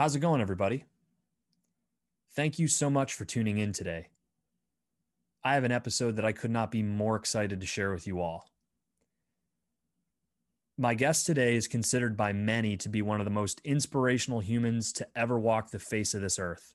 How's 0.00 0.16
it 0.16 0.20
going, 0.20 0.40
everybody? 0.40 0.86
Thank 2.34 2.58
you 2.58 2.68
so 2.68 2.88
much 2.88 3.12
for 3.12 3.26
tuning 3.26 3.58
in 3.58 3.74
today. 3.74 4.08
I 5.44 5.52
have 5.52 5.64
an 5.64 5.72
episode 5.72 6.16
that 6.16 6.24
I 6.24 6.32
could 6.32 6.50
not 6.50 6.70
be 6.70 6.82
more 6.82 7.16
excited 7.16 7.60
to 7.60 7.66
share 7.66 7.92
with 7.92 8.06
you 8.06 8.18
all. 8.18 8.50
My 10.78 10.94
guest 10.94 11.26
today 11.26 11.54
is 11.54 11.68
considered 11.68 12.16
by 12.16 12.32
many 12.32 12.78
to 12.78 12.88
be 12.88 13.02
one 13.02 13.20
of 13.20 13.26
the 13.26 13.30
most 13.30 13.60
inspirational 13.62 14.40
humans 14.40 14.94
to 14.94 15.06
ever 15.14 15.38
walk 15.38 15.70
the 15.70 15.78
face 15.78 16.14
of 16.14 16.22
this 16.22 16.38
earth. 16.38 16.72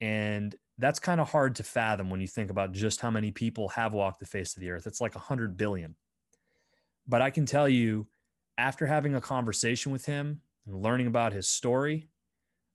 And 0.00 0.52
that's 0.78 0.98
kind 0.98 1.20
of 1.20 1.30
hard 1.30 1.54
to 1.54 1.62
fathom 1.62 2.10
when 2.10 2.20
you 2.20 2.26
think 2.26 2.50
about 2.50 2.72
just 2.72 3.00
how 3.00 3.12
many 3.12 3.30
people 3.30 3.68
have 3.68 3.92
walked 3.92 4.18
the 4.18 4.26
face 4.26 4.56
of 4.56 4.60
the 4.62 4.70
earth. 4.72 4.88
It's 4.88 5.00
like 5.00 5.14
100 5.14 5.56
billion. 5.56 5.94
But 7.06 7.22
I 7.22 7.30
can 7.30 7.46
tell 7.46 7.68
you, 7.68 8.08
after 8.58 8.84
having 8.84 9.14
a 9.14 9.20
conversation 9.20 9.92
with 9.92 10.06
him 10.06 10.40
and 10.66 10.82
learning 10.82 11.06
about 11.06 11.32
his 11.32 11.46
story, 11.46 12.08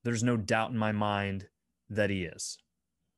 there's 0.04 0.24
no 0.24 0.38
doubt 0.38 0.72
in 0.72 0.78
my 0.78 0.92
mind 0.92 1.48
that 1.90 2.10
he 2.10 2.24
is. 2.24 2.58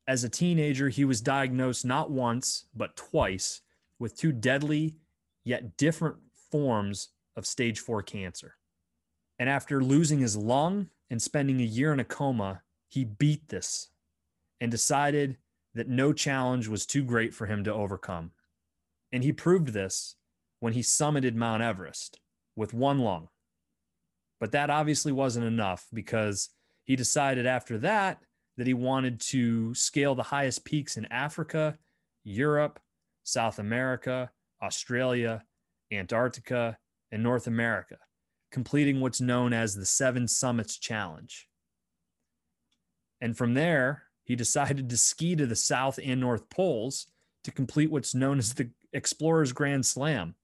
As 0.08 0.24
a 0.24 0.30
teenager, 0.30 0.90
he 0.90 1.06
was 1.06 1.22
diagnosed 1.22 1.86
not 1.86 2.12
once, 2.12 2.66
but 2.76 2.96
twice 2.96 3.62
with 4.00 4.18
two 4.18 4.32
deadly 4.32 4.98
yet 5.46 5.78
different 5.78 6.18
forms 6.52 7.10
of 7.36 7.46
stage 7.46 7.80
four 7.80 8.02
cancer. 8.02 8.56
And 9.40 9.50
after 9.50 9.82
losing 9.82 10.20
his 10.20 10.38
lung 10.38 10.90
and 11.10 11.22
spending 11.22 11.60
a 11.60 11.66
year 11.66 11.94
in 11.94 12.00
a 12.00 12.06
coma, 12.06 12.62
he 12.90 13.06
beat 13.06 13.48
this 13.50 13.90
and 14.62 14.70
decided 14.70 15.38
that 15.74 15.88
no 15.88 16.14
challenge 16.14 16.68
was 16.68 16.86
too 16.86 17.04
great 17.04 17.34
for 17.34 17.48
him 17.48 17.64
to 17.64 17.74
overcome. 17.74 18.32
And 19.12 19.24
he 19.24 19.32
proved 19.32 19.70
this 19.70 20.16
when 20.60 20.74
he 20.74 20.82
summited 20.82 21.36
Mount 21.36 21.64
Everest 21.64 22.20
with 22.56 22.74
one 22.74 23.00
lung. 23.00 23.30
But 24.40 24.52
that 24.52 24.70
obviously 24.70 25.12
wasn't 25.12 25.46
enough 25.46 25.88
because 25.94 26.50
he 26.84 26.96
decided 26.96 27.46
after 27.46 27.78
that 27.80 28.22
that 28.58 28.68
he 28.68 28.74
wanted 28.74 29.20
to 29.20 29.74
scale 29.74 30.16
the 30.16 30.24
highest 30.24 30.64
peaks 30.66 30.98
in 30.98 31.06
Africa, 31.06 31.78
Europe, 32.24 32.80
South 33.24 33.60
America, 33.60 34.30
Australia, 34.62 35.44
Antarctica, 35.92 36.78
and 37.12 37.24
North 37.24 37.48
America, 37.48 37.98
completing 38.52 39.00
what's 39.00 39.22
known 39.22 39.54
as 39.54 39.76
the 39.76 39.86
Seven 39.86 40.28
Summits 40.28 40.78
Challenge. 40.78 41.48
And 43.22 43.38
from 43.38 43.54
there, 43.54 44.04
he 44.24 44.36
decided 44.36 44.90
to 44.90 44.98
ski 44.98 45.36
to 45.36 45.46
the 45.46 45.56
South 45.56 46.00
and 46.04 46.22
North 46.22 46.50
Poles 46.50 47.08
to 47.44 47.52
complete 47.52 47.92
what's 47.92 48.16
known 48.16 48.40
as 48.40 48.54
the 48.54 48.70
Explorers 48.94 49.52
Grand 49.52 49.86
Slam. 49.86 50.36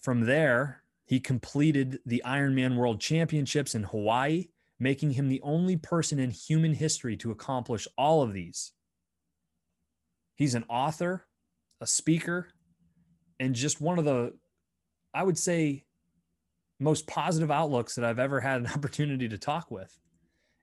From 0.00 0.26
there, 0.26 0.82
he 1.06 1.18
completed 1.18 2.00
the 2.04 2.22
Ironman 2.24 2.76
World 2.76 3.00
Championships 3.00 3.74
in 3.74 3.84
Hawaii 3.84 4.48
making 4.80 5.12
him 5.12 5.28
the 5.28 5.40
only 5.42 5.76
person 5.76 6.18
in 6.18 6.30
human 6.30 6.74
history 6.74 7.16
to 7.16 7.30
accomplish 7.30 7.88
all 7.96 8.22
of 8.22 8.32
these. 8.32 8.72
He's 10.36 10.54
an 10.54 10.64
author, 10.68 11.26
a 11.80 11.86
speaker, 11.86 12.48
and 13.40 13.54
just 13.54 13.80
one 13.80 13.98
of 13.98 14.04
the, 14.04 14.34
I 15.12 15.24
would 15.24 15.38
say, 15.38 15.84
most 16.80 17.06
positive 17.06 17.50
outlooks 17.50 17.96
that 17.96 18.04
I've 18.04 18.20
ever 18.20 18.40
had 18.40 18.60
an 18.60 18.66
opportunity 18.74 19.28
to 19.28 19.38
talk 19.38 19.70
with. 19.70 19.98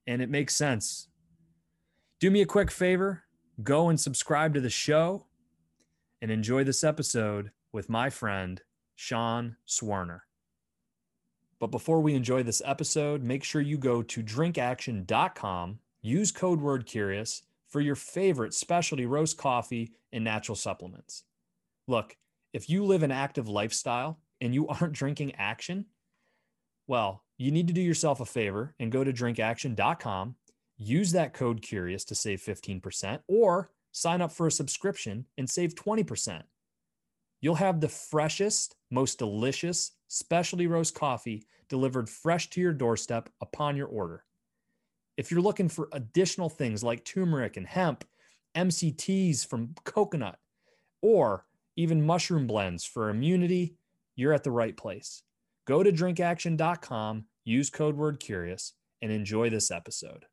And 0.08 0.22
it 0.22 0.30
makes 0.30 0.56
sense. 0.56 1.10
Do 2.20 2.32
me 2.32 2.42
a 2.42 2.46
quick 2.46 2.72
favor 2.72 3.24
go 3.64 3.88
and 3.90 4.00
subscribe 4.00 4.54
to 4.54 4.60
the 4.60 4.70
show 4.70 5.28
and 6.22 6.30
enjoy 6.30 6.64
this 6.64 6.84
episode 6.84 7.52
with 7.72 7.90
my 7.90 8.10
friend, 8.10 8.62
Sean 8.96 9.56
Swarner. 9.68 10.22
But 11.66 11.72
before 11.72 12.00
we 12.00 12.14
enjoy 12.14 12.44
this 12.44 12.62
episode, 12.64 13.24
make 13.24 13.44
sure 13.44 13.60
you 13.60 13.80
go 13.80 14.04
to 14.04 14.22
drinkaction.com, 14.22 15.80
use 16.04 16.32
code 16.32 16.62
word 16.62 16.86
curious 16.86 17.42
for 17.68 17.82
your 17.82 17.96
favorite 17.96 18.54
specialty 18.54 19.08
roast 19.08 19.40
coffee 19.40 19.92
and 20.14 20.24
natural 20.24 20.56
supplements. 20.56 21.24
Look, 21.88 22.18
if 22.54 22.70
you 22.70 22.86
live 22.86 23.02
an 23.02 23.12
active 23.12 23.50
lifestyle 23.50 24.20
and 24.40 24.54
you 24.54 24.68
aren't 24.68 24.94
drinking 24.94 25.34
action, 25.38 25.88
well, 26.86 27.24
you 27.40 27.50
need 27.50 27.66
to 27.70 27.74
do 27.74 27.82
yourself 27.82 28.20
a 28.20 28.26
favor 28.26 28.76
and 28.80 28.92
go 28.92 29.04
to 29.04 29.12
drinkaction.com, 29.12 30.36
use 30.78 31.14
that 31.14 31.34
code 31.34 31.64
curious 31.64 32.06
to 32.06 32.14
save 32.14 32.42
15%, 32.42 33.22
or 33.28 33.72
sign 33.92 34.22
up 34.22 34.32
for 34.32 34.46
a 34.46 34.52
subscription 34.52 35.26
and 35.36 35.50
save 35.50 35.74
20%. 35.74 36.44
You'll 37.42 37.56
have 37.56 37.82
the 37.82 37.90
freshest, 37.90 38.76
most 38.92 39.18
delicious 39.18 39.94
specialty 40.08 40.68
roast 40.68 40.94
coffee 40.94 41.44
delivered 41.70 42.10
fresh 42.10 42.50
to 42.52 42.62
your 42.62 42.74
doorstep 42.74 43.30
upon 43.42 43.76
your 43.76 43.88
order. 43.88 44.24
If 45.18 45.32
you're 45.32 45.42
looking 45.42 45.70
for 45.70 45.90
additional 45.94 46.50
things 46.50 46.84
like 46.84 47.06
turmeric 47.06 47.58
and 47.58 47.68
hemp, 47.68 48.04
MCTs 48.56 49.48
from 49.48 49.76
coconut, 49.84 50.40
or 51.02 51.46
even 51.76 52.06
mushroom 52.06 52.48
blends 52.48 52.86
for 52.86 53.10
immunity, 53.10 53.76
you're 54.16 54.34
at 54.34 54.44
the 54.44 54.52
right 54.52 54.76
place. 54.76 55.24
Go 55.68 55.84
to 55.84 55.92
drinkaction.com, 55.92 57.26
use 57.44 57.70
code 57.70 57.96
word 57.96 58.20
curious, 58.20 58.74
and 59.02 59.12
enjoy 59.12 59.50
this 59.50 59.72
episode. 59.72 60.26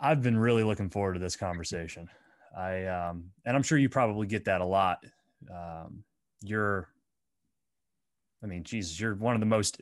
I've 0.00 0.22
been 0.22 0.38
really 0.38 0.62
looking 0.62 0.90
forward 0.90 1.14
to 1.14 1.20
this 1.20 1.36
conversation. 1.36 2.08
I 2.56 2.86
um, 2.86 3.30
and 3.44 3.56
I'm 3.56 3.62
sure 3.62 3.78
you 3.78 3.88
probably 3.88 4.26
get 4.26 4.44
that 4.46 4.60
a 4.60 4.64
lot. 4.64 5.04
Um, 5.52 6.04
you're, 6.42 6.88
I 8.42 8.46
mean, 8.46 8.64
Jesus, 8.64 8.98
you're 8.98 9.14
one 9.14 9.34
of 9.34 9.40
the 9.40 9.46
most 9.46 9.80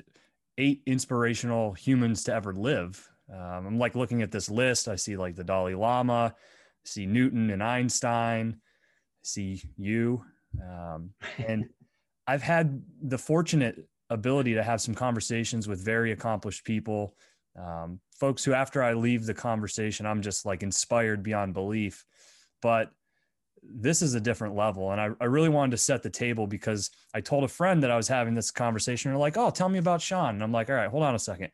eight 0.58 0.82
inspirational 0.86 1.72
humans 1.72 2.24
to 2.24 2.34
ever 2.34 2.53
live. 2.53 3.08
Um, 3.32 3.66
I'm 3.66 3.78
like 3.78 3.94
looking 3.94 4.22
at 4.22 4.30
this 4.30 4.50
list. 4.50 4.88
I 4.88 4.97
see 4.97 5.16
like 5.16 5.36
the 5.36 5.44
Dalai 5.44 5.74
Lama, 5.74 6.34
I 6.34 6.84
see 6.84 7.06
Newton 7.06 7.50
and 7.50 7.62
Einstein, 7.62 8.56
I 8.58 9.22
see 9.22 9.62
you, 9.76 10.24
um, 10.62 11.10
and 11.38 11.69
I've 12.26 12.42
had 12.42 12.82
the 13.03 13.19
fortunate 13.19 13.86
ability 14.10 14.54
to 14.54 14.62
have 14.62 14.80
some 14.80 14.94
conversations 14.94 15.69
with 15.69 15.84
very 15.84 16.12
accomplished 16.12 16.64
people 16.64 17.16
um, 17.59 18.00
folks 18.19 18.44
who 18.44 18.53
after 18.53 18.82
i 18.82 18.92
leave 18.94 19.26
the 19.26 19.34
conversation 19.34 20.06
i'm 20.06 20.22
just 20.22 20.47
like 20.47 20.62
inspired 20.62 21.22
beyond 21.22 21.54
belief. 21.54 22.04
But 22.62 22.91
this 23.62 24.03
is 24.03 24.15
a 24.15 24.20
different 24.20 24.54
level 24.54 24.91
and 24.91 25.00
I, 25.00 25.10
I 25.20 25.25
really 25.25 25.48
wanted 25.48 25.72
to 25.72 25.76
set 25.78 26.03
the 26.03 26.10
table 26.10 26.47
because 26.47 26.91
i 27.15 27.20
told 27.20 27.44
a 27.44 27.48
friend 27.48 27.82
that 27.82 27.91
i 27.91 27.97
was 27.97 28.09
having 28.09 28.34
this 28.34 28.50
conversation 28.50 29.10
and 29.10 29.16
they're 29.16 29.20
like 29.20 29.37
oh 29.37 29.50
tell 29.50 29.69
me 29.69 29.78
about 29.78 30.03
sean. 30.03 30.34
And 30.34 30.42
i'm 30.42 30.53
like 30.53 30.69
all 30.69 30.76
right 30.76 30.91
hold 30.91 31.03
on 31.03 31.15
a 31.15 31.19
second. 31.19 31.50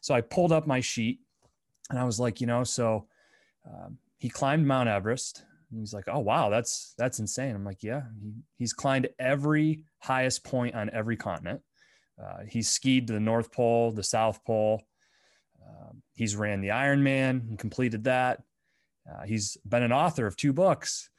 So 0.00 0.14
i 0.14 0.20
pulled 0.20 0.52
up 0.52 0.66
my 0.66 0.80
sheet 0.80 1.20
and 1.90 1.98
i 1.98 2.04
was 2.04 2.20
like 2.20 2.40
you 2.40 2.46
know 2.46 2.64
so 2.64 3.06
um, 3.66 3.98
he 4.18 4.28
climbed 4.28 4.66
mount 4.66 4.88
everest. 4.88 5.44
He's 5.72 5.92
like 5.92 6.04
oh 6.08 6.20
wow 6.20 6.48
that's 6.48 6.94
that's 6.96 7.18
insane. 7.18 7.54
I'm 7.54 7.64
like 7.64 7.82
yeah 7.82 8.02
he, 8.20 8.32
he's 8.56 8.72
climbed 8.72 9.08
every 9.18 9.84
highest 9.98 10.44
point 10.44 10.74
on 10.74 10.90
every 10.92 11.16
continent. 11.16 11.60
Uh, 12.20 12.42
he's 12.48 12.68
skied 12.68 13.06
to 13.06 13.12
the 13.12 13.20
north 13.20 13.52
pole 13.52 13.92
the 13.92 14.02
south 14.02 14.44
pole 14.44 14.82
um, 15.68 16.02
he's 16.14 16.36
ran 16.36 16.60
the 16.60 16.68
Ironman 16.68 17.48
and 17.48 17.58
completed 17.58 18.04
that. 18.04 18.42
Uh, 19.08 19.22
he's 19.24 19.56
been 19.66 19.82
an 19.82 19.92
author 19.92 20.26
of 20.26 20.36
two 20.36 20.52
books. 20.52 21.10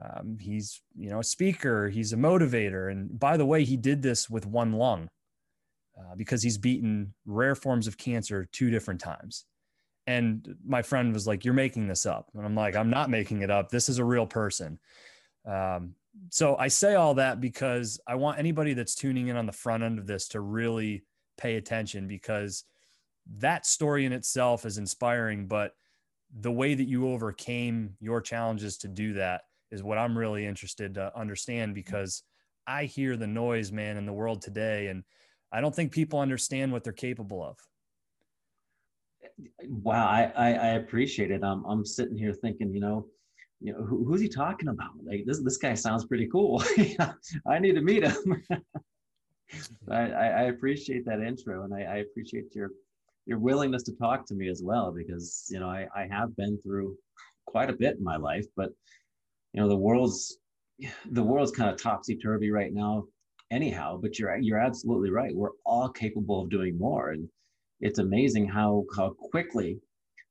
Um, 0.00 0.38
he's 0.40 0.82
you 0.96 1.10
know 1.10 1.20
a 1.20 1.24
speaker. 1.24 1.88
He's 1.88 2.12
a 2.12 2.16
motivator. 2.16 2.90
And 2.90 3.18
by 3.18 3.36
the 3.36 3.46
way, 3.46 3.64
he 3.64 3.76
did 3.76 4.02
this 4.02 4.28
with 4.28 4.46
one 4.46 4.72
lung 4.72 5.08
uh, 5.98 6.14
because 6.16 6.42
he's 6.42 6.58
beaten 6.58 7.14
rare 7.24 7.54
forms 7.54 7.86
of 7.86 7.96
cancer 7.96 8.48
two 8.52 8.70
different 8.70 9.00
times. 9.00 9.44
And 10.06 10.56
my 10.64 10.82
friend 10.82 11.12
was 11.12 11.26
like, 11.26 11.44
"You're 11.44 11.54
making 11.54 11.88
this 11.88 12.06
up," 12.06 12.30
and 12.34 12.44
I'm 12.44 12.54
like, 12.54 12.76
"I'm 12.76 12.90
not 12.90 13.10
making 13.10 13.42
it 13.42 13.50
up. 13.50 13.70
This 13.70 13.88
is 13.88 13.98
a 13.98 14.04
real 14.04 14.26
person." 14.26 14.78
Um, 15.46 15.94
so 16.30 16.56
I 16.56 16.68
say 16.68 16.94
all 16.94 17.14
that 17.14 17.40
because 17.40 18.00
I 18.06 18.14
want 18.14 18.38
anybody 18.38 18.72
that's 18.74 18.94
tuning 18.94 19.28
in 19.28 19.36
on 19.36 19.46
the 19.46 19.52
front 19.52 19.82
end 19.82 19.98
of 19.98 20.06
this 20.06 20.28
to 20.28 20.40
really 20.40 21.04
pay 21.36 21.56
attention 21.56 22.08
because 22.08 22.64
that 23.38 23.66
story 23.66 24.04
in 24.04 24.12
itself 24.12 24.64
is 24.64 24.78
inspiring, 24.78 25.46
but 25.46 25.72
the 26.40 26.52
way 26.52 26.74
that 26.74 26.88
you 26.88 27.08
overcame 27.08 27.94
your 28.00 28.20
challenges 28.20 28.78
to 28.78 28.88
do 28.88 29.14
that 29.14 29.42
is 29.70 29.82
what 29.82 29.98
I'm 29.98 30.16
really 30.16 30.46
interested 30.46 30.94
to 30.94 31.16
understand 31.16 31.74
because 31.74 32.22
I 32.66 32.84
hear 32.84 33.16
the 33.16 33.26
noise, 33.26 33.72
man, 33.72 33.96
in 33.96 34.06
the 34.06 34.12
world 34.12 34.42
today, 34.42 34.88
and 34.88 35.04
I 35.52 35.60
don't 35.60 35.74
think 35.74 35.92
people 35.92 36.20
understand 36.20 36.72
what 36.72 36.84
they're 36.84 36.92
capable 36.92 37.42
of. 37.42 37.56
Wow, 39.68 40.06
I 40.06 40.32
I, 40.36 40.48
I 40.52 40.68
appreciate 40.74 41.30
it. 41.30 41.42
I'm 41.42 41.64
I'm 41.64 41.84
sitting 41.84 42.16
here 42.16 42.32
thinking, 42.32 42.72
you 42.72 42.80
know, 42.80 43.06
you 43.60 43.72
know, 43.72 43.82
who, 43.82 44.04
who's 44.04 44.20
he 44.20 44.28
talking 44.28 44.68
about? 44.68 44.90
Like 45.04 45.24
this 45.26 45.42
this 45.42 45.56
guy 45.56 45.74
sounds 45.74 46.06
pretty 46.06 46.28
cool. 46.28 46.62
I 47.46 47.58
need 47.58 47.74
to 47.74 47.82
meet 47.82 48.04
him. 48.04 48.42
I, 49.90 50.10
I, 50.10 50.42
appreciate 50.44 51.04
that 51.06 51.20
intro, 51.20 51.62
and 51.62 51.72
I, 51.72 51.82
I 51.82 51.96
appreciate 51.98 52.52
your 52.54 52.70
your 53.26 53.38
willingness 53.38 53.82
to 53.84 53.92
talk 53.96 54.26
to 54.26 54.34
me 54.34 54.48
as 54.48 54.62
well, 54.64 54.92
because 54.92 55.46
you 55.50 55.60
know 55.60 55.68
I, 55.68 55.86
I 55.94 56.06
have 56.10 56.36
been 56.36 56.58
through 56.62 56.96
quite 57.46 57.70
a 57.70 57.74
bit 57.74 57.96
in 57.96 58.04
my 58.04 58.16
life, 58.16 58.46
but 58.56 58.70
you 59.52 59.60
know 59.60 59.68
the 59.68 59.76
world's 59.76 60.38
the 61.10 61.22
world's 61.22 61.52
kind 61.52 61.70
of 61.70 61.80
topsy 61.80 62.16
turvy 62.16 62.50
right 62.50 62.72
now, 62.72 63.04
anyhow. 63.50 63.98
But 64.00 64.18
you're 64.18 64.36
you're 64.38 64.60
absolutely 64.60 65.10
right. 65.10 65.34
We're 65.34 65.50
all 65.64 65.88
capable 65.88 66.42
of 66.42 66.50
doing 66.50 66.78
more, 66.78 67.10
and 67.10 67.28
it's 67.80 67.98
amazing 67.98 68.48
how 68.48 68.84
how 68.96 69.10
quickly 69.30 69.78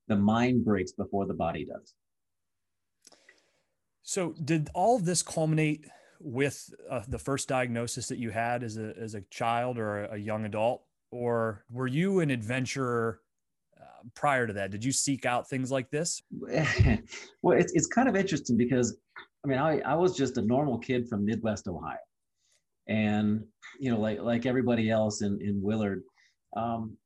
the 0.08 0.16
mind 0.16 0.64
breaks 0.64 0.92
before 0.92 1.26
the 1.26 1.34
body 1.34 1.66
does. 1.66 1.94
So, 4.04 4.36
did 4.44 4.70
all 4.76 4.96
of 4.98 5.06
this 5.06 5.24
culminate 5.24 5.86
with 6.20 6.74
uh, 6.90 7.02
the 7.08 7.20
first 7.20 7.48
diagnosis 7.48 8.08
that 8.08 8.20
you 8.20 8.30
had 8.30 8.64
as 8.64 8.78
a 8.78 8.94
as 9.00 9.16
a 9.16 9.22
child 9.32 9.78
or 9.78 10.06
a 10.06 10.18
young 10.18 10.46
adult, 10.46 10.84
or 11.16 11.64
were 11.72 11.88
you 11.88 12.20
an 12.20 12.30
adventurer 12.30 13.22
uh, 13.80 14.04
prior 14.16 14.46
to 14.46 14.54
that? 14.54 14.72
Did 14.72 14.84
you 14.84 14.92
seek 14.92 15.26
out 15.26 15.50
things 15.50 15.72
like 15.72 15.90
this? 15.90 16.22
well, 17.42 17.58
it's 17.58 17.72
it's 17.74 17.88
kind 17.88 18.10
of 18.10 18.16
interesting 18.16 18.58
because 18.58 18.98
I 19.44 19.48
mean, 19.48 19.60
I 19.60 19.80
I 19.80 19.96
was 19.96 20.16
just 20.16 20.38
a 20.38 20.42
normal 20.42 20.78
kid 20.78 21.08
from 21.08 21.26
Midwest 21.26 21.68
Ohio, 21.68 21.98
and 22.88 23.46
you 23.80 23.92
know, 23.92 24.00
like 24.00 24.20
like 24.22 24.46
everybody 24.46 24.90
else 24.90 25.22
in 25.22 25.40
in 25.42 25.62
Willard, 25.62 26.04
um, 26.58 26.98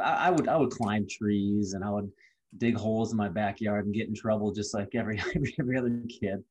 I, 0.00 0.28
I 0.28 0.30
would 0.30 0.48
I 0.48 0.56
would 0.56 0.70
climb 0.70 1.06
trees 1.08 1.74
and 1.74 1.84
I 1.84 1.90
would 1.90 2.10
dig 2.56 2.76
holes 2.76 3.12
in 3.12 3.16
my 3.16 3.28
backyard 3.28 3.84
and 3.84 3.94
get 3.94 4.08
in 4.08 4.14
trouble 4.14 4.52
just 4.52 4.74
like 4.74 4.94
every 4.94 5.18
every, 5.34 5.54
every 5.60 5.78
other 5.78 6.02
kid. 6.08 6.42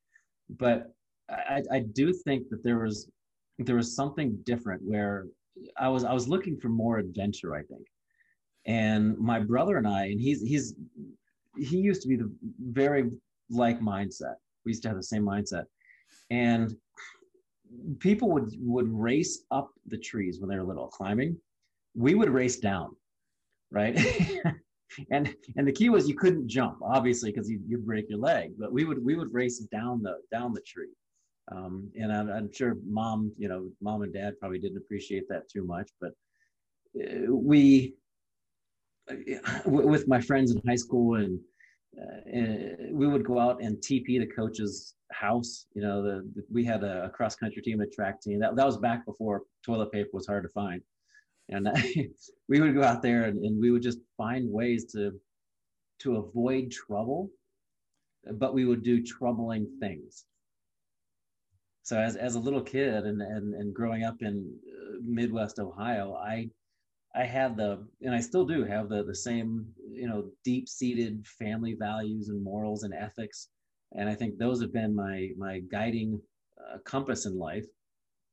But 0.58 0.92
I, 1.28 1.62
I 1.72 1.80
do 1.80 2.12
think 2.12 2.48
that 2.50 2.62
there 2.62 2.78
was 2.78 3.10
there 3.58 3.76
was 3.76 3.96
something 3.96 4.38
different 4.44 4.82
where 4.84 5.26
I 5.78 5.88
was 5.88 6.04
I 6.04 6.12
was 6.12 6.28
looking 6.28 6.58
for 6.58 6.68
more 6.68 6.98
adventure, 6.98 7.54
I 7.54 7.62
think. 7.62 7.86
And 8.66 9.16
my 9.18 9.40
brother 9.40 9.78
and 9.78 9.86
I, 9.86 10.06
and 10.06 10.20
he's 10.20 10.42
he's 10.42 10.74
he 11.58 11.78
used 11.78 12.02
to 12.02 12.08
be 12.08 12.16
the 12.16 12.30
very 12.60 13.10
like 13.50 13.80
mindset. 13.80 14.34
We 14.64 14.70
used 14.70 14.82
to 14.82 14.88
have 14.88 14.96
the 14.96 15.02
same 15.02 15.24
mindset. 15.24 15.64
And 16.30 16.74
people 17.98 18.30
would 18.30 18.52
would 18.58 18.88
race 18.88 19.44
up 19.50 19.70
the 19.86 19.98
trees 19.98 20.40
when 20.40 20.48
they 20.48 20.56
were 20.56 20.64
little 20.64 20.88
climbing. 20.88 21.36
We 21.94 22.14
would 22.14 22.30
race 22.30 22.58
down, 22.58 22.96
right? 23.70 23.98
and 25.10 25.34
and 25.56 25.66
the 25.66 25.72
key 25.72 25.88
was 25.88 26.08
you 26.08 26.16
couldn't 26.16 26.48
jump 26.48 26.78
obviously 26.82 27.30
because 27.30 27.48
you, 27.48 27.60
you'd 27.66 27.86
break 27.86 28.08
your 28.08 28.18
leg 28.18 28.52
but 28.58 28.72
we 28.72 28.84
would 28.84 29.04
we 29.04 29.14
would 29.14 29.32
race 29.32 29.60
down 29.70 30.02
the 30.02 30.16
down 30.32 30.52
the 30.52 30.60
tree 30.62 30.90
um, 31.50 31.90
and 31.96 32.12
I'm, 32.12 32.30
I'm, 32.30 32.52
sure 32.52 32.76
mom 32.86 33.32
you 33.36 33.48
know 33.48 33.70
mom 33.80 34.02
and 34.02 34.12
dad 34.12 34.38
probably 34.38 34.58
didn't 34.58 34.78
appreciate 34.78 35.28
that 35.28 35.48
too 35.48 35.64
much 35.64 35.90
but 36.00 36.12
uh, 37.00 37.32
we 37.32 37.94
uh, 39.10 39.14
with 39.66 40.06
my 40.08 40.20
friends 40.20 40.50
in 40.50 40.60
high 40.66 40.76
school 40.76 41.16
and 41.16 41.38
uh, 42.00 42.86
we 42.92 43.08
would 43.08 43.24
go 43.24 43.38
out 43.38 43.60
and 43.60 43.76
TP 43.78 44.20
the 44.20 44.26
coach's 44.26 44.94
house. 45.10 45.66
You 45.74 45.82
know, 45.82 46.02
the, 46.04 46.30
the 46.36 46.44
we 46.48 46.64
had 46.64 46.84
a 46.84 47.10
cross 47.12 47.34
country 47.34 47.62
team, 47.62 47.80
a 47.80 47.86
track 47.86 48.20
team. 48.20 48.38
That, 48.38 48.54
that 48.54 48.64
was 48.64 48.78
back 48.78 49.04
before 49.04 49.42
toilet 49.66 49.90
paper 49.90 50.10
was 50.12 50.28
hard 50.28 50.44
to 50.44 50.48
find 50.50 50.80
and 51.50 51.68
we 52.48 52.60
would 52.60 52.74
go 52.74 52.82
out 52.82 53.02
there 53.02 53.24
and, 53.24 53.44
and 53.44 53.60
we 53.60 53.70
would 53.70 53.82
just 53.82 53.98
find 54.16 54.50
ways 54.50 54.84
to 54.92 55.12
to 55.98 56.16
avoid 56.16 56.70
trouble 56.70 57.30
but 58.34 58.54
we 58.54 58.64
would 58.64 58.82
do 58.82 59.02
troubling 59.02 59.66
things 59.80 60.24
so 61.90 61.98
as, 61.98 62.14
as 62.14 62.36
a 62.36 62.38
little 62.38 62.62
kid 62.62 63.04
and, 63.04 63.20
and, 63.20 63.52
and 63.52 63.74
growing 63.74 64.04
up 64.04 64.14
in 64.20 64.54
uh, 64.72 64.98
midwest 65.04 65.58
ohio 65.58 66.14
i 66.14 66.48
i 67.16 67.24
had 67.24 67.56
the 67.56 67.84
and 68.02 68.14
i 68.14 68.20
still 68.20 68.44
do 68.44 68.62
have 68.64 68.88
the, 68.88 69.02
the 69.02 69.14
same 69.28 69.66
you 69.90 70.08
know 70.08 70.30
deep 70.44 70.68
seated 70.68 71.26
family 71.26 71.74
values 71.74 72.28
and 72.28 72.44
morals 72.44 72.84
and 72.84 72.94
ethics 72.94 73.48
and 73.96 74.08
i 74.08 74.14
think 74.14 74.38
those 74.38 74.60
have 74.60 74.72
been 74.72 74.94
my 74.94 75.30
my 75.36 75.58
guiding 75.68 76.20
uh, 76.62 76.78
compass 76.84 77.26
in 77.26 77.36
life 77.36 77.66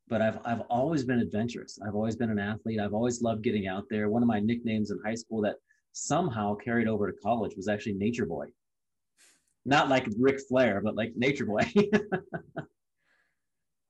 but 0.10 0.22
I've 0.22 0.40
I've 0.46 0.62
always 0.70 1.04
been 1.04 1.20
adventurous. 1.20 1.78
I've 1.86 1.96
always 1.96 2.16
been 2.16 2.32
an 2.32 2.40
athlete. 2.40 2.80
I've 2.80 2.94
always 2.94 3.22
loved 3.22 3.44
getting 3.44 3.68
out 3.68 3.84
there. 3.90 4.08
One 4.08 4.24
of 4.24 4.28
my 4.30 4.40
nicknames 4.40 4.90
in 4.90 4.98
high 5.06 5.16
school 5.16 5.42
that 5.42 5.58
somehow 5.92 6.56
carried 6.56 6.88
over 6.88 7.12
to 7.12 7.18
college 7.22 7.58
was 7.58 7.68
actually 7.68 7.96
Nature 7.96 8.26
Boy. 8.26 8.46
Not 9.66 9.90
like 9.90 10.08
Ric 10.18 10.40
Flair, 10.48 10.80
but 10.82 10.96
like 10.96 11.12
Nature 11.18 11.46
Boy. 11.46 11.70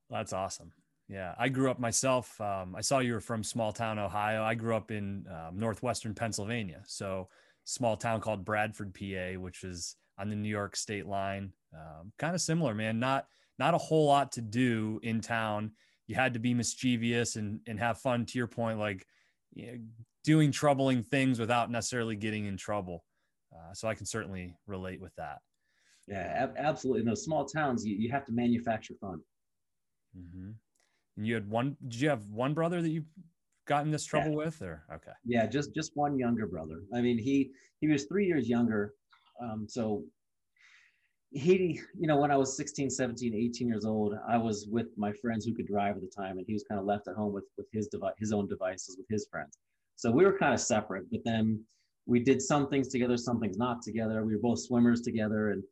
That's 0.10 0.34
awesome. 0.34 0.72
Yeah, 1.10 1.36
I 1.38 1.50
grew 1.50 1.72
up 1.72 1.80
myself. 1.80 2.40
Um, 2.42 2.76
I 2.76 2.82
saw 2.82 3.00
you 3.00 3.14
were 3.14 3.22
from 3.22 3.44
small 3.44 3.72
town 3.72 3.98
Ohio. 3.98 4.44
I 4.44 4.56
grew 4.56 4.76
up 4.76 4.92
in 4.92 5.26
um, 5.30 5.58
northwestern 5.58 6.14
Pennsylvania, 6.14 6.84
so 6.86 7.30
small 7.64 7.96
town 7.96 8.20
called 8.20 8.44
Bradford, 8.44 8.94
PA, 8.94 9.40
which 9.40 9.64
is 9.64 9.96
on 10.20 10.30
the 10.30 10.36
New 10.36 10.50
York 10.50 10.76
state 10.76 11.06
line. 11.06 11.54
Um, 11.74 12.12
kind 12.18 12.36
of 12.36 12.42
similar, 12.42 12.74
man. 12.74 13.00
Not 13.00 13.28
not 13.58 13.74
a 13.74 13.78
whole 13.78 14.06
lot 14.08 14.34
to 14.34 14.42
do 14.42 15.00
in 15.04 15.22
town 15.22 15.72
you 16.08 16.16
had 16.16 16.34
to 16.34 16.40
be 16.40 16.54
mischievous 16.54 17.36
and 17.36 17.60
and 17.68 17.80
have 17.80 18.00
fun 18.00 18.26
to 18.26 18.38
your 18.38 18.48
point 18.48 18.80
like 18.80 19.06
you 19.54 19.68
know, 19.68 19.78
doing 20.24 20.52
troubling 20.52 21.04
things 21.04 21.40
without 21.40 21.70
necessarily 21.70 22.16
getting 22.16 22.46
in 22.46 22.58
trouble 22.58 23.04
uh, 23.54 23.74
so 23.74 23.88
i 23.88 23.94
can 23.94 24.06
certainly 24.06 24.56
relate 24.66 25.00
with 25.00 25.14
that 25.16 25.40
yeah 26.08 26.34
ab- 26.36 26.56
absolutely 26.58 27.02
in 27.02 27.08
those 27.08 27.24
small 27.24 27.46
towns 27.46 27.86
you, 27.86 27.96
you 27.96 28.10
have 28.10 28.26
to 28.26 28.32
manufacture 28.32 28.96
fun 29.00 29.22
mm-hmm. 30.18 30.52
and 31.18 31.28
you 31.28 31.34
had 31.34 31.50
one 31.50 31.76
did 31.88 32.02
you 32.02 32.10
have 32.10 32.30
one 32.32 32.54
brother 32.54 32.82
that 32.82 32.90
you 32.90 33.04
got 33.68 33.84
in 33.84 33.92
this 33.92 34.06
trouble 34.06 34.32
yeah. 34.32 34.38
with 34.38 34.62
or? 34.62 34.84
Okay. 34.94 35.12
Yeah 35.26 35.46
just 35.46 35.74
just 35.76 35.92
one 35.96 36.18
younger 36.18 36.48
brother. 36.48 36.82
I 36.94 37.02
mean 37.02 37.18
he 37.18 37.52
he 37.80 37.88
was 37.88 38.06
three 38.06 38.26
years 38.26 38.48
younger 38.50 38.94
um, 39.42 39.68
so 39.68 40.04
he 41.32 41.80
you 42.00 42.08
know 42.08 42.18
when 42.18 42.32
i 42.32 42.38
was 42.38 42.56
16 42.56 42.90
17 42.90 43.36
18 43.36 43.68
years 43.68 43.86
old 43.86 44.16
i 44.30 44.38
was 44.38 44.68
with 44.72 44.88
my 44.96 45.12
friends 45.12 45.46
who 45.46 45.54
could 45.54 45.68
drive 45.68 45.96
at 45.96 46.02
the 46.02 46.08
time 46.08 46.38
and 46.38 46.46
he 46.48 46.54
was 46.54 46.64
kind 46.64 46.80
of 46.80 46.86
left 46.86 47.08
at 47.08 47.16
home 47.16 47.34
with 47.34 47.44
with 47.58 47.68
his 47.74 47.88
device 47.88 48.14
his 48.18 48.32
own 48.32 48.48
devices 48.48 48.96
with 48.98 49.08
his 49.10 49.28
friends. 49.30 49.58
So 49.96 50.12
we 50.12 50.26
were 50.26 50.38
kind 50.38 50.54
of 50.54 50.62
separate 50.62 51.10
but 51.12 51.22
then 51.26 51.64
we 52.06 52.22
did 52.22 52.42
some 52.42 52.70
things 52.70 52.88
together 52.88 53.18
some 53.18 53.40
things 53.40 53.58
not 53.58 53.82
together. 53.82 54.24
We 54.24 54.36
were 54.36 54.42
both 54.42 54.60
swimmers 54.60 55.02
together 55.02 55.52
and 55.52 55.64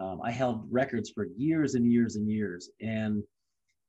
um, 0.00 0.20
i 0.24 0.30
held 0.32 0.66
records 0.70 1.10
for 1.10 1.26
years 1.36 1.74
and 1.76 1.90
years 1.90 2.16
and 2.16 2.28
years. 2.28 2.70
And 2.80 3.22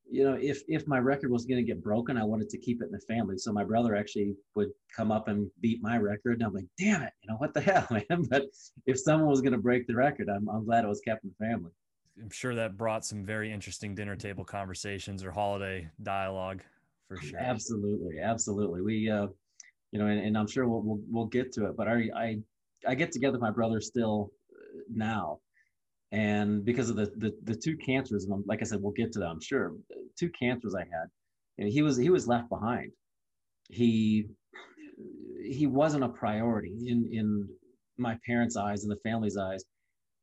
you 0.10 0.24
know, 0.24 0.38
if 0.40 0.62
if 0.68 0.88
my 0.88 1.00
record 1.00 1.32
was 1.32 1.46
going 1.46 1.58
to 1.58 1.64
get 1.64 1.84
broken, 1.84 2.18
I 2.18 2.24
wanted 2.24 2.50
to 2.50 2.58
keep 2.58 2.82
it 2.82 2.86
in 2.86 2.92
the 2.92 3.00
family. 3.00 3.38
So 3.38 3.52
my 3.52 3.64
brother 3.64 3.96
actually 3.96 4.36
would 4.56 4.70
come 4.96 5.12
up 5.12 5.28
and 5.28 5.50
beat 5.62 5.82
my 5.82 5.98
record, 5.98 6.40
and 6.40 6.44
I'm 6.44 6.54
like, 6.54 6.68
damn 6.78 7.02
it, 7.02 7.14
you 7.22 7.30
know 7.30 7.38
what 7.38 7.54
the 7.54 7.62
hell, 7.62 7.88
man. 7.90 8.24
But 8.30 8.46
if 8.86 9.00
someone 9.00 9.30
was 9.30 9.42
going 9.42 9.54
to 9.54 9.60
break 9.60 9.88
the 9.88 9.96
record, 9.96 10.30
I'm 10.30 10.50
I'm 10.50 10.66
glad 10.66 10.84
it 10.84 10.88
was 10.88 11.02
kept 11.02 11.24
in 11.24 11.32
the 11.38 11.46
family. 11.46 11.72
I'm 12.22 12.30
sure 12.30 12.56
that 12.56 12.78
brought 12.78 13.04
some 13.04 13.26
very 13.26 13.52
interesting 13.52 13.94
dinner 13.94 14.16
table 14.16 14.46
conversations 14.46 15.24
or 15.24 15.32
holiday 15.32 15.90
dialogue 16.02 16.62
for 17.08 17.18
sure. 17.18 17.40
Absolutely, 17.40 18.20
absolutely. 18.20 18.82
We, 18.82 19.10
uh, 19.10 19.28
you 19.92 20.00
know, 20.00 20.08
and, 20.08 20.20
and 20.20 20.38
I'm 20.38 20.48
sure 20.48 20.68
we'll, 20.68 20.82
we'll 20.82 21.02
we'll 21.10 21.26
get 21.26 21.52
to 21.54 21.66
it. 21.68 21.76
But 21.76 21.88
I 21.88 22.10
I 22.16 22.38
I 22.88 22.96
get 22.96 23.12
together 23.12 23.34
with 23.34 23.42
my 23.42 23.52
brother 23.52 23.82
still 23.82 24.32
uh, 24.54 24.82
now 24.94 25.40
and 26.16 26.64
because 26.64 26.90
of 26.90 26.96
the 26.96 27.12
the, 27.18 27.36
the 27.44 27.56
two 27.56 27.76
cancers, 27.76 28.24
and 28.24 28.44
like 28.48 28.62
I 28.62 28.66
said, 28.66 28.82
we'll 28.82 28.94
get 28.94 29.12
to 29.14 29.20
that, 29.20 29.28
I'm 29.28 29.42
sure. 29.42 29.74
Two 30.18 30.30
cancers 30.30 30.74
I 30.74 30.84
had, 30.84 31.08
and 31.58 31.68
he 31.68 31.82
was 31.82 31.98
he 31.98 32.10
was 32.10 32.26
left 32.26 32.48
behind. 32.48 32.92
He 33.70 34.28
he 35.44 35.68
wasn't 35.68 36.06
a 36.06 36.10
priority 36.10 36.74
in 36.88 37.10
in 37.12 37.50
my 37.98 38.18
parents' 38.26 38.56
eyes 38.56 38.84
and 38.84 38.92
the 38.92 39.00
family's 39.04 39.36
eyes. 39.36 39.66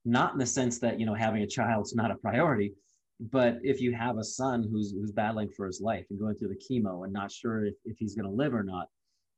Not 0.07 0.33
in 0.33 0.39
the 0.39 0.47
sense 0.47 0.79
that 0.79 0.99
you 0.99 1.05
know 1.05 1.15
having 1.15 1.43
a 1.43 1.47
child's 1.47 1.95
not 1.95 2.11
a 2.11 2.17
priority, 2.17 2.73
but 3.21 3.59
if 3.63 3.83
you 3.83 3.93
have 3.95 4.17
a 4.17 4.25
son 4.25 4.67
who's 4.71 4.93
who's 4.93 5.13
battling 5.13 5.51
for 5.55 5.67
his 5.67 5.83
life 5.83 6.07
and 6.09 6.19
going 6.19 6.37
through 6.37 6.55
the 6.55 6.65
chemo 6.67 7.05
and 7.05 7.13
not 7.13 7.31
sure 7.31 7.67
if, 7.67 7.75
if 7.85 7.99
he's 7.99 8.15
going 8.15 8.29
to 8.29 8.35
live 8.35 8.55
or 8.55 8.63
not, 8.63 8.87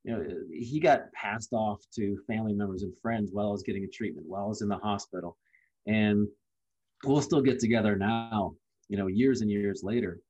you 0.04 0.12
know, 0.12 0.24
he 0.52 0.78
got 0.78 1.12
passed 1.14 1.52
off 1.52 1.80
to 1.96 2.16
family 2.28 2.52
members 2.52 2.84
and 2.84 2.96
friends 3.02 3.30
while 3.32 3.48
I 3.48 3.50
was 3.50 3.64
getting 3.64 3.82
a 3.82 3.88
treatment, 3.88 4.28
while 4.28 4.44
I 4.44 4.48
was 4.48 4.62
in 4.62 4.68
the 4.68 4.78
hospital. 4.78 5.36
And 5.86 6.28
we'll 7.06 7.22
still 7.22 7.42
get 7.42 7.58
together 7.58 7.96
now, 7.96 8.54
you 8.88 8.96
know, 8.96 9.06
years 9.06 9.40
and 9.40 9.50
years 9.50 9.82
later, 9.82 10.20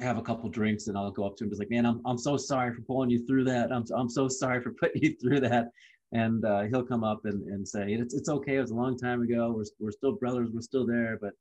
have 0.00 0.18
a 0.18 0.22
couple 0.22 0.48
drinks 0.48 0.86
and 0.86 0.96
I'll 0.96 1.10
go 1.10 1.26
up 1.26 1.36
to 1.36 1.44
him 1.44 1.50
and 1.50 1.58
be 1.58 1.58
like, 1.58 1.70
man, 1.70 1.86
I'm, 1.86 2.00
I'm 2.04 2.18
so 2.18 2.36
sorry 2.36 2.74
for 2.74 2.80
pulling 2.82 3.10
you 3.10 3.26
through 3.26 3.44
that. 3.44 3.72
I'm, 3.72 3.84
I'm 3.94 4.08
so 4.08 4.28
sorry 4.28 4.62
for 4.62 4.72
putting 4.80 5.02
you 5.02 5.16
through 5.16 5.40
that. 5.40 5.68
And 6.12 6.44
uh, 6.44 6.62
he'll 6.62 6.84
come 6.84 7.04
up 7.04 7.22
and, 7.24 7.42
and 7.48 7.66
say, 7.66 7.92
it's, 7.92 8.14
it's 8.14 8.28
okay. 8.28 8.56
It 8.56 8.60
was 8.60 8.70
a 8.70 8.74
long 8.74 8.98
time 8.98 9.22
ago. 9.22 9.52
We're, 9.56 9.64
we're 9.78 9.92
still 9.92 10.12
brothers. 10.12 10.50
We're 10.52 10.60
still 10.60 10.86
there. 10.86 11.18
But 11.20 11.32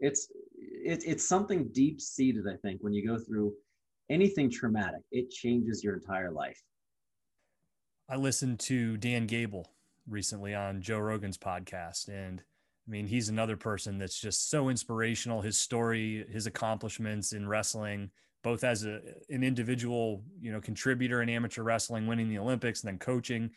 it's, 0.00 0.28
it, 0.54 1.02
it's 1.06 1.26
something 1.26 1.68
deep 1.72 2.00
seated, 2.00 2.44
I 2.46 2.56
think, 2.56 2.82
when 2.82 2.92
you 2.92 3.06
go 3.06 3.18
through 3.18 3.54
anything 4.10 4.50
traumatic, 4.50 5.00
it 5.12 5.30
changes 5.30 5.82
your 5.82 5.94
entire 5.94 6.30
life. 6.30 6.60
I 8.08 8.16
listened 8.16 8.60
to 8.60 8.96
Dan 8.96 9.26
Gable 9.26 9.72
recently 10.06 10.54
on 10.54 10.80
Joe 10.80 10.98
Rogan's 10.98 11.38
podcast 11.38 12.08
and 12.08 12.42
I 12.88 12.90
mean, 12.90 13.06
he's 13.06 13.28
another 13.28 13.56
person 13.56 13.98
that's 13.98 14.18
just 14.18 14.48
so 14.48 14.70
inspirational. 14.70 15.42
His 15.42 15.60
story, 15.60 16.24
his 16.30 16.46
accomplishments 16.46 17.32
in 17.32 17.46
wrestling, 17.46 18.10
both 18.42 18.64
as 18.64 18.84
a, 18.84 19.00
an 19.28 19.42
individual, 19.42 20.22
you 20.40 20.50
know, 20.50 20.60
contributor 20.60 21.20
in 21.20 21.28
amateur 21.28 21.62
wrestling, 21.62 22.06
winning 22.06 22.30
the 22.30 22.38
Olympics, 22.38 22.82
and 22.82 22.88
then 22.88 22.98
coaching. 22.98 23.50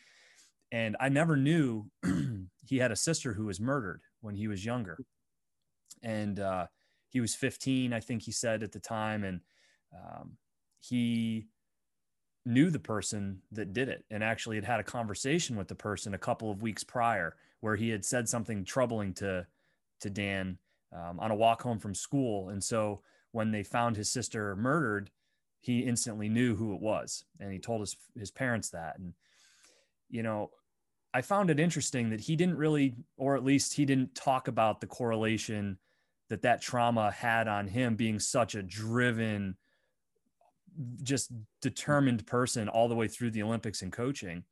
And 0.73 0.97
I 0.99 1.07
never 1.07 1.37
knew 1.37 1.89
he 2.65 2.77
had 2.77 2.91
a 2.91 2.95
sister 2.95 3.31
who 3.31 3.45
was 3.45 3.61
murdered 3.61 4.01
when 4.19 4.35
he 4.35 4.49
was 4.49 4.65
younger. 4.65 4.97
And 6.03 6.37
uh, 6.37 6.67
he 7.07 7.21
was 7.21 7.33
15, 7.33 7.93
I 7.93 8.01
think 8.01 8.23
he 8.23 8.33
said 8.33 8.63
at 8.63 8.73
the 8.73 8.79
time. 8.79 9.23
And 9.23 9.39
um, 9.95 10.31
he 10.81 11.47
knew 12.45 12.69
the 12.69 12.79
person 12.79 13.41
that 13.53 13.71
did 13.71 13.87
it 13.87 14.03
and 14.09 14.25
actually 14.25 14.57
had 14.57 14.65
had 14.65 14.79
a 14.81 14.83
conversation 14.83 15.55
with 15.55 15.69
the 15.69 15.75
person 15.75 16.13
a 16.13 16.17
couple 16.17 16.51
of 16.51 16.61
weeks 16.61 16.83
prior 16.83 17.37
where 17.61 17.75
he 17.75 17.89
had 17.89 18.03
said 18.03 18.27
something 18.27 18.65
troubling 18.65 19.13
to 19.13 19.47
to 20.01 20.09
Dan 20.09 20.57
um, 20.93 21.19
on 21.19 21.31
a 21.31 21.35
walk 21.35 21.61
home 21.61 21.79
from 21.79 21.95
school. 21.95 22.49
And 22.49 22.63
so 22.63 23.01
when 23.31 23.51
they 23.51 23.63
found 23.63 23.95
his 23.95 24.11
sister 24.11 24.55
murdered, 24.55 25.09
he 25.61 25.79
instantly 25.81 26.27
knew 26.27 26.55
who 26.55 26.73
it 26.73 26.81
was, 26.81 27.23
and 27.39 27.51
he 27.51 27.59
told 27.59 27.81
his 27.81 27.95
his 28.17 28.31
parents 28.31 28.69
that. 28.71 28.97
And 28.97 29.13
you 30.09 30.23
know, 30.23 30.51
I 31.13 31.21
found 31.21 31.49
it 31.49 31.59
interesting 31.59 32.09
that 32.09 32.21
he 32.21 32.35
didn't 32.35 32.57
really, 32.57 32.95
or 33.17 33.35
at 33.35 33.43
least 33.43 33.73
he 33.73 33.85
didn't 33.85 34.15
talk 34.15 34.47
about 34.47 34.81
the 34.81 34.87
correlation 34.87 35.77
that 36.29 36.41
that 36.41 36.61
trauma 36.61 37.11
had 37.11 37.47
on 37.47 37.67
him 37.67 37.95
being 37.95 38.19
such 38.19 38.55
a 38.55 38.63
driven, 38.63 39.57
just 41.03 41.31
determined 41.61 42.25
person 42.25 42.69
all 42.69 42.87
the 42.87 42.95
way 42.95 43.07
through 43.07 43.31
the 43.31 43.43
Olympics 43.43 43.81
and 43.81 43.91
coaching, 43.91 44.43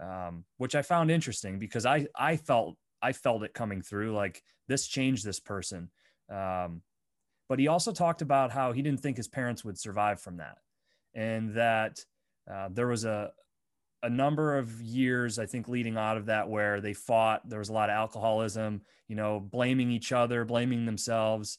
um, 0.00 0.44
which 0.56 0.74
I 0.74 0.82
found 0.82 1.10
interesting 1.10 1.58
because 1.58 1.86
I 1.86 2.06
I 2.16 2.36
felt 2.36 2.76
I 3.02 3.12
felt 3.12 3.42
it 3.42 3.54
coming 3.54 3.82
through 3.82 4.14
like 4.14 4.42
this 4.68 4.86
changed 4.86 5.24
this 5.24 5.40
person. 5.40 5.90
Um, 6.30 6.82
but 7.48 7.58
he 7.58 7.68
also 7.68 7.92
talked 7.92 8.20
about 8.20 8.50
how 8.50 8.72
he 8.72 8.82
didn't 8.82 9.00
think 9.00 9.16
his 9.16 9.28
parents 9.28 9.64
would 9.64 9.78
survive 9.78 10.20
from 10.20 10.38
that, 10.38 10.58
and 11.14 11.54
that 11.54 11.98
uh, 12.50 12.68
there 12.70 12.86
was 12.86 13.04
a 13.04 13.32
a 14.02 14.10
number 14.10 14.56
of 14.56 14.80
years, 14.80 15.38
I 15.38 15.46
think, 15.46 15.68
leading 15.68 15.96
out 15.96 16.16
of 16.16 16.26
that 16.26 16.48
where 16.48 16.80
they 16.80 16.92
fought. 16.92 17.48
There 17.48 17.58
was 17.58 17.68
a 17.68 17.72
lot 17.72 17.90
of 17.90 17.94
alcoholism, 17.94 18.82
you 19.08 19.16
know, 19.16 19.40
blaming 19.40 19.90
each 19.90 20.12
other, 20.12 20.44
blaming 20.44 20.86
themselves. 20.86 21.58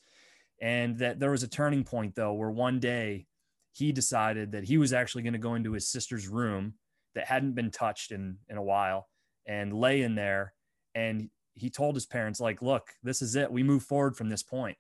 And 0.62 0.98
that 1.00 1.20
there 1.20 1.32
was 1.32 1.44
a 1.44 1.50
turning 1.50 1.84
point, 1.84 2.16
though, 2.16 2.34
where 2.34 2.50
one 2.50 2.80
day 2.80 3.26
he 3.74 3.92
decided 3.92 4.54
that 4.54 4.64
he 4.64 4.78
was 4.78 4.94
actually 4.94 5.24
going 5.24 5.34
to 5.34 5.40
go 5.40 5.56
into 5.56 5.74
his 5.74 5.90
sister's 5.90 6.28
room 6.28 6.76
that 7.16 7.28
hadn't 7.28 7.54
been 7.54 7.72
touched 7.72 8.12
in, 8.12 8.38
in 8.50 8.58
a 8.58 8.64
while 8.64 9.08
and 9.46 9.74
lay 9.74 10.02
in 10.02 10.16
there. 10.16 10.54
And 10.96 11.30
he 11.54 11.70
told 11.70 11.96
his 11.96 12.06
parents, 12.06 12.40
like, 12.40 12.62
look, 12.62 12.90
this 13.04 13.22
is 13.22 13.36
it. 13.36 13.52
We 13.52 13.64
move 13.64 13.84
forward 13.84 14.16
from 14.16 14.30
this 14.30 14.44
point. 14.44 14.78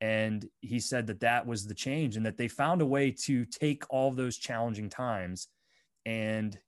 And 0.00 0.46
he 0.60 0.80
said 0.80 1.06
that 1.06 1.20
that 1.20 1.46
was 1.46 1.66
the 1.66 1.74
change 1.74 2.16
and 2.16 2.26
that 2.26 2.36
they 2.36 2.48
found 2.48 2.82
a 2.82 2.86
way 2.86 3.10
to 3.24 3.44
take 3.46 3.84
all 3.88 4.10
those 4.10 4.36
challenging 4.36 4.90
times 4.90 5.48
and 6.04 6.58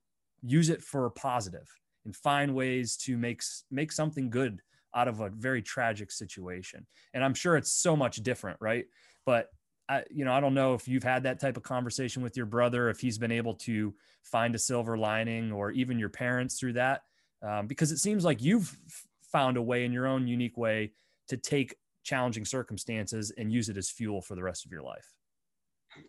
use 0.41 0.69
it 0.69 0.81
for 0.81 1.09
positive 1.11 1.67
and 2.05 2.15
find 2.15 2.55
ways 2.55 2.97
to 2.97 3.17
make 3.17 3.43
make 3.69 3.91
something 3.91 4.29
good 4.29 4.61
out 4.95 5.07
of 5.07 5.19
a 5.19 5.29
very 5.29 5.61
tragic 5.61 6.11
situation. 6.11 6.87
And 7.13 7.23
I'm 7.23 7.35
sure 7.35 7.55
it's 7.55 7.71
so 7.71 7.95
much 7.95 8.17
different, 8.17 8.57
right? 8.59 8.85
But 9.25 9.49
I, 9.89 10.03
you 10.11 10.23
know, 10.23 10.31
I 10.31 10.39
don't 10.39 10.53
know 10.53 10.75
if 10.75 10.87
you've 10.87 11.03
had 11.03 11.23
that 11.23 11.39
type 11.39 11.57
of 11.57 11.63
conversation 11.63 12.21
with 12.21 12.37
your 12.37 12.45
brother, 12.45 12.89
if 12.89 12.99
he's 12.99 13.17
been 13.17 13.31
able 13.31 13.55
to 13.55 13.93
find 14.21 14.53
a 14.53 14.59
silver 14.59 14.97
lining, 14.97 15.51
or 15.51 15.71
even 15.71 15.97
your 15.97 16.09
parents 16.09 16.59
through 16.59 16.73
that, 16.73 17.01
um, 17.41 17.65
because 17.65 17.91
it 17.91 17.97
seems 17.97 18.23
like 18.23 18.41
you've 18.41 18.77
found 19.31 19.57
a 19.57 19.61
way 19.61 19.85
in 19.85 19.91
your 19.91 20.05
own 20.05 20.27
unique 20.27 20.57
way 20.57 20.91
to 21.27 21.37
take 21.37 21.75
challenging 22.03 22.45
circumstances 22.45 23.31
and 23.37 23.51
use 23.51 23.67
it 23.67 23.77
as 23.77 23.89
fuel 23.89 24.21
for 24.21 24.35
the 24.35 24.43
rest 24.43 24.65
of 24.65 24.71
your 24.71 24.83
life. 24.83 25.13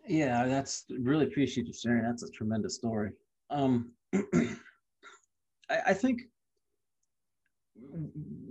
Yeah, 0.07 0.47
that's 0.47 0.85
really 1.01 1.27
appreciate 1.27 1.67
you 1.67 1.73
sharing. 1.73 2.03
That's 2.03 2.23
a 2.23 2.31
tremendous 2.31 2.75
story. 2.75 3.13
Um, 3.49 3.93
I, 4.15 5.81
I 5.87 5.95
think 5.95 6.23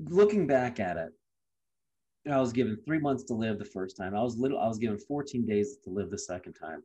looking 0.06 0.48
back 0.48 0.80
at 0.80 0.98
it, 0.98 1.12
I 2.34 2.40
was 2.40 2.52
given 2.52 2.78
three 2.86 3.00
months 3.00 3.24
to 3.26 3.34
live 3.34 3.60
the 3.60 3.66
first 3.66 3.98
time. 3.98 4.16
I 4.16 4.22
was 4.22 4.38
little. 4.38 4.60
I 4.60 4.68
was 4.68 4.78
given 4.78 4.98
14 4.98 5.46
days 5.46 5.78
to 5.84 5.90
live 5.90 6.10
the 6.10 6.18
second 6.18 6.54
time. 6.54 6.84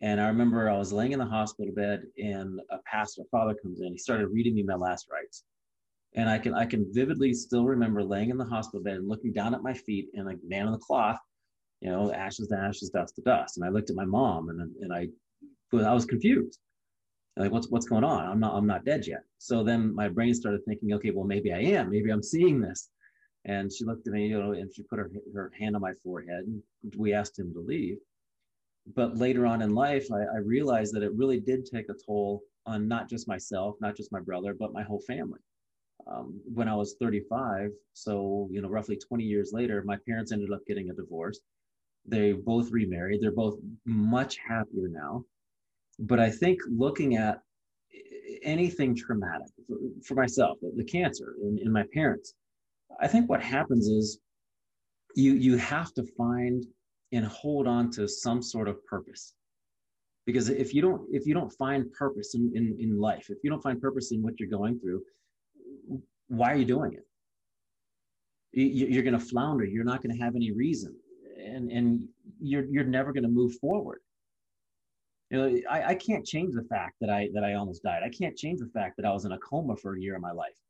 And 0.00 0.20
I 0.20 0.26
remember 0.26 0.68
I 0.68 0.78
was 0.78 0.92
laying 0.92 1.12
in 1.12 1.18
the 1.18 1.24
hospital 1.24 1.72
bed, 1.72 2.02
and 2.18 2.60
a 2.70 2.78
pastor, 2.86 3.22
a 3.22 3.24
father, 3.26 3.54
comes 3.54 3.80
in. 3.80 3.92
He 3.92 3.98
started 3.98 4.28
reading 4.28 4.54
me 4.54 4.64
my 4.64 4.74
last 4.74 5.06
rites, 5.10 5.44
and 6.14 6.28
I 6.28 6.38
can 6.38 6.54
I 6.54 6.66
can 6.66 6.92
vividly 6.92 7.32
still 7.34 7.64
remember 7.64 8.02
laying 8.02 8.30
in 8.30 8.38
the 8.38 8.44
hospital 8.44 8.82
bed 8.82 8.96
and 8.96 9.08
looking 9.08 9.32
down 9.32 9.54
at 9.54 9.62
my 9.62 9.74
feet 9.74 10.08
and 10.14 10.26
like 10.26 10.38
man 10.46 10.66
on 10.66 10.72
the 10.72 10.78
cloth, 10.78 11.20
you 11.80 11.90
know, 11.90 12.12
ashes 12.12 12.48
to 12.48 12.56
ashes, 12.58 12.90
dust 12.90 13.14
to 13.16 13.22
dust. 13.22 13.56
And 13.56 13.64
I 13.64 13.68
looked 13.68 13.90
at 13.90 13.96
my 13.96 14.04
mom, 14.04 14.48
and 14.48 14.60
and 14.80 14.92
I, 14.92 15.08
I 15.72 15.94
was 15.94 16.04
confused 16.04 16.58
like 17.36 17.50
what's 17.50 17.68
what's 17.68 17.86
going 17.86 18.04
on 18.04 18.26
i'm 18.26 18.40
not 18.40 18.54
i'm 18.54 18.66
not 18.66 18.84
dead 18.84 19.06
yet 19.06 19.22
so 19.38 19.64
then 19.64 19.94
my 19.94 20.08
brain 20.08 20.34
started 20.34 20.60
thinking 20.66 20.92
okay 20.92 21.10
well 21.10 21.24
maybe 21.24 21.52
i 21.52 21.58
am 21.58 21.90
maybe 21.90 22.10
i'm 22.10 22.22
seeing 22.22 22.60
this 22.60 22.90
and 23.44 23.72
she 23.72 23.84
looked 23.84 24.06
at 24.06 24.12
me 24.12 24.26
you 24.26 24.40
know 24.40 24.52
and 24.52 24.72
she 24.74 24.82
put 24.82 24.98
her, 24.98 25.10
her 25.34 25.50
hand 25.58 25.74
on 25.74 25.82
my 25.82 25.92
forehead 26.02 26.44
and 26.44 26.62
we 26.96 27.12
asked 27.12 27.38
him 27.38 27.52
to 27.52 27.60
leave. 27.60 27.98
But 28.94 29.16
later 29.16 29.46
on 29.46 29.62
in 29.62 29.74
life 29.74 30.06
I, 30.12 30.22
I 30.36 30.38
realized 30.38 30.94
that 30.94 31.02
it 31.02 31.12
really 31.14 31.40
did 31.40 31.66
take 31.66 31.88
a 31.88 31.94
toll 32.06 32.42
on 32.66 32.88
not 32.88 33.08
just 33.08 33.28
myself 33.28 33.76
not 33.80 33.96
just 33.96 34.12
my 34.12 34.20
brother 34.20 34.54
but 34.58 34.72
my 34.72 34.82
whole 34.82 35.02
family. 35.06 35.40
Um, 36.04 36.40
when 36.52 36.66
i 36.66 36.74
was 36.74 36.96
35 37.00 37.70
so 37.92 38.48
you 38.50 38.60
know 38.60 38.68
roughly 38.68 38.96
20 38.96 39.22
years 39.22 39.52
later 39.52 39.82
my 39.84 39.96
parents 40.04 40.32
ended 40.32 40.52
up 40.52 40.60
getting 40.66 40.90
a 40.90 40.94
divorce. 40.94 41.40
They 42.04 42.32
both 42.32 42.70
remarried. 42.72 43.20
They're 43.20 43.30
both 43.30 43.58
much 43.84 44.36
happier 44.36 44.88
now. 44.88 45.24
But 46.00 46.18
I 46.18 46.30
think 46.30 46.58
looking 46.68 47.16
at 47.16 47.40
anything 48.42 48.94
traumatic 48.94 49.48
for, 50.04 50.14
myself, 50.14 50.58
the, 50.60 50.72
the 50.76 50.84
cancer 50.84 51.34
in, 51.42 51.58
in 51.58 51.72
my 51.72 51.84
parents, 51.92 52.34
I 53.00 53.08
think 53.08 53.28
what 53.28 53.42
happens 53.42 53.86
is 53.86 54.18
you 55.14 55.34
you 55.34 55.56
have 55.56 55.92
to 55.94 56.04
find 56.16 56.64
and 57.12 57.26
hold 57.26 57.66
on 57.66 57.90
to 57.90 58.08
some 58.08 58.42
sort 58.42 58.68
of 58.68 58.84
purpose. 58.86 59.34
Because 60.24 60.48
if 60.48 60.72
you 60.72 60.82
don't 60.82 61.02
if 61.10 61.26
you 61.26 61.34
don't 61.34 61.52
find 61.52 61.92
purpose 61.92 62.34
in, 62.34 62.52
in, 62.54 62.76
in 62.78 62.98
life 62.98 63.26
if 63.28 63.38
you 63.42 63.50
don't 63.50 63.62
find 63.62 63.80
purpose 63.80 64.12
in 64.12 64.22
what 64.22 64.38
you're 64.38 64.48
going 64.48 64.78
through 64.78 65.02
why 66.28 66.52
are 66.52 66.56
you 66.56 66.64
doing 66.64 66.94
it? 66.94 67.06
You, 68.54 68.98
are 68.98 69.02
going 69.02 69.18
to 69.18 69.24
flounder. 69.24 69.64
You're 69.64 69.84
not 69.84 70.02
going 70.02 70.16
to 70.16 70.22
have 70.22 70.36
any 70.36 70.52
reason. 70.52 70.94
And 71.44 71.70
and 71.70 72.08
you're 72.40 72.64
you're 72.66 72.84
never 72.84 73.12
going 73.12 73.24
to 73.24 73.28
move 73.28 73.54
forward. 73.60 74.00
You 75.30 75.38
know, 75.38 75.60
I, 75.70 75.88
I 75.88 75.94
can't 75.94 76.24
change 76.24 76.54
the 76.54 76.64
fact 76.64 76.96
that 77.00 77.10
I 77.10 77.28
that 77.34 77.44
I 77.44 77.54
almost 77.54 77.82
died. 77.82 78.02
I 78.04 78.10
can't 78.10 78.36
change 78.36 78.60
the 78.60 78.68
fact 78.68 78.96
that 78.98 79.06
I 79.06 79.12
was 79.12 79.24
in 79.24 79.32
a 79.32 79.38
coma 79.38 79.76
for 79.76 79.96
a 79.96 80.00
year 80.00 80.14
of 80.14 80.22
my 80.22 80.32
life. 80.32 80.61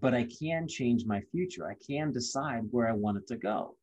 But 0.00 0.14
I 0.14 0.24
can 0.24 0.66
change 0.66 1.04
my 1.06 1.20
future. 1.30 1.68
I 1.68 1.74
can 1.86 2.12
decide 2.12 2.62
where 2.70 2.88
I 2.88 2.92
want 2.92 3.18
it 3.18 3.26
to 3.28 3.36
go. 3.36 3.76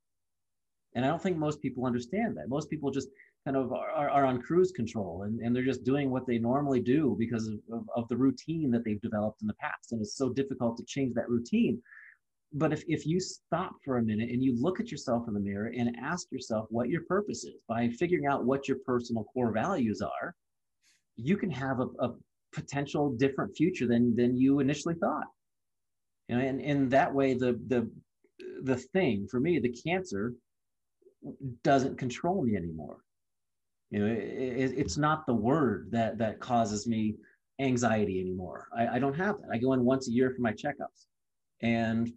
And 0.93 1.05
I 1.05 1.07
don't 1.07 1.21
think 1.21 1.37
most 1.37 1.61
people 1.61 1.85
understand 1.85 2.35
that. 2.37 2.49
Most 2.49 2.69
people 2.69 2.91
just 2.91 3.07
kind 3.45 3.55
of 3.55 3.71
are, 3.71 4.09
are 4.09 4.25
on 4.25 4.41
cruise 4.41 4.71
control 4.71 5.23
and, 5.23 5.39
and 5.39 5.55
they're 5.55 5.63
just 5.63 5.83
doing 5.83 6.11
what 6.11 6.27
they 6.27 6.37
normally 6.37 6.81
do 6.81 7.15
because 7.17 7.47
of, 7.47 7.59
of, 7.71 7.89
of 7.95 8.07
the 8.09 8.17
routine 8.17 8.69
that 8.71 8.83
they've 8.83 9.01
developed 9.01 9.41
in 9.41 9.47
the 9.47 9.53
past. 9.55 9.93
And 9.93 10.01
it's 10.01 10.17
so 10.17 10.29
difficult 10.29 10.77
to 10.77 10.83
change 10.85 11.13
that 11.15 11.29
routine 11.29 11.81
but 12.53 12.73
if, 12.73 12.83
if 12.87 13.05
you 13.05 13.19
stop 13.19 13.75
for 13.83 13.97
a 13.97 14.03
minute 14.03 14.29
and 14.29 14.43
you 14.43 14.55
look 14.59 14.79
at 14.79 14.91
yourself 14.91 15.27
in 15.27 15.33
the 15.33 15.39
mirror 15.39 15.71
and 15.75 15.95
ask 16.01 16.31
yourself 16.31 16.67
what 16.69 16.89
your 16.89 17.03
purpose 17.03 17.43
is 17.43 17.55
by 17.67 17.89
figuring 17.89 18.25
out 18.25 18.45
what 18.45 18.67
your 18.67 18.77
personal 18.85 19.23
core 19.25 19.51
values 19.51 20.01
are 20.01 20.35
you 21.15 21.37
can 21.37 21.49
have 21.49 21.79
a, 21.79 21.87
a 21.99 22.13
potential 22.53 23.11
different 23.11 23.55
future 23.55 23.87
than 23.87 24.15
than 24.15 24.35
you 24.35 24.59
initially 24.59 24.95
thought 24.95 25.27
you 26.31 26.37
know, 26.37 26.43
and 26.43 26.61
in 26.61 26.89
that 26.89 27.13
way 27.13 27.33
the 27.33 27.59
the 27.67 27.89
the 28.63 28.77
thing 28.77 29.27
for 29.29 29.39
me 29.39 29.59
the 29.59 29.69
cancer 29.69 30.33
doesn't 31.63 31.97
control 31.97 32.41
me 32.41 32.55
anymore 32.55 32.97
you 33.91 33.99
know 33.99 34.07
it, 34.07 34.73
it's 34.75 34.97
not 34.97 35.27
the 35.27 35.33
word 35.33 35.89
that 35.91 36.17
that 36.17 36.39
causes 36.39 36.87
me 36.87 37.15
anxiety 37.59 38.19
anymore 38.19 38.67
I, 38.75 38.95
I 38.95 38.99
don't 38.99 39.13
have 39.13 39.39
that 39.41 39.49
i 39.53 39.57
go 39.57 39.73
in 39.73 39.85
once 39.85 40.07
a 40.07 40.11
year 40.11 40.31
for 40.31 40.41
my 40.41 40.53
checkups 40.53 41.05
and 41.61 42.11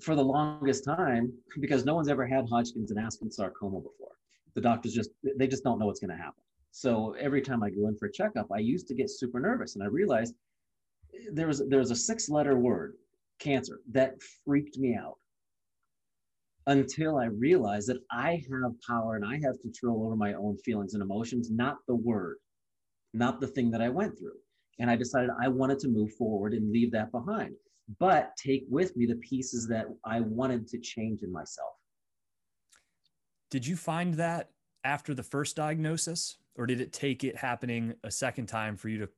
for 0.00 0.14
the 0.14 0.24
longest 0.24 0.84
time 0.84 1.32
because 1.60 1.84
no 1.84 1.94
one's 1.94 2.08
ever 2.08 2.26
had 2.26 2.48
Hodgkin's 2.48 2.90
and 2.90 3.00
Askin's 3.00 3.36
sarcoma 3.36 3.80
before. 3.80 4.12
The 4.54 4.60
doctors 4.60 4.94
just 4.94 5.10
they 5.36 5.46
just 5.46 5.64
don't 5.64 5.78
know 5.78 5.86
what's 5.86 6.00
going 6.00 6.16
to 6.16 6.22
happen. 6.22 6.42
So 6.70 7.14
every 7.18 7.40
time 7.40 7.62
I 7.62 7.70
go 7.70 7.88
in 7.88 7.96
for 7.96 8.06
a 8.06 8.12
checkup, 8.12 8.48
I 8.52 8.58
used 8.58 8.86
to 8.88 8.94
get 8.94 9.10
super 9.10 9.40
nervous, 9.40 9.74
and 9.74 9.84
I 9.84 9.86
realized 9.86 10.34
there 11.32 11.46
was 11.46 11.62
there 11.68 11.78
was 11.78 11.90
a 11.90 11.96
six 11.96 12.28
letter 12.28 12.58
word, 12.58 12.94
cancer, 13.38 13.80
that 13.92 14.14
freaked 14.44 14.78
me 14.78 14.94
out. 14.94 15.16
Until 16.68 17.18
I 17.18 17.26
realized 17.26 17.88
that 17.88 18.00
I 18.10 18.42
have 18.50 18.72
power 18.86 19.14
and 19.14 19.24
I 19.24 19.38
have 19.46 19.60
control 19.60 20.04
over 20.04 20.16
my 20.16 20.34
own 20.34 20.56
feelings 20.58 20.94
and 20.94 21.02
emotions, 21.02 21.48
not 21.50 21.76
the 21.86 21.94
word, 21.94 22.38
not 23.14 23.40
the 23.40 23.46
thing 23.46 23.70
that 23.70 23.80
I 23.80 23.88
went 23.88 24.18
through. 24.18 24.38
And 24.80 24.90
I 24.90 24.96
decided 24.96 25.30
I 25.40 25.46
wanted 25.46 25.78
to 25.80 25.88
move 25.88 26.12
forward 26.14 26.54
and 26.54 26.72
leave 26.72 26.90
that 26.92 27.12
behind 27.12 27.54
but 27.98 28.36
take 28.36 28.64
with 28.68 28.96
me 28.96 29.06
the 29.06 29.16
pieces 29.16 29.66
that 29.68 29.86
I 30.04 30.20
wanted 30.20 30.66
to 30.68 30.78
change 30.78 31.22
in 31.22 31.32
myself. 31.32 31.74
Did 33.50 33.66
you 33.66 33.76
find 33.76 34.14
that 34.14 34.50
after 34.84 35.14
the 35.14 35.22
first 35.22 35.56
diagnosis, 35.56 36.38
or 36.56 36.66
did 36.66 36.80
it 36.80 36.92
take 36.92 37.22
it 37.22 37.36
happening 37.36 37.94
a 38.02 38.10
second 38.10 38.46
time 38.46 38.76
for 38.76 38.88
you 38.88 38.98
to 38.98 39.08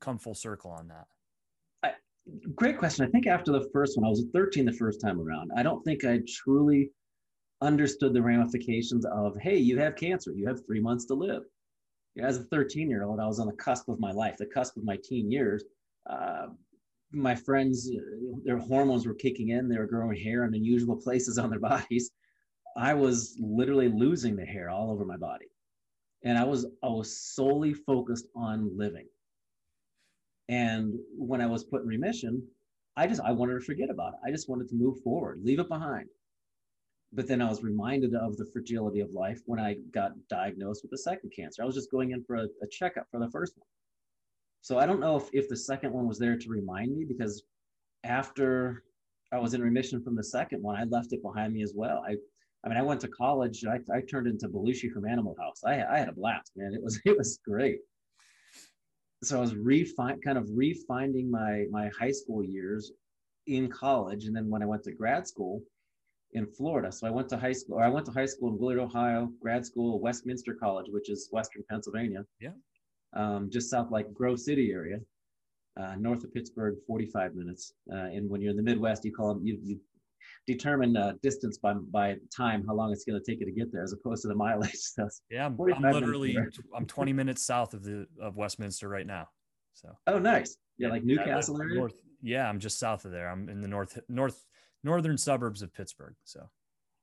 come 0.00 0.18
full 0.18 0.34
circle 0.34 0.70
on 0.70 0.88
that? 0.88 1.06
Great 2.54 2.78
question. 2.78 3.06
I 3.06 3.10
think 3.10 3.26
after 3.26 3.52
the 3.52 3.68
first 3.72 3.96
one, 3.96 4.06
I 4.06 4.10
was 4.10 4.24
13 4.32 4.64
the 4.64 4.72
first 4.72 5.00
time 5.00 5.20
around. 5.20 5.50
I 5.56 5.62
don't 5.62 5.82
think 5.84 6.04
I 6.04 6.20
truly 6.28 6.90
understood 7.62 8.12
the 8.12 8.22
ramifications 8.22 9.06
of, 9.06 9.36
hey, 9.40 9.56
you 9.56 9.78
have 9.78 9.96
cancer, 9.96 10.32
you 10.32 10.46
have 10.46 10.64
three 10.66 10.80
months 10.80 11.06
to 11.06 11.14
live. 11.14 11.42
As 12.20 12.38
a 12.38 12.44
13 12.44 12.88
year 12.88 13.04
old, 13.04 13.20
I 13.20 13.26
was 13.26 13.40
on 13.40 13.46
the 13.46 13.52
cusp 13.54 13.88
of 13.88 14.00
my 14.00 14.10
life, 14.10 14.36
the 14.38 14.46
cusp 14.46 14.76
of 14.76 14.84
my 14.84 14.98
teen 15.02 15.30
years. 15.30 15.64
Uh, 16.08 16.46
my 17.12 17.34
friends, 17.34 17.90
their 18.44 18.58
hormones 18.58 19.06
were 19.06 19.14
kicking 19.14 19.50
in, 19.50 19.68
they 19.68 19.78
were 19.78 19.86
growing 19.86 20.20
hair 20.20 20.44
in 20.44 20.54
unusual 20.54 20.96
places 20.96 21.38
on 21.38 21.50
their 21.50 21.60
bodies. 21.70 22.10
I 22.76 22.94
was 22.94 23.36
literally 23.40 23.88
losing 23.88 24.36
the 24.36 24.44
hair 24.44 24.68
all 24.68 24.90
over 24.90 25.04
my 25.04 25.16
body. 25.16 25.46
And 26.24 26.36
I 26.36 26.44
was 26.44 26.66
I 26.82 26.88
was 26.88 27.34
solely 27.34 27.72
focused 27.72 28.26
on 28.34 28.76
living. 28.76 29.06
And 30.48 30.94
when 31.16 31.40
I 31.40 31.46
was 31.46 31.64
put 31.64 31.82
in 31.82 31.88
remission, 31.88 32.42
I 32.96 33.06
just 33.06 33.20
I 33.20 33.32
wanted 33.32 33.54
to 33.54 33.60
forget 33.60 33.90
about 33.90 34.14
it. 34.14 34.20
I 34.24 34.30
just 34.30 34.48
wanted 34.48 34.68
to 34.68 34.74
move 34.74 35.00
forward, 35.02 35.40
leave 35.42 35.58
it 35.58 35.68
behind. 35.68 36.08
But 37.12 37.28
then 37.28 37.40
I 37.40 37.48
was 37.48 37.62
reminded 37.62 38.14
of 38.14 38.36
the 38.36 38.46
fragility 38.52 39.00
of 39.00 39.10
life 39.12 39.40
when 39.46 39.60
I 39.60 39.76
got 39.92 40.12
diagnosed 40.28 40.82
with 40.82 40.90
the 40.90 40.98
second 40.98 41.32
cancer. 41.34 41.62
I 41.62 41.66
was 41.66 41.74
just 41.74 41.90
going 41.90 42.12
in 42.12 42.22
for 42.24 42.36
a, 42.36 42.44
a 42.62 42.66
checkup 42.70 43.06
for 43.10 43.20
the 43.20 43.30
first 43.30 43.56
one. 43.56 43.66
So 44.60 44.78
I 44.78 44.86
don't 44.86 45.00
know 45.00 45.16
if, 45.16 45.28
if 45.32 45.48
the 45.48 45.56
second 45.56 45.92
one 45.92 46.08
was 46.08 46.18
there 46.18 46.36
to 46.36 46.48
remind 46.48 46.96
me 46.96 47.04
because 47.04 47.44
after 48.04 48.82
I 49.32 49.38
was 49.38 49.54
in 49.54 49.62
remission 49.62 50.02
from 50.02 50.16
the 50.16 50.24
second 50.24 50.62
one, 50.62 50.76
I 50.76 50.84
left 50.84 51.12
it 51.12 51.22
behind 51.22 51.52
me 51.52 51.62
as 51.62 51.72
well. 51.74 52.02
I 52.06 52.16
I 52.64 52.68
mean, 52.68 52.78
I 52.78 52.82
went 52.82 53.00
to 53.02 53.08
college. 53.08 53.64
I, 53.64 53.78
I 53.94 54.00
turned 54.00 54.26
into 54.26 54.48
Belushi 54.48 54.90
from 54.90 55.06
Animal 55.06 55.36
House. 55.38 55.62
I, 55.64 55.84
I 55.84 55.98
had 55.98 56.08
a 56.08 56.12
blast, 56.12 56.50
man. 56.56 56.74
It 56.74 56.82
was 56.82 57.00
it 57.04 57.16
was 57.16 57.38
great 57.44 57.78
so 59.26 59.38
I 59.38 59.40
was 59.40 59.54
refine 59.54 60.20
kind 60.20 60.38
of 60.38 60.46
refinding 60.46 61.28
my 61.28 61.66
my 61.70 61.90
high 61.98 62.12
school 62.12 62.42
years 62.42 62.92
in 63.46 63.68
college, 63.68 64.24
and 64.26 64.34
then 64.34 64.48
when 64.50 64.62
I 64.62 64.66
went 64.66 64.82
to 64.84 64.92
grad 64.92 65.26
school 65.26 65.62
in 66.32 66.46
Florida, 66.46 66.90
so 66.92 67.06
I 67.06 67.10
went 67.10 67.28
to 67.30 67.36
high 67.36 67.52
school. 67.52 67.76
Or 67.76 67.84
I 67.84 67.88
went 67.88 68.06
to 68.06 68.12
high 68.12 68.26
school 68.26 68.50
in 68.50 68.58
Willard, 68.58 68.78
Ohio, 68.78 69.30
grad 69.40 69.64
school 69.64 70.00
Westminster 70.00 70.54
College, 70.54 70.86
which 70.90 71.10
is 71.10 71.28
Western 71.32 71.62
Pennsylvania. 71.70 72.24
Yeah, 72.40 72.50
um, 73.14 73.50
just 73.50 73.70
south 73.70 73.90
like 73.90 74.12
Grove 74.12 74.40
City 74.40 74.72
area, 74.72 74.98
uh, 75.80 75.94
north 75.96 76.24
of 76.24 76.32
Pittsburgh, 76.32 76.76
45 76.86 77.34
minutes. 77.34 77.74
Uh, 77.92 77.96
and 78.14 78.28
when 78.28 78.40
you're 78.40 78.50
in 78.50 78.56
the 78.56 78.62
Midwest, 78.62 79.04
you 79.04 79.12
call 79.12 79.34
them 79.34 79.46
you, 79.46 79.58
you 79.62 79.80
determine 80.46 80.96
uh, 80.96 81.12
distance 81.22 81.58
by 81.58 81.74
by 81.74 82.16
time, 82.34 82.64
how 82.66 82.74
long 82.74 82.92
it's 82.92 83.04
going 83.04 83.20
to 83.20 83.30
take 83.30 83.40
you 83.40 83.46
to 83.46 83.52
get 83.52 83.72
there, 83.72 83.82
as 83.82 83.92
opposed 83.92 84.22
to 84.22 84.28
the 84.28 84.34
mileage. 84.34 84.72
So 84.76 85.08
yeah, 85.30 85.46
I'm, 85.46 85.58
I'm 85.60 85.92
literally 85.92 86.36
I'm 86.74 86.86
20 86.86 87.12
minutes 87.12 87.44
south 87.44 87.74
of 87.74 87.82
the 87.82 88.06
of 88.20 88.36
Westminster 88.36 88.88
right 88.88 89.06
now. 89.06 89.28
So 89.74 89.90
oh, 90.06 90.18
nice. 90.18 90.56
Yeah, 90.78 90.88
like 90.88 91.04
New 91.04 91.18
Castle 91.18 91.60
area. 91.60 91.78
North, 91.78 91.94
yeah, 92.22 92.48
I'm 92.48 92.58
just 92.58 92.78
south 92.78 93.04
of 93.04 93.12
there. 93.12 93.28
I'm 93.28 93.48
in 93.48 93.60
the 93.60 93.68
north 93.68 93.98
north 94.08 94.44
northern 94.84 95.18
suburbs 95.18 95.62
of 95.62 95.72
Pittsburgh. 95.74 96.14
So 96.24 96.48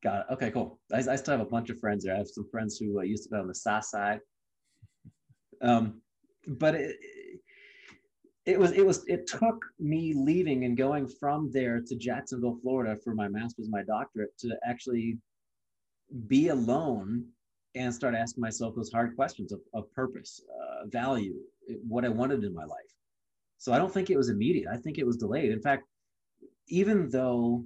got 0.03 0.21
it. 0.21 0.33
Okay, 0.33 0.51
cool. 0.51 0.79
I, 0.91 0.97
I 0.97 1.15
still 1.15 1.37
have 1.37 1.45
a 1.45 1.49
bunch 1.49 1.69
of 1.69 1.79
friends 1.79 2.05
there. 2.05 2.15
I 2.15 2.17
have 2.19 2.27
some 2.27 2.47
friends 2.49 2.77
who 2.77 2.99
uh, 2.99 3.03
used 3.03 3.23
to 3.23 3.29
be 3.29 3.37
on 3.37 3.47
the 3.47 3.55
south 3.55 3.85
side. 3.85 4.19
Um, 5.61 6.01
but 6.47 6.75
it, 6.75 6.95
it 8.45 8.59
was 8.59 8.71
it 8.73 8.85
was 8.85 9.05
it 9.07 9.25
took 9.27 9.63
me 9.79 10.13
leaving 10.15 10.65
and 10.65 10.75
going 10.75 11.07
from 11.07 11.49
there 11.51 11.81
to 11.81 11.95
Jacksonville, 11.95 12.57
Florida 12.61 12.97
for 13.03 13.13
my 13.13 13.27
master's, 13.27 13.69
my 13.69 13.83
doctorate 13.83 14.37
to 14.39 14.57
actually 14.65 15.17
be 16.27 16.49
alone 16.49 17.25
and 17.75 17.93
start 17.93 18.15
asking 18.15 18.41
myself 18.41 18.75
those 18.75 18.91
hard 18.91 19.15
questions 19.15 19.51
of, 19.51 19.59
of 19.73 19.91
purpose, 19.93 20.41
uh, 20.61 20.85
value, 20.87 21.35
what 21.87 22.05
I 22.05 22.09
wanted 22.09 22.43
in 22.43 22.53
my 22.53 22.65
life. 22.65 22.79
So 23.57 23.73
I 23.73 23.77
don't 23.77 23.91
think 23.91 24.09
it 24.09 24.17
was 24.17 24.29
immediate. 24.29 24.67
I 24.71 24.77
think 24.77 24.97
it 24.97 25.07
was 25.07 25.17
delayed. 25.17 25.51
In 25.51 25.61
fact, 25.61 25.85
even 26.67 27.09
though 27.09 27.65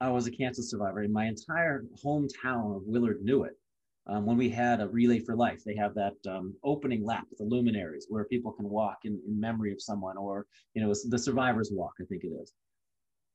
I 0.00 0.10
was 0.10 0.26
a 0.26 0.30
cancer 0.30 0.62
survivor 0.62 1.00
and 1.00 1.12
my 1.12 1.26
entire 1.26 1.84
hometown 2.04 2.76
of 2.76 2.82
Willard 2.84 3.22
knew 3.22 3.44
it, 3.44 3.54
um, 4.06 4.26
when 4.26 4.36
we 4.36 4.48
had 4.48 4.80
a 4.80 4.88
relay 4.88 5.18
for 5.18 5.36
life 5.36 5.62
they 5.64 5.76
have 5.76 5.94
that 5.94 6.14
um, 6.28 6.54
opening 6.64 7.04
lap 7.04 7.24
with 7.30 7.38
the 7.38 7.44
luminaries 7.44 8.06
where 8.08 8.24
people 8.24 8.52
can 8.52 8.68
walk 8.68 8.98
in, 9.04 9.20
in 9.26 9.40
memory 9.40 9.72
of 9.72 9.80
someone 9.80 10.16
or 10.16 10.46
you 10.74 10.82
know 10.82 10.92
the 11.08 11.18
survivors 11.18 11.70
walk 11.72 11.92
i 12.00 12.04
think 12.04 12.24
it 12.24 12.32
is. 12.42 12.52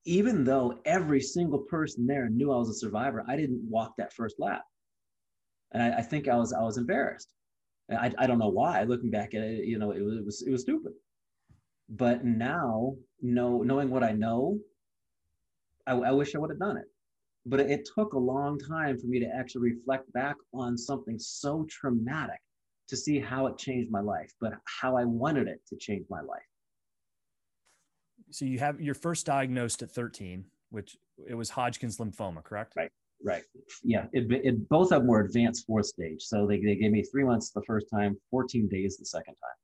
Even 0.05 0.45
though 0.45 0.79
every 0.85 1.21
single 1.21 1.59
person 1.59 2.05
there 2.05 2.29
knew 2.29 2.51
i 2.51 2.57
was 2.57 2.69
a 2.69 2.73
survivor 2.73 3.23
i 3.27 3.35
didn't 3.35 3.61
walk 3.69 3.93
that 3.97 4.13
first 4.13 4.35
lap. 4.39 4.63
And 5.71 5.81
i, 5.81 5.99
I 5.99 6.01
think 6.01 6.27
i 6.27 6.35
was 6.35 6.53
i 6.53 6.61
was 6.61 6.77
embarrassed. 6.77 7.33
I, 7.89 8.11
I 8.17 8.27
don't 8.27 8.39
know 8.39 8.49
why 8.49 8.83
looking 8.83 9.11
back 9.11 9.33
at 9.33 9.41
it 9.41 9.65
you 9.65 9.79
know 9.79 9.91
it 9.91 10.01
was 10.01 10.17
it 10.17 10.25
was, 10.25 10.41
it 10.47 10.51
was 10.51 10.61
stupid. 10.61 10.93
But 11.89 12.25
now 12.25 12.95
know, 13.21 13.61
knowing 13.61 13.89
what 13.89 14.03
i 14.03 14.11
know 14.11 14.59
I, 15.85 15.93
I 15.93 16.11
wish 16.11 16.35
i 16.35 16.37
would 16.37 16.49
have 16.49 16.59
done 16.59 16.77
it 16.77 16.85
but 17.47 17.59
it 17.59 17.87
took 17.95 18.13
a 18.13 18.19
long 18.19 18.59
time 18.59 18.97
for 18.97 19.07
me 19.07 19.19
to 19.19 19.27
actually 19.27 19.71
reflect 19.71 20.11
back 20.13 20.35
on 20.53 20.77
something 20.77 21.17
so 21.17 21.65
traumatic 21.69 22.39
to 22.89 22.97
see 22.97 23.19
how 23.19 23.47
it 23.47 23.57
changed 23.57 23.91
my 23.91 24.01
life, 24.01 24.31
but 24.39 24.53
how 24.81 24.97
I 24.97 25.05
wanted 25.05 25.47
it 25.47 25.61
to 25.69 25.75
change 25.77 26.05
my 26.09 26.21
life. 26.21 26.41
So 28.31 28.45
you 28.45 28.59
have 28.59 28.81
your 28.81 28.95
first 28.95 29.25
diagnosed 29.25 29.81
at 29.81 29.91
13, 29.91 30.45
which 30.69 30.97
it 31.27 31.33
was 31.33 31.49
Hodgkin's 31.49 31.97
lymphoma, 31.97 32.43
correct? 32.43 32.73
Right. 32.75 32.91
Right. 33.23 33.43
Yeah. 33.83 34.05
It, 34.13 34.31
it, 34.31 34.69
both 34.69 34.91
of 34.91 35.01
them 35.01 35.07
were 35.07 35.21
advanced 35.21 35.65
fourth 35.65 35.87
stage. 35.87 36.21
So 36.21 36.45
they, 36.45 36.59
they 36.59 36.75
gave 36.75 36.91
me 36.91 37.03
three 37.03 37.23
months 37.23 37.49
the 37.49 37.63
first 37.63 37.87
time, 37.91 38.15
14 38.29 38.67
days 38.69 38.97
the 38.97 39.05
second 39.05 39.33
time. 39.33 39.55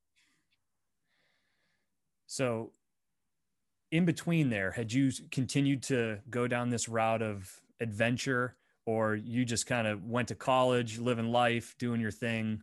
So 2.25 2.71
in 3.91 4.05
between 4.05 4.49
there, 4.49 4.71
had 4.71 4.91
you 4.91 5.11
continued 5.29 5.83
to 5.83 6.19
go 6.29 6.47
down 6.47 6.71
this 6.71 6.89
route 6.89 7.21
of 7.21 7.61
adventure 7.83 8.55
or 8.85 9.15
you 9.15 9.45
just 9.45 9.67
kind 9.67 9.87
of 9.87 10.05
went 10.05 10.27
to 10.29 10.35
college, 10.35 10.99
living 10.99 11.31
life, 11.31 11.75
doing 11.77 12.01
your 12.01 12.11
thing? 12.11 12.61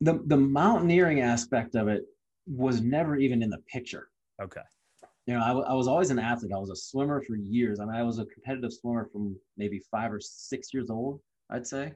The 0.00 0.22
the 0.26 0.36
mountaineering 0.36 1.20
aspect 1.20 1.74
of 1.74 1.88
it 1.88 2.04
was 2.46 2.80
never 2.80 3.16
even 3.16 3.42
in 3.42 3.50
the 3.50 3.62
picture. 3.72 4.08
Okay. 4.42 4.62
You 5.26 5.34
know, 5.34 5.42
I, 5.42 5.48
w- 5.48 5.66
I 5.66 5.74
was 5.74 5.86
always 5.86 6.10
an 6.10 6.18
athlete. 6.18 6.52
I 6.54 6.58
was 6.58 6.70
a 6.70 6.76
swimmer 6.76 7.20
for 7.22 7.36
years. 7.36 7.78
I 7.78 7.84
mean, 7.84 7.94
I 7.94 8.02
was 8.02 8.18
a 8.18 8.24
competitive 8.24 8.72
swimmer 8.72 9.08
from 9.12 9.36
maybe 9.56 9.80
five 9.90 10.12
or 10.12 10.18
six 10.20 10.72
years 10.72 10.90
old, 10.90 11.20
I'd 11.50 11.66
say. 11.66 11.92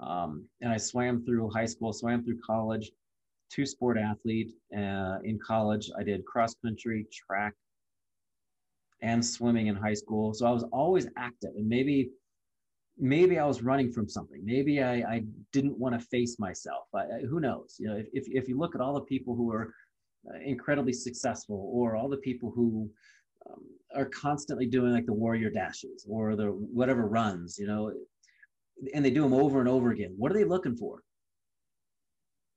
Um, 0.00 0.46
and 0.62 0.72
I 0.72 0.76
swam 0.76 1.24
through 1.24 1.50
high 1.50 1.66
school, 1.66 1.92
swam 1.92 2.24
through 2.24 2.38
college, 2.46 2.92
two 3.50 3.66
sport 3.66 3.98
athlete. 3.98 4.52
Uh, 4.74 5.18
in 5.24 5.38
college, 5.44 5.90
I 5.98 6.04
did 6.04 6.24
cross 6.24 6.54
country, 6.64 7.06
track, 7.12 7.54
and 9.02 9.24
swimming 9.24 9.68
in 9.68 9.76
high 9.76 9.94
school. 9.94 10.34
So 10.34 10.46
I 10.46 10.50
was 10.50 10.64
always 10.72 11.08
active 11.16 11.50
and 11.56 11.68
maybe 11.68 12.10
maybe 12.98 13.38
I 13.38 13.46
was 13.46 13.62
running 13.62 13.90
from 13.90 14.08
something. 14.08 14.44
Maybe 14.44 14.82
I, 14.82 14.96
I 14.96 15.22
didn't 15.52 15.78
want 15.78 15.98
to 15.98 16.06
face 16.06 16.38
myself. 16.38 16.84
I, 16.94 16.98
I, 16.98 17.20
who 17.28 17.40
knows? 17.40 17.76
You 17.78 17.88
know, 17.88 17.96
if, 17.96 18.06
if, 18.12 18.24
if 18.28 18.48
you 18.48 18.58
look 18.58 18.74
at 18.74 18.82
all 18.82 18.94
the 18.94 19.00
people 19.00 19.34
who 19.34 19.50
are 19.50 19.72
uh, 20.28 20.38
incredibly 20.44 20.92
successful 20.92 21.70
or 21.72 21.96
all 21.96 22.10
the 22.10 22.18
people 22.18 22.52
who 22.54 22.90
um, 23.48 23.62
are 23.96 24.04
constantly 24.04 24.66
doing 24.66 24.92
like 24.92 25.06
the 25.06 25.14
warrior 25.14 25.48
dashes 25.48 26.06
or 26.08 26.36
the 26.36 26.46
whatever 26.46 27.06
runs, 27.06 27.58
you 27.58 27.66
know, 27.66 27.90
and 28.94 29.02
they 29.02 29.10
do 29.10 29.22
them 29.22 29.32
over 29.32 29.60
and 29.60 29.68
over 29.68 29.92
again. 29.92 30.14
What 30.18 30.30
are 30.30 30.34
they 30.34 30.44
looking 30.44 30.76
for? 30.76 31.02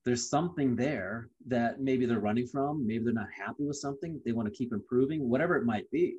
There's 0.03 0.29
something 0.29 0.75
there 0.75 1.29
that 1.47 1.79
maybe 1.79 2.06
they're 2.06 2.19
running 2.19 2.47
from. 2.47 2.86
Maybe 2.86 3.06
they're 3.06 3.13
not 3.13 3.27
happy 3.34 3.63
with 3.63 3.77
something. 3.77 4.19
They 4.25 4.34
want 4.34 4.49
to 4.49 4.53
keep 4.53 4.73
improving, 4.73 5.29
whatever 5.29 5.56
it 5.56 5.65
might 5.65 5.89
be 5.89 6.17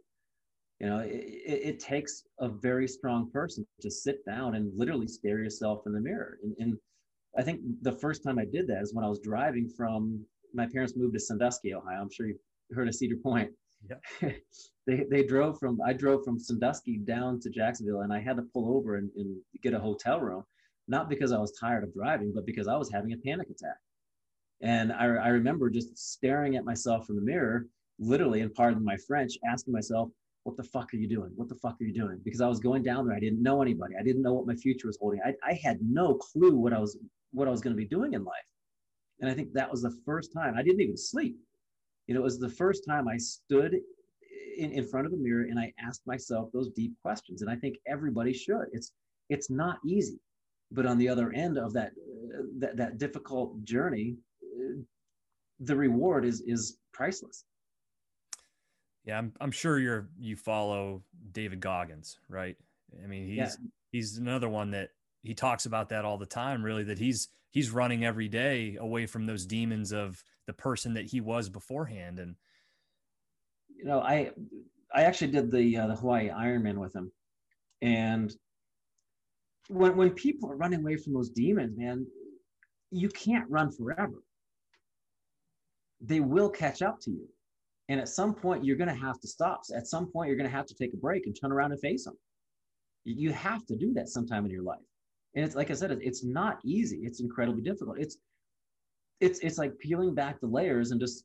you 0.84 0.90
know 0.90 0.98
it, 0.98 1.60
it, 1.70 1.80
takes 1.80 2.24
a 2.40 2.48
very 2.48 2.86
strong 2.86 3.30
person 3.30 3.66
to 3.80 3.90
sit 3.90 4.24
down 4.26 4.54
and 4.54 4.70
literally 4.76 5.08
stare 5.08 5.38
yourself 5.38 5.80
in 5.86 5.92
the 5.92 6.00
mirror. 6.00 6.38
And, 6.42 6.54
and, 6.58 6.78
i 7.36 7.42
think 7.42 7.60
the 7.82 7.98
first 8.04 8.22
time 8.22 8.38
i 8.38 8.44
did 8.44 8.68
that 8.68 8.82
is 8.82 8.94
when 8.94 9.04
i 9.04 9.08
was 9.08 9.18
driving 9.18 9.68
from 9.68 10.24
my 10.52 10.66
parents 10.72 10.94
moved 10.94 11.14
to 11.14 11.20
sandusky 11.20 11.74
ohio. 11.74 12.02
I'm 12.02 12.12
sure 12.12 12.26
you've 12.26 12.36
heard 12.72 12.86
of 12.86 12.94
cedar 12.94 13.16
point. 13.16 13.50
Yeah. 13.90 14.30
they, 14.86 15.04
they 15.10 15.22
drove 15.24 15.58
from 15.58 15.80
i 15.84 15.92
drove 15.92 16.22
from 16.22 16.38
sandusky 16.38 16.98
down 16.98 17.40
to 17.40 17.50
jacksonville 17.50 18.02
and 18.02 18.12
i 18.12 18.20
had 18.20 18.36
to 18.36 18.44
pull 18.52 18.76
over 18.76 18.96
and, 18.96 19.10
and 19.16 19.36
get 19.62 19.74
a 19.74 19.80
hotel 19.80 20.20
room 20.20 20.44
not 20.86 21.08
because 21.08 21.32
i 21.32 21.38
was 21.38 21.52
tired 21.58 21.82
of 21.82 21.92
driving 21.92 22.30
but 22.34 22.46
because 22.46 22.68
i 22.68 22.76
was 22.76 22.90
having 22.92 23.12
a 23.14 23.16
panic 23.16 23.48
attack. 23.50 23.78
And 24.60 24.92
I, 24.92 25.06
I 25.06 25.28
remember 25.28 25.68
just 25.68 25.98
staring 25.98 26.56
at 26.56 26.64
myself 26.64 27.10
in 27.10 27.16
the 27.16 27.22
mirror 27.32 27.66
literally 27.98 28.42
and 28.42 28.54
pardon 28.54 28.84
my 28.84 28.96
french 29.08 29.32
asking 29.46 29.72
myself 29.72 30.08
what 30.44 30.56
the 30.56 30.62
fuck 30.62 30.92
are 30.92 30.96
you 30.96 31.08
doing? 31.08 31.32
What 31.34 31.48
the 31.48 31.54
fuck 31.56 31.76
are 31.80 31.84
you 31.84 31.92
doing? 31.92 32.20
Because 32.22 32.40
I 32.40 32.46
was 32.46 32.60
going 32.60 32.82
down 32.82 33.06
there. 33.06 33.16
I 33.16 33.20
didn't 33.20 33.42
know 33.42 33.62
anybody. 33.62 33.94
I 33.98 34.02
didn't 34.02 34.22
know 34.22 34.34
what 34.34 34.46
my 34.46 34.54
future 34.54 34.86
was 34.86 34.98
holding. 35.00 35.20
I, 35.24 35.34
I 35.44 35.54
had 35.54 35.78
no 35.82 36.14
clue 36.14 36.56
what 36.56 36.72
I 36.72 36.78
was 36.78 36.98
what 37.32 37.48
I 37.48 37.50
was 37.50 37.60
going 37.60 37.74
to 37.74 37.82
be 37.82 37.88
doing 37.88 38.12
in 38.12 38.24
life. 38.24 38.48
And 39.20 39.30
I 39.30 39.34
think 39.34 39.52
that 39.54 39.70
was 39.70 39.82
the 39.82 39.96
first 40.04 40.32
time 40.32 40.54
I 40.56 40.62
didn't 40.62 40.82
even 40.82 40.96
sleep. 40.96 41.36
You 42.06 42.14
know, 42.14 42.20
it 42.20 42.24
was 42.24 42.38
the 42.38 42.48
first 42.48 42.84
time 42.86 43.08
I 43.08 43.16
stood 43.16 43.74
in, 44.58 44.70
in 44.72 44.86
front 44.86 45.06
of 45.06 45.14
a 45.14 45.16
mirror 45.16 45.44
and 45.44 45.58
I 45.58 45.72
asked 45.80 46.06
myself 46.06 46.50
those 46.52 46.68
deep 46.70 46.92
questions. 47.02 47.40
And 47.40 47.50
I 47.50 47.56
think 47.56 47.76
everybody 47.86 48.32
should. 48.32 48.66
It's 48.72 48.92
it's 49.30 49.50
not 49.50 49.78
easy, 49.86 50.20
but 50.70 50.84
on 50.84 50.98
the 50.98 51.08
other 51.08 51.32
end 51.32 51.56
of 51.56 51.72
that 51.72 51.92
uh, 52.36 52.42
that, 52.58 52.76
that 52.76 52.98
difficult 52.98 53.64
journey, 53.64 54.16
uh, 54.42 54.82
the 55.60 55.76
reward 55.76 56.26
is 56.26 56.42
is 56.42 56.76
priceless. 56.92 57.44
Yeah, 59.04 59.18
I'm 59.18 59.32
I'm 59.40 59.50
sure 59.50 59.78
you're 59.78 60.08
you 60.18 60.36
follow 60.36 61.02
David 61.32 61.60
Goggins, 61.60 62.18
right? 62.28 62.56
I 63.02 63.06
mean, 63.06 63.26
he's 63.26 63.36
yeah. 63.36 63.68
he's 63.92 64.16
another 64.16 64.48
one 64.48 64.70
that 64.70 64.90
he 65.22 65.34
talks 65.34 65.66
about 65.66 65.90
that 65.90 66.04
all 66.04 66.18
the 66.18 66.26
time, 66.26 66.62
really, 66.62 66.84
that 66.84 66.98
he's 66.98 67.28
he's 67.50 67.70
running 67.70 68.04
every 68.04 68.28
day 68.28 68.76
away 68.80 69.06
from 69.06 69.26
those 69.26 69.46
demons 69.46 69.92
of 69.92 70.22
the 70.46 70.52
person 70.52 70.94
that 70.94 71.06
he 71.06 71.20
was 71.20 71.48
beforehand. 71.48 72.18
And 72.18 72.36
you 73.76 73.84
know, 73.84 74.00
I 74.00 74.30
I 74.94 75.02
actually 75.02 75.32
did 75.32 75.50
the 75.50 75.76
uh, 75.76 75.86
the 75.88 75.96
Hawaii 75.96 76.30
Ironman 76.30 76.76
with 76.76 76.94
him, 76.94 77.12
and 77.82 78.34
when 79.68 79.96
when 79.96 80.10
people 80.10 80.50
are 80.50 80.56
running 80.56 80.80
away 80.80 80.96
from 80.96 81.12
those 81.12 81.30
demons, 81.30 81.76
man, 81.76 82.06
you 82.90 83.08
can't 83.08 83.50
run 83.50 83.70
forever. 83.70 84.22
They 86.00 86.20
will 86.20 86.50
catch 86.50 86.80
up 86.82 87.00
to 87.00 87.10
you. 87.10 87.28
And 87.88 88.00
at 88.00 88.08
some 88.08 88.34
point, 88.34 88.64
you're 88.64 88.76
going 88.76 88.88
to 88.88 88.94
have 88.94 89.20
to 89.20 89.28
stop. 89.28 89.62
At 89.76 89.86
some 89.86 90.10
point, 90.10 90.28
you're 90.28 90.36
going 90.36 90.48
to 90.48 90.56
have 90.56 90.66
to 90.66 90.74
take 90.74 90.94
a 90.94 90.96
break 90.96 91.26
and 91.26 91.36
turn 91.38 91.52
around 91.52 91.72
and 91.72 91.80
face 91.80 92.04
them. 92.04 92.16
You 93.04 93.32
have 93.32 93.66
to 93.66 93.76
do 93.76 93.92
that 93.94 94.08
sometime 94.08 94.46
in 94.46 94.50
your 94.50 94.62
life. 94.62 94.78
And 95.34 95.44
it's 95.44 95.54
like 95.54 95.70
I 95.70 95.74
said, 95.74 95.90
it's 96.00 96.24
not 96.24 96.58
easy. 96.64 97.00
It's 97.02 97.20
incredibly 97.20 97.62
difficult. 97.62 97.98
It's 97.98 98.16
it's 99.20 99.40
it's 99.40 99.58
like 99.58 99.78
peeling 99.78 100.14
back 100.14 100.40
the 100.40 100.46
layers 100.46 100.90
and 100.90 101.00
just 101.00 101.24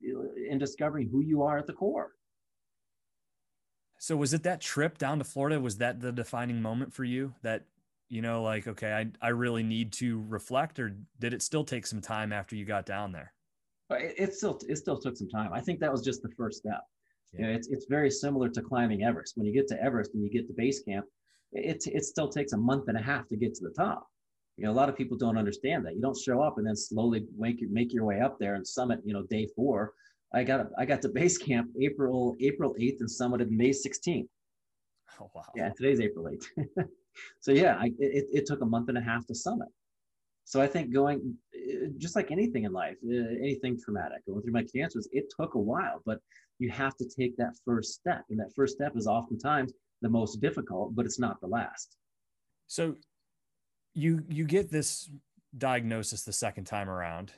and 0.49 0.59
discovering 0.59 1.09
who 1.09 1.21
you 1.21 1.43
are 1.43 1.57
at 1.57 1.67
the 1.67 1.73
core. 1.73 2.11
So 3.99 4.15
was 4.15 4.33
it 4.33 4.43
that 4.43 4.61
trip 4.61 4.97
down 4.97 5.19
to 5.19 5.25
Florida? 5.25 5.59
Was 5.59 5.77
that 5.77 5.99
the 5.99 6.11
defining 6.11 6.61
moment 6.61 6.93
for 6.93 7.03
you? 7.03 7.33
That 7.43 7.65
you 8.09 8.21
know, 8.21 8.41
like 8.43 8.67
okay, 8.67 8.91
I 8.93 9.25
I 9.25 9.29
really 9.29 9.63
need 9.63 9.93
to 9.93 10.25
reflect, 10.27 10.79
or 10.79 10.95
did 11.19 11.33
it 11.33 11.41
still 11.41 11.63
take 11.63 11.85
some 11.85 12.01
time 12.01 12.33
after 12.33 12.55
you 12.55 12.65
got 12.65 12.85
down 12.85 13.11
there? 13.11 13.33
It, 13.91 14.15
it 14.17 14.33
still 14.33 14.59
it 14.67 14.77
still 14.77 14.99
took 14.99 15.17
some 15.17 15.29
time. 15.29 15.51
I 15.53 15.61
think 15.61 15.79
that 15.79 15.91
was 15.91 16.01
just 16.01 16.21
the 16.21 16.29
first 16.37 16.59
step. 16.59 16.81
Yeah. 17.33 17.39
You 17.39 17.47
know, 17.47 17.53
it's 17.53 17.67
it's 17.69 17.85
very 17.89 18.11
similar 18.11 18.49
to 18.49 18.61
climbing 18.61 19.03
Everest. 19.03 19.37
When 19.37 19.45
you 19.45 19.53
get 19.53 19.67
to 19.69 19.81
Everest 19.81 20.13
and 20.13 20.23
you 20.23 20.29
get 20.29 20.47
to 20.47 20.53
base 20.53 20.81
camp, 20.81 21.05
it 21.51 21.83
it 21.87 22.03
still 22.03 22.29
takes 22.29 22.53
a 22.53 22.57
month 22.57 22.87
and 22.87 22.97
a 22.97 23.01
half 23.01 23.27
to 23.29 23.37
get 23.37 23.55
to 23.55 23.63
the 23.63 23.73
top. 23.73 24.07
You 24.57 24.65
know, 24.65 24.71
a 24.71 24.73
lot 24.73 24.89
of 24.89 24.97
people 24.97 25.17
don't 25.17 25.37
understand 25.37 25.85
that. 25.85 25.95
You 25.95 26.01
don't 26.01 26.17
show 26.17 26.41
up 26.41 26.57
and 26.57 26.67
then 26.67 26.75
slowly 26.75 27.25
make 27.37 27.61
your, 27.61 27.69
make 27.69 27.93
your 27.93 28.03
way 28.03 28.19
up 28.19 28.37
there 28.39 28.55
and 28.55 28.67
summit. 28.67 28.99
You 29.05 29.13
know, 29.13 29.23
day 29.23 29.47
four. 29.55 29.93
I 30.33 30.43
got 30.43 30.67
I 30.77 30.85
got 30.85 31.01
to 31.03 31.09
base 31.09 31.37
camp 31.37 31.69
April 31.81 32.35
April 32.39 32.75
eighth 32.79 32.99
and 32.99 33.09
summited 33.09 33.49
May 33.49 33.71
sixteenth. 33.71 34.29
Oh 35.19 35.31
wow! 35.35 35.43
Yeah, 35.55 35.69
today's 35.69 35.99
April 35.99 36.29
eighth. 36.29 36.47
so 37.39 37.51
yeah, 37.51 37.77
I, 37.79 37.87
it 37.99 38.27
it 38.31 38.45
took 38.45 38.61
a 38.61 38.65
month 38.65 38.89
and 38.89 38.97
a 38.97 39.01
half 39.01 39.25
to 39.27 39.35
summit. 39.35 39.69
So 40.49 40.59
I 40.59 40.65
think 40.65 40.91
going, 40.91 41.35
eh, 41.53 41.89
just 41.99 42.15
like 42.15 42.31
anything 42.31 42.63
in 42.63 42.73
life, 42.73 42.95
eh, 43.07 43.35
anything 43.39 43.79
traumatic, 43.79 44.25
going 44.25 44.41
through 44.41 44.51
my 44.51 44.63
cancers, 44.63 45.07
it 45.11 45.31
took 45.39 45.53
a 45.53 45.59
while, 45.59 46.01
but 46.07 46.17
you 46.57 46.71
have 46.71 46.97
to 46.97 47.05
take 47.07 47.37
that 47.37 47.53
first 47.63 47.93
step. 47.93 48.23
And 48.31 48.39
that 48.39 48.51
first 48.55 48.73
step 48.73 48.93
is 48.97 49.05
oftentimes 49.05 49.73
the 50.01 50.09
most 50.09 50.41
difficult, 50.41 50.95
but 50.95 51.05
it's 51.05 51.19
not 51.19 51.39
the 51.39 51.45
last. 51.45 51.97
So 52.65 52.95
you 53.93 54.23
you 54.27 54.43
get 54.43 54.71
this 54.71 55.11
diagnosis 55.55 56.23
the 56.23 56.33
second 56.33 56.63
time 56.63 56.89
around. 56.89 57.31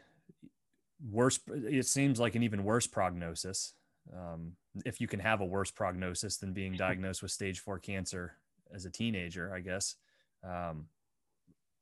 Worse, 1.12 1.38
it 1.50 1.88
seems 1.88 2.18
like 2.18 2.36
an 2.36 2.44
even 2.44 2.64
worse 2.64 2.88
prognosis. 2.88 3.74
Um, 4.16 4.54
if 4.86 5.02
you 5.02 5.10
can 5.10 5.20
have 5.20 5.42
a 5.42 5.46
worse 5.46 5.70
prognosis 5.70 6.38
than 6.38 6.54
being 6.54 6.74
diagnosed 6.78 7.22
with 7.22 7.32
stage 7.32 7.60
four 7.60 7.78
cancer 7.78 8.38
as 8.74 8.86
a 8.86 8.90
teenager, 8.90 9.54
I 9.54 9.60
guess. 9.60 9.98
Um, 10.46 10.86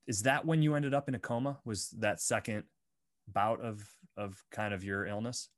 is 0.09 0.23
that 0.23 0.43
when 0.43 0.63
you 0.63 0.73
ended 0.73 0.95
up 0.95 1.07
in 1.07 1.13
a 1.13 1.19
coma? 1.19 1.59
Was 1.65 1.91
that 1.99 2.19
second 2.19 2.63
bout 3.27 3.61
of 3.61 3.79
of 4.17 4.35
kind 4.51 4.73
of 4.73 4.83
your 4.83 5.05
illness? 5.05 5.49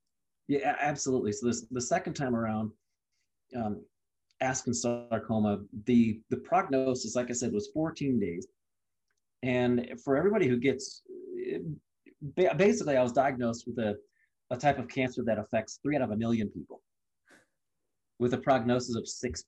Yeah, 0.50 0.76
absolutely. 0.80 1.32
So 1.32 1.48
this 1.48 1.66
the 1.72 1.82
second 1.82 2.16
time 2.16 2.36
around, 2.36 2.72
um, 3.56 3.82
sarcoma, 4.42 5.60
the 5.86 6.20
the 6.30 6.38
prognosis, 6.38 7.16
like 7.16 7.30
I 7.30 7.34
said, 7.34 7.54
was 7.54 7.70
14 7.74 8.20
days. 8.20 8.46
And 9.42 9.94
for 10.04 10.18
everybody 10.18 10.48
who 10.50 10.58
gets, 10.58 11.02
basically, 12.36 12.98
I 12.98 13.02
was 13.02 13.14
diagnosed 13.14 13.64
with 13.66 13.80
a, 13.80 13.96
a 14.52 14.58
type 14.58 14.78
of 14.78 14.90
cancer 14.90 15.24
that 15.24 15.40
affects 15.40 15.80
three 15.82 15.96
out 15.96 16.02
of 16.02 16.12
a 16.12 16.18
million 16.18 16.50
people 16.50 16.82
with 18.20 18.34
a 18.36 18.38
prognosis 18.38 18.96
of 18.96 19.06
6%. 19.06 19.44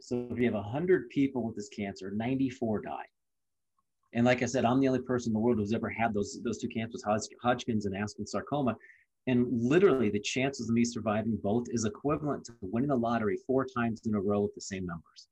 So 0.00 0.26
if 0.32 0.38
you 0.38 0.46
have 0.46 0.54
100 0.54 1.08
people 1.10 1.44
with 1.44 1.54
this 1.54 1.68
cancer, 1.68 2.10
94 2.10 2.80
die. 2.80 3.06
And 4.14 4.24
like 4.24 4.42
I 4.42 4.46
said, 4.46 4.64
I'm 4.64 4.80
the 4.80 4.88
only 4.88 5.00
person 5.00 5.30
in 5.30 5.34
the 5.34 5.40
world 5.40 5.58
who's 5.58 5.74
ever 5.74 5.90
had 5.90 6.14
those 6.14 6.40
those 6.42 6.58
two 6.58 6.68
cancers, 6.68 7.04
Hodgkin's 7.42 7.86
and 7.86 7.96
Askin 7.96 8.26
sarcoma. 8.26 8.76
And 9.26 9.46
literally, 9.50 10.08
the 10.08 10.20
chances 10.20 10.68
of 10.68 10.74
me 10.74 10.84
surviving 10.84 11.38
both 11.42 11.66
is 11.68 11.84
equivalent 11.84 12.46
to 12.46 12.54
winning 12.62 12.88
the 12.88 12.96
lottery 12.96 13.36
four 13.46 13.66
times 13.66 14.00
in 14.06 14.14
a 14.14 14.20
row 14.20 14.40
with 14.40 14.54
the 14.54 14.60
same 14.60 14.86
numbers. 14.86 15.28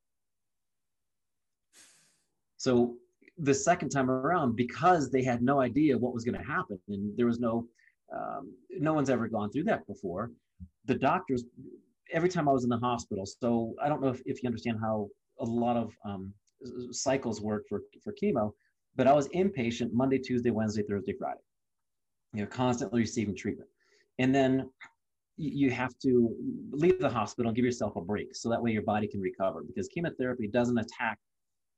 So 2.59 2.97
the 3.39 3.55
second 3.55 3.89
time 3.91 4.11
around, 4.11 4.57
because 4.57 5.11
they 5.11 5.23
had 5.23 5.41
no 5.43 5.61
idea 5.61 5.97
what 5.97 6.13
was 6.13 6.25
going 6.25 6.39
to 6.39 6.47
happen, 6.47 6.79
and 6.89 7.17
there 7.17 7.27
was 7.27 7.39
no, 7.39 7.67
um, 8.15 8.53
no 8.71 8.93
one's 8.93 9.09
ever 9.09 9.29
gone 9.29 9.51
through 9.51 9.65
that 9.65 9.87
before. 9.87 10.31
The 10.85 10.95
doctors, 10.95 11.45
every 12.13 12.29
time 12.29 12.49
I 12.49 12.53
was 12.53 12.65
in 12.65 12.71
the 12.71 12.79
hospital. 12.79 13.25
So 13.25 13.75
I 13.83 13.89
don't 13.89 14.03
know 14.03 14.09
if, 14.09 14.21
if 14.27 14.43
you 14.43 14.47
understand 14.47 14.79
how 14.81 15.09
a 15.41 15.45
lot 15.45 15.77
of 15.77 15.95
um, 16.05 16.35
cycles 16.91 17.41
work 17.41 17.65
for 17.69 17.83
for 18.03 18.15
chemo 18.23 18.53
but 18.97 19.07
I 19.07 19.13
was 19.13 19.29
inpatient 19.29 19.93
Monday, 19.93 20.19
Tuesday, 20.19 20.51
Wednesday, 20.51 20.83
Thursday, 20.83 21.15
Friday. 21.19 21.41
You 22.33 22.43
know, 22.43 22.49
constantly 22.49 23.01
receiving 23.01 23.37
treatment. 23.37 23.69
And 24.19 24.35
then 24.35 24.71
you 25.37 25.71
have 25.71 25.97
to 25.99 26.35
leave 26.71 26.99
the 26.99 27.09
hospital 27.09 27.51
and 27.51 27.57
give 27.57 27.65
yourself 27.65 27.97
a 27.97 28.01
break 28.01 28.35
so 28.35 28.49
that 28.49 28.63
way 28.63 28.71
your 28.71 28.83
body 28.83 29.07
can 29.07 29.21
recover 29.21 29.63
because 29.63 29.89
chemotherapy 29.89 30.49
doesn't 30.49 30.79
attack 30.79 31.19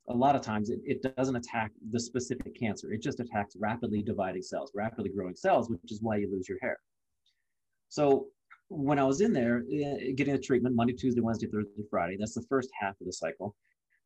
a 0.08 0.14
lot 0.14 0.36
of 0.36 0.42
times 0.42 0.70
it, 0.70 0.80
it 0.84 1.16
doesn't 1.16 1.36
attack 1.36 1.72
the 1.90 1.98
specific 1.98 2.58
cancer 2.58 2.92
it 2.92 3.02
just 3.02 3.18
attacks 3.18 3.56
rapidly 3.58 4.00
dividing 4.00 4.42
cells 4.42 4.70
rapidly 4.74 5.10
growing 5.10 5.34
cells 5.34 5.68
which 5.68 5.90
is 5.90 6.00
why 6.02 6.16
you 6.16 6.30
lose 6.30 6.48
your 6.48 6.58
hair 6.62 6.78
so 7.88 8.26
when 8.68 8.98
i 8.98 9.04
was 9.04 9.20
in 9.20 9.32
there 9.32 9.64
eh, 9.72 10.12
getting 10.14 10.34
a 10.34 10.38
treatment 10.38 10.74
monday 10.74 10.92
tuesday 10.92 11.20
wednesday 11.20 11.48
thursday 11.48 11.82
friday 11.90 12.16
that's 12.16 12.34
the 12.34 12.46
first 12.48 12.70
half 12.80 12.94
of 13.00 13.06
the 13.06 13.12
cycle 13.12 13.56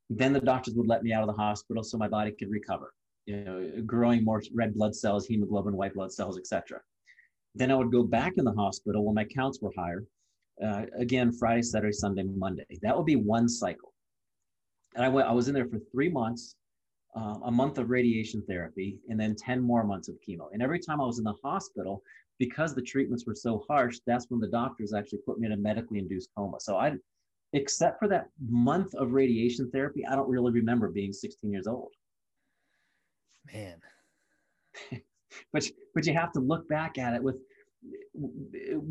then 0.08 0.32
the 0.32 0.40
doctors 0.40 0.74
would 0.74 0.88
let 0.88 1.02
me 1.02 1.12
out 1.12 1.22
of 1.22 1.28
the 1.28 1.42
hospital 1.42 1.82
so 1.82 1.98
my 1.98 2.08
body 2.08 2.32
could 2.32 2.50
recover 2.50 2.94
you 3.26 3.44
know, 3.44 3.70
growing 3.86 4.24
more 4.24 4.42
red 4.54 4.74
blood 4.74 4.94
cells, 4.94 5.26
hemoglobin, 5.26 5.76
white 5.76 5.94
blood 5.94 6.12
cells, 6.12 6.38
etc. 6.38 6.80
Then 7.54 7.70
I 7.70 7.74
would 7.74 7.92
go 7.92 8.02
back 8.02 8.34
in 8.36 8.44
the 8.44 8.52
hospital 8.52 9.04
when 9.04 9.14
my 9.14 9.24
counts 9.24 9.60
were 9.60 9.72
higher. 9.76 10.04
Uh, 10.62 10.84
again, 10.98 11.32
Friday, 11.32 11.62
Saturday, 11.62 11.92
Sunday, 11.92 12.22
Monday. 12.22 12.66
That 12.82 12.96
would 12.96 13.06
be 13.06 13.16
one 13.16 13.48
cycle. 13.48 13.92
And 14.94 15.04
I 15.04 15.08
went. 15.08 15.28
I 15.28 15.32
was 15.32 15.48
in 15.48 15.54
there 15.54 15.68
for 15.68 15.78
three 15.90 16.08
months, 16.08 16.56
uh, 17.16 17.38
a 17.44 17.50
month 17.50 17.78
of 17.78 17.90
radiation 17.90 18.42
therapy, 18.46 18.98
and 19.08 19.18
then 19.18 19.34
ten 19.34 19.60
more 19.60 19.84
months 19.84 20.08
of 20.08 20.16
chemo. 20.26 20.48
And 20.52 20.62
every 20.62 20.78
time 20.78 21.00
I 21.00 21.04
was 21.04 21.18
in 21.18 21.24
the 21.24 21.34
hospital, 21.42 22.02
because 22.38 22.74
the 22.74 22.82
treatments 22.82 23.26
were 23.26 23.34
so 23.34 23.64
harsh, 23.68 23.98
that's 24.06 24.26
when 24.28 24.40
the 24.40 24.48
doctors 24.48 24.92
actually 24.92 25.20
put 25.24 25.38
me 25.38 25.46
in 25.46 25.52
a 25.52 25.56
medically 25.56 25.98
induced 25.98 26.30
coma. 26.36 26.60
So 26.60 26.76
I, 26.76 26.92
except 27.54 27.98
for 27.98 28.08
that 28.08 28.26
month 28.46 28.94
of 28.94 29.12
radiation 29.12 29.70
therapy, 29.70 30.04
I 30.06 30.16
don't 30.16 30.28
really 30.28 30.52
remember 30.52 30.88
being 30.88 31.12
16 31.12 31.50
years 31.50 31.66
old 31.66 31.92
man. 33.52 33.76
But 35.52 35.64
but 35.94 36.06
you 36.06 36.14
have 36.14 36.32
to 36.32 36.40
look 36.40 36.68
back 36.68 36.98
at 36.98 37.14
it 37.14 37.22
with 37.22 37.36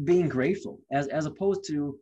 being 0.04 0.28
grateful 0.28 0.80
as 0.92 1.08
as 1.08 1.26
opposed 1.26 1.64
to 1.68 1.98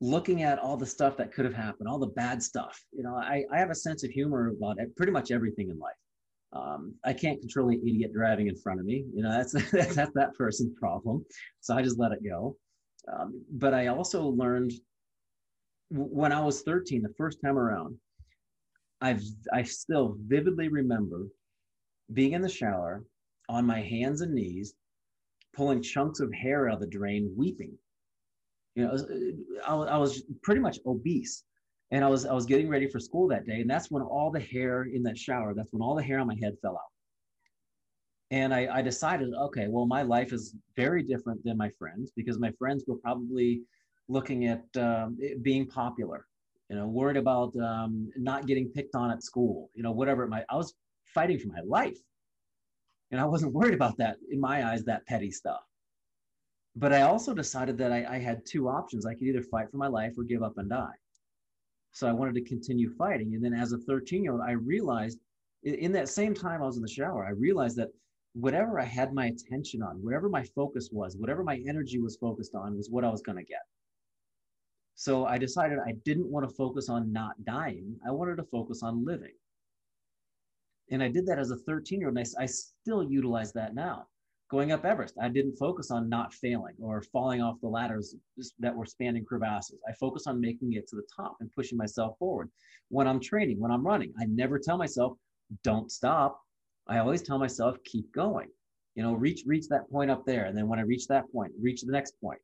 looking 0.00 0.42
at 0.42 0.58
all 0.58 0.76
the 0.76 0.86
stuff 0.86 1.16
that 1.16 1.32
could 1.32 1.44
have 1.44 1.54
happened 1.54 1.88
all 1.88 1.98
the 1.98 2.08
bad 2.08 2.42
stuff. 2.42 2.78
You 2.92 3.02
know 3.02 3.14
i 3.16 3.44
i 3.52 3.58
have 3.58 3.70
a 3.70 3.74
sense 3.74 4.04
of 4.04 4.10
humor 4.10 4.52
about 4.56 4.78
it, 4.78 4.94
pretty 4.96 5.12
much 5.12 5.30
everything 5.30 5.70
in 5.70 5.78
life. 5.78 5.94
Um, 6.52 6.94
i 7.04 7.12
can't 7.12 7.40
control 7.40 7.68
an 7.68 7.82
idiot 7.86 8.12
driving 8.14 8.48
in 8.48 8.56
front 8.56 8.80
of 8.80 8.86
me. 8.86 9.04
You 9.14 9.22
know 9.22 9.30
that's 9.30 9.52
that's 9.96 10.12
that 10.14 10.34
person's 10.36 10.72
problem. 10.78 11.24
So 11.60 11.74
i 11.74 11.82
just 11.82 11.98
let 11.98 12.12
it 12.12 12.24
go. 12.24 12.56
Um, 13.12 13.44
but 13.52 13.74
i 13.74 13.88
also 13.88 14.28
learned 14.28 14.72
when 15.90 16.32
i 16.32 16.40
was 16.40 16.62
13 16.62 17.02
the 17.02 17.14
first 17.18 17.38
time 17.44 17.58
around 17.58 17.98
I've 19.04 19.22
I 19.52 19.62
still 19.62 20.16
vividly 20.26 20.68
remember 20.68 21.26
being 22.14 22.32
in 22.32 22.40
the 22.40 22.48
shower 22.48 23.04
on 23.50 23.66
my 23.66 23.82
hands 23.82 24.22
and 24.22 24.32
knees, 24.32 24.74
pulling 25.54 25.82
chunks 25.82 26.20
of 26.20 26.32
hair 26.32 26.68
out 26.68 26.76
of 26.76 26.80
the 26.80 26.86
drain, 26.86 27.30
weeping. 27.36 27.76
You 28.74 28.84
know, 28.84 28.90
I 29.66 29.74
was, 29.74 29.88
I 29.88 29.96
was 29.98 30.22
pretty 30.42 30.62
much 30.62 30.78
obese, 30.86 31.44
and 31.90 32.02
I 32.02 32.08
was 32.08 32.24
I 32.24 32.32
was 32.32 32.46
getting 32.46 32.68
ready 32.68 32.88
for 32.88 32.98
school 32.98 33.28
that 33.28 33.46
day, 33.46 33.60
and 33.60 33.68
that's 33.68 33.90
when 33.90 34.02
all 34.02 34.30
the 34.30 34.40
hair 34.40 34.84
in 34.84 35.02
that 35.02 35.18
shower, 35.18 35.52
that's 35.54 35.72
when 35.74 35.82
all 35.82 35.94
the 35.94 36.02
hair 36.02 36.18
on 36.18 36.26
my 36.26 36.38
head 36.42 36.54
fell 36.62 36.72
out. 36.72 36.92
And 38.30 38.54
I, 38.54 38.78
I 38.78 38.82
decided, 38.82 39.28
okay, 39.34 39.66
well, 39.68 39.86
my 39.86 40.02
life 40.02 40.32
is 40.32 40.56
very 40.76 41.02
different 41.02 41.44
than 41.44 41.58
my 41.58 41.68
friends 41.78 42.10
because 42.16 42.38
my 42.38 42.52
friends 42.58 42.84
were 42.88 42.96
probably 42.96 43.60
looking 44.08 44.46
at 44.46 44.64
um, 44.78 45.18
being 45.42 45.66
popular 45.66 46.26
you 46.70 46.76
know, 46.76 46.86
worried 46.86 47.16
about 47.16 47.54
um, 47.56 48.10
not 48.16 48.46
getting 48.46 48.68
picked 48.68 48.94
on 48.94 49.10
at 49.10 49.22
school, 49.22 49.70
you 49.74 49.82
know, 49.82 49.92
whatever 49.92 50.24
it 50.24 50.28
might. 50.30 50.44
I 50.48 50.56
was 50.56 50.74
fighting 51.14 51.38
for 51.38 51.48
my 51.48 51.60
life, 51.64 51.98
and 53.10 53.20
I 53.20 53.24
wasn't 53.24 53.52
worried 53.52 53.74
about 53.74 53.96
that 53.98 54.16
in 54.30 54.40
my 54.40 54.66
eyes, 54.68 54.84
that 54.84 55.06
petty 55.06 55.30
stuff. 55.30 55.62
but 56.76 56.92
I 56.92 57.02
also 57.02 57.34
decided 57.34 57.78
that 57.78 57.92
I, 57.92 58.04
I 58.16 58.18
had 58.18 58.44
two 58.46 58.68
options. 58.68 59.06
I 59.06 59.14
could 59.14 59.28
either 59.28 59.42
fight 59.42 59.70
for 59.70 59.76
my 59.76 59.86
life 59.88 60.14
or 60.18 60.24
give 60.24 60.42
up 60.42 60.58
and 60.58 60.68
die. 60.70 60.94
So 61.92 62.08
I 62.08 62.12
wanted 62.12 62.34
to 62.34 62.42
continue 62.42 62.90
fighting. 62.90 63.34
And 63.34 63.44
then 63.44 63.54
as 63.54 63.72
a 63.72 63.78
13 63.78 64.24
year 64.24 64.32
old, 64.32 64.42
I 64.42 64.52
realized 64.52 65.18
in 65.62 65.92
that 65.92 66.08
same 66.08 66.34
time 66.34 66.62
I 66.62 66.66
was 66.66 66.76
in 66.76 66.82
the 66.82 66.88
shower, 66.88 67.24
I 67.24 67.30
realized 67.30 67.76
that 67.76 67.90
whatever 68.34 68.80
I 68.80 68.84
had 68.84 69.14
my 69.14 69.26
attention 69.26 69.82
on, 69.82 70.02
wherever 70.02 70.28
my 70.28 70.42
focus 70.42 70.90
was, 70.92 71.16
whatever 71.16 71.44
my 71.44 71.62
energy 71.68 72.00
was 72.00 72.16
focused 72.16 72.54
on, 72.54 72.76
was 72.76 72.90
what 72.90 73.04
I 73.04 73.10
was 73.10 73.22
going 73.22 73.38
to 73.38 73.44
get. 73.44 73.62
So 74.94 75.26
I 75.26 75.38
decided 75.38 75.78
I 75.78 75.94
didn't 76.04 76.30
want 76.30 76.48
to 76.48 76.54
focus 76.54 76.88
on 76.88 77.12
not 77.12 77.44
dying. 77.44 77.96
I 78.06 78.10
wanted 78.12 78.36
to 78.36 78.44
focus 78.44 78.82
on 78.82 79.04
living. 79.04 79.34
And 80.90 81.02
I 81.02 81.08
did 81.08 81.26
that 81.26 81.38
as 81.38 81.50
a 81.50 81.56
13 81.56 82.00
year 82.00 82.08
old. 82.08 82.18
And 82.18 82.26
I, 82.38 82.42
I 82.42 82.46
still 82.46 83.02
utilize 83.02 83.52
that 83.54 83.74
now. 83.74 84.06
Going 84.50 84.72
up 84.72 84.84
Everest, 84.84 85.14
I 85.20 85.28
didn't 85.28 85.56
focus 85.56 85.90
on 85.90 86.08
not 86.08 86.32
failing 86.34 86.74
or 86.80 87.02
falling 87.02 87.40
off 87.40 87.60
the 87.60 87.68
ladders 87.68 88.14
that 88.60 88.76
were 88.76 88.86
spanning 88.86 89.24
crevasses. 89.24 89.80
I 89.88 89.92
focused 89.94 90.28
on 90.28 90.40
making 90.40 90.74
it 90.74 90.86
to 90.88 90.96
the 90.96 91.06
top 91.14 91.36
and 91.40 91.50
pushing 91.52 91.78
myself 91.78 92.16
forward. 92.18 92.50
When 92.88 93.08
I'm 93.08 93.20
training, 93.20 93.58
when 93.58 93.72
I'm 93.72 93.86
running, 93.86 94.12
I 94.20 94.26
never 94.26 94.58
tell 94.58 94.76
myself, 94.76 95.14
don't 95.64 95.90
stop. 95.90 96.40
I 96.86 96.98
always 96.98 97.22
tell 97.22 97.38
myself, 97.38 97.78
keep 97.84 98.12
going. 98.12 98.48
You 98.94 99.02
know, 99.02 99.14
reach 99.14 99.42
reach 99.46 99.66
that 99.68 99.90
point 99.90 100.10
up 100.10 100.24
there, 100.24 100.44
and 100.44 100.56
then 100.56 100.68
when 100.68 100.78
I 100.78 100.82
reach 100.82 101.08
that 101.08 101.24
point, 101.32 101.52
reach 101.60 101.82
the 101.82 101.90
next 101.90 102.12
point. 102.20 102.38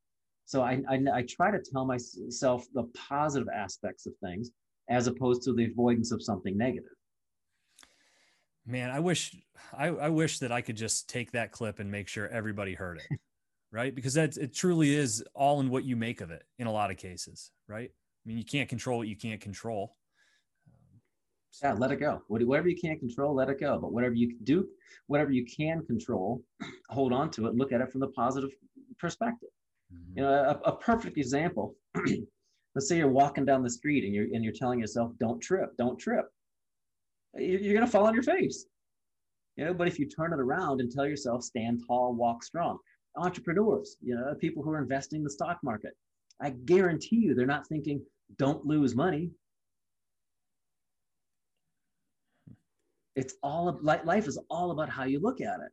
So 0.50 0.62
I, 0.62 0.82
I, 0.90 1.00
I 1.14 1.22
try 1.28 1.52
to 1.52 1.60
tell 1.60 1.84
myself 1.84 2.66
the 2.74 2.82
positive 3.08 3.46
aspects 3.54 4.06
of 4.06 4.14
things 4.20 4.50
as 4.88 5.06
opposed 5.06 5.44
to 5.44 5.52
the 5.52 5.66
avoidance 5.66 6.10
of 6.10 6.24
something 6.24 6.58
negative. 6.58 6.90
Man, 8.66 8.90
I 8.90 8.98
wish 8.98 9.36
I, 9.72 9.86
I 9.90 10.08
wish 10.08 10.40
that 10.40 10.50
I 10.50 10.60
could 10.60 10.76
just 10.76 11.08
take 11.08 11.30
that 11.32 11.52
clip 11.52 11.78
and 11.78 11.88
make 11.88 12.08
sure 12.08 12.26
everybody 12.26 12.74
heard 12.74 12.98
it. 12.98 13.18
right? 13.70 13.94
Because 13.94 14.14
that 14.14 14.36
it 14.38 14.52
truly 14.52 14.92
is 14.92 15.22
all 15.36 15.60
in 15.60 15.70
what 15.70 15.84
you 15.84 15.94
make 15.94 16.20
of 16.20 16.32
it 16.32 16.42
in 16.58 16.66
a 16.66 16.72
lot 16.72 16.90
of 16.90 16.96
cases, 16.96 17.52
right? 17.68 17.88
I 17.88 18.24
mean, 18.28 18.36
you 18.36 18.44
can't 18.44 18.68
control 18.68 18.98
what 18.98 19.06
you 19.06 19.16
can't 19.16 19.40
control. 19.40 19.94
So. 21.52 21.68
Yeah, 21.68 21.74
let 21.74 21.92
it 21.92 22.00
go. 22.00 22.22
Whatever 22.26 22.68
you 22.68 22.76
can't 22.76 22.98
control, 22.98 23.36
let 23.36 23.48
it 23.48 23.60
go. 23.60 23.78
But 23.78 23.92
whatever 23.92 24.14
you 24.14 24.36
do, 24.42 24.66
whatever 25.06 25.30
you 25.30 25.46
can 25.46 25.86
control, 25.86 26.42
hold 26.90 27.12
on 27.12 27.30
to 27.30 27.46
it. 27.46 27.54
Look 27.54 27.70
at 27.70 27.80
it 27.80 27.92
from 27.92 28.00
the 28.00 28.08
positive 28.08 28.50
perspective. 28.98 29.50
Mm-hmm. 29.92 30.18
You 30.18 30.22
know, 30.22 30.60
a, 30.64 30.70
a 30.70 30.76
perfect 30.76 31.18
example. 31.18 31.74
let's 32.74 32.88
say 32.88 32.96
you're 32.96 33.08
walking 33.08 33.44
down 33.44 33.62
the 33.62 33.70
street 33.70 34.04
and 34.04 34.14
you're 34.14 34.26
and 34.32 34.44
you're 34.44 34.52
telling 34.52 34.78
yourself, 34.78 35.12
"Don't 35.18 35.40
trip, 35.40 35.76
don't 35.76 35.98
trip." 35.98 36.26
You're 37.34 37.74
going 37.74 37.86
to 37.86 37.90
fall 37.90 38.06
on 38.06 38.14
your 38.14 38.22
face. 38.22 38.66
You 39.56 39.66
know, 39.66 39.74
but 39.74 39.86
if 39.86 39.98
you 39.98 40.08
turn 40.08 40.32
it 40.32 40.40
around 40.40 40.80
and 40.80 40.90
tell 40.90 41.06
yourself, 41.06 41.42
"Stand 41.42 41.82
tall, 41.86 42.14
walk 42.14 42.42
strong." 42.42 42.78
Entrepreneurs, 43.16 43.96
you 44.00 44.14
know, 44.14 44.34
people 44.34 44.62
who 44.62 44.70
are 44.70 44.80
investing 44.80 45.18
in 45.18 45.24
the 45.24 45.30
stock 45.30 45.58
market, 45.64 45.96
I 46.40 46.50
guarantee 46.50 47.16
you, 47.16 47.34
they're 47.34 47.46
not 47.46 47.66
thinking, 47.66 48.04
"Don't 48.36 48.64
lose 48.64 48.94
money." 48.94 49.30
It's 53.16 53.34
all 53.42 53.68
of, 53.68 53.82
life 53.82 54.28
is 54.28 54.38
all 54.48 54.70
about 54.70 54.88
how 54.88 55.04
you 55.04 55.18
look 55.18 55.40
at 55.40 55.58
it. 55.60 55.72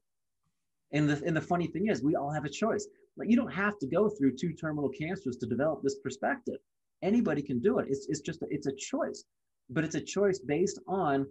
And 0.92 1.08
the 1.10 1.24
and 1.26 1.38
the 1.38 1.42
funny 1.42 1.68
thing 1.68 1.88
is, 1.88 2.02
we 2.04 2.16
all 2.16 2.32
have 2.32 2.46
a 2.46 2.50
choice. 2.50 2.88
Like 3.18 3.30
you 3.30 3.36
don't 3.36 3.54
have 3.54 3.78
to 3.80 3.88
go 3.88 4.10
through 4.10 4.38
two 4.38 4.54
terminal 4.54 4.90
cancers 4.90 5.38
to 5.38 5.48
develop 5.48 5.82
this 5.84 6.00
perspective. 6.00 6.58
Anybody 7.02 7.42
can 7.42 7.60
do 7.60 7.80
it. 7.80 7.88
It's, 7.90 8.08
it's 8.10 8.22
just, 8.22 8.40
it's 8.50 8.68
a 8.68 8.76
choice, 8.76 9.24
but 9.70 9.84
it's 9.84 9.96
a 9.96 10.02
choice 10.02 10.40
based 10.40 10.80
on 10.88 11.26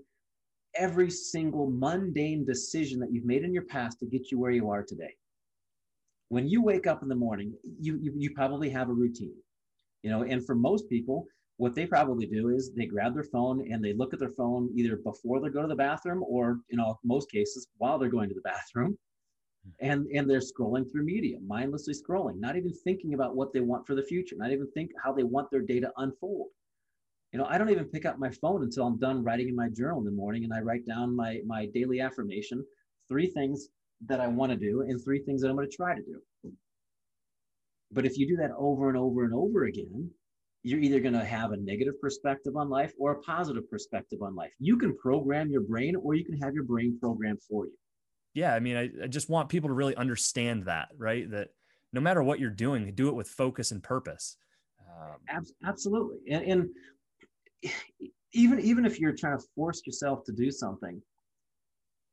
every 0.74 1.10
single 1.10 1.70
mundane 1.70 2.44
decision 2.44 3.00
that 3.00 3.12
you've 3.12 3.24
made 3.24 3.44
in 3.44 3.52
your 3.52 3.64
past 3.64 3.98
to 4.00 4.06
get 4.06 4.30
you 4.30 4.38
where 4.38 4.50
you 4.50 4.70
are 4.70 4.82
today. 4.82 5.14
When 6.28 6.48
you 6.48 6.62
wake 6.62 6.86
up 6.86 7.02
in 7.02 7.08
the 7.08 7.14
morning, 7.14 7.54
you, 7.80 7.98
you, 8.02 8.12
you 8.16 8.30
probably 8.34 8.68
have 8.70 8.88
a 8.88 8.92
routine, 8.92 9.36
you 10.02 10.10
know, 10.10 10.22
and 10.22 10.44
for 10.44 10.54
most 10.54 10.88
people, 10.88 11.26
what 11.58 11.74
they 11.74 11.86
probably 11.86 12.26
do 12.26 12.50
is 12.50 12.72
they 12.76 12.84
grab 12.86 13.14
their 13.14 13.24
phone 13.24 13.72
and 13.72 13.82
they 13.82 13.94
look 13.94 14.12
at 14.12 14.20
their 14.20 14.32
phone 14.36 14.68
either 14.76 14.96
before 14.96 15.40
they 15.40 15.48
go 15.48 15.62
to 15.62 15.68
the 15.68 15.74
bathroom 15.74 16.22
or, 16.28 16.58
in 16.70 16.78
all, 16.78 17.00
most 17.04 17.30
cases 17.30 17.68
while 17.78 17.98
they're 17.98 18.10
going 18.10 18.28
to 18.28 18.34
the 18.34 18.42
bathroom 18.42 18.98
and 19.80 20.06
and 20.06 20.28
they're 20.28 20.40
scrolling 20.40 20.90
through 20.90 21.04
media 21.04 21.38
mindlessly 21.46 21.94
scrolling 21.94 22.38
not 22.38 22.56
even 22.56 22.72
thinking 22.72 23.14
about 23.14 23.36
what 23.36 23.52
they 23.52 23.60
want 23.60 23.86
for 23.86 23.94
the 23.94 24.02
future 24.02 24.36
not 24.38 24.52
even 24.52 24.70
think 24.72 24.90
how 25.02 25.12
they 25.12 25.22
want 25.22 25.50
their 25.50 25.60
day 25.60 25.80
to 25.80 25.92
unfold. 25.98 26.48
You 27.32 27.38
know 27.38 27.46
i 27.46 27.58
don't 27.58 27.70
even 27.70 27.86
pick 27.86 28.06
up 28.06 28.18
my 28.18 28.30
phone 28.30 28.62
until 28.62 28.86
i'm 28.86 28.98
done 28.98 29.22
writing 29.22 29.48
in 29.48 29.56
my 29.56 29.68
journal 29.68 29.98
in 29.98 30.04
the 30.04 30.10
morning 30.10 30.44
and 30.44 30.52
i 30.52 30.60
write 30.60 30.86
down 30.86 31.14
my 31.14 31.40
my 31.46 31.66
daily 31.66 32.00
affirmation 32.00 32.64
three 33.08 33.26
things 33.26 33.68
that 34.06 34.20
i 34.20 34.26
want 34.26 34.52
to 34.52 34.58
do 34.58 34.82
and 34.82 35.02
three 35.02 35.20
things 35.20 35.42
that 35.42 35.48
i'm 35.48 35.56
going 35.56 35.68
to 35.68 35.76
try 35.76 35.94
to 35.94 36.02
do. 36.02 36.20
But 37.92 38.04
if 38.04 38.18
you 38.18 38.26
do 38.26 38.36
that 38.36 38.50
over 38.58 38.88
and 38.88 38.98
over 38.98 39.24
and 39.24 39.34
over 39.34 39.64
again 39.64 40.10
you're 40.62 40.80
either 40.80 40.98
going 40.98 41.14
to 41.14 41.24
have 41.24 41.52
a 41.52 41.56
negative 41.56 42.00
perspective 42.00 42.56
on 42.56 42.68
life 42.68 42.92
or 42.98 43.12
a 43.12 43.20
positive 43.20 43.70
perspective 43.70 44.20
on 44.20 44.34
life. 44.34 44.50
You 44.58 44.76
can 44.76 44.96
program 44.96 45.48
your 45.48 45.60
brain 45.60 45.94
or 45.94 46.14
you 46.14 46.24
can 46.24 46.36
have 46.38 46.54
your 46.54 46.64
brain 46.64 46.98
programmed 47.00 47.40
for 47.48 47.66
you 47.66 47.72
yeah, 48.36 48.54
I 48.54 48.60
mean, 48.60 48.76
I, 48.76 48.90
I 49.04 49.06
just 49.06 49.30
want 49.30 49.48
people 49.48 49.70
to 49.70 49.74
really 49.74 49.96
understand 49.96 50.66
that, 50.66 50.88
right? 50.98 51.28
That 51.30 51.48
no 51.94 52.02
matter 52.02 52.22
what 52.22 52.38
you're 52.38 52.50
doing, 52.50 52.92
do 52.94 53.08
it 53.08 53.14
with 53.14 53.28
focus 53.28 53.70
and 53.70 53.82
purpose. 53.82 54.36
Um, 54.78 55.42
absolutely, 55.64 56.18
and, 56.30 56.44
and 57.64 57.72
even 58.34 58.60
even 58.60 58.84
if 58.84 59.00
you're 59.00 59.14
trying 59.14 59.38
to 59.38 59.44
force 59.54 59.80
yourself 59.86 60.22
to 60.24 60.32
do 60.32 60.50
something, 60.50 61.00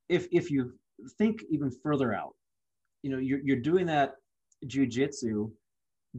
if 0.08 0.28
if 0.32 0.50
you 0.50 0.74
think 1.18 1.42
even 1.50 1.70
further 1.70 2.14
out, 2.14 2.36
you 3.02 3.12
know, 3.12 3.18
you're 3.18 3.40
you're 3.44 3.60
doing 3.60 3.86
that 3.88 4.14
jujitsu 4.66 5.52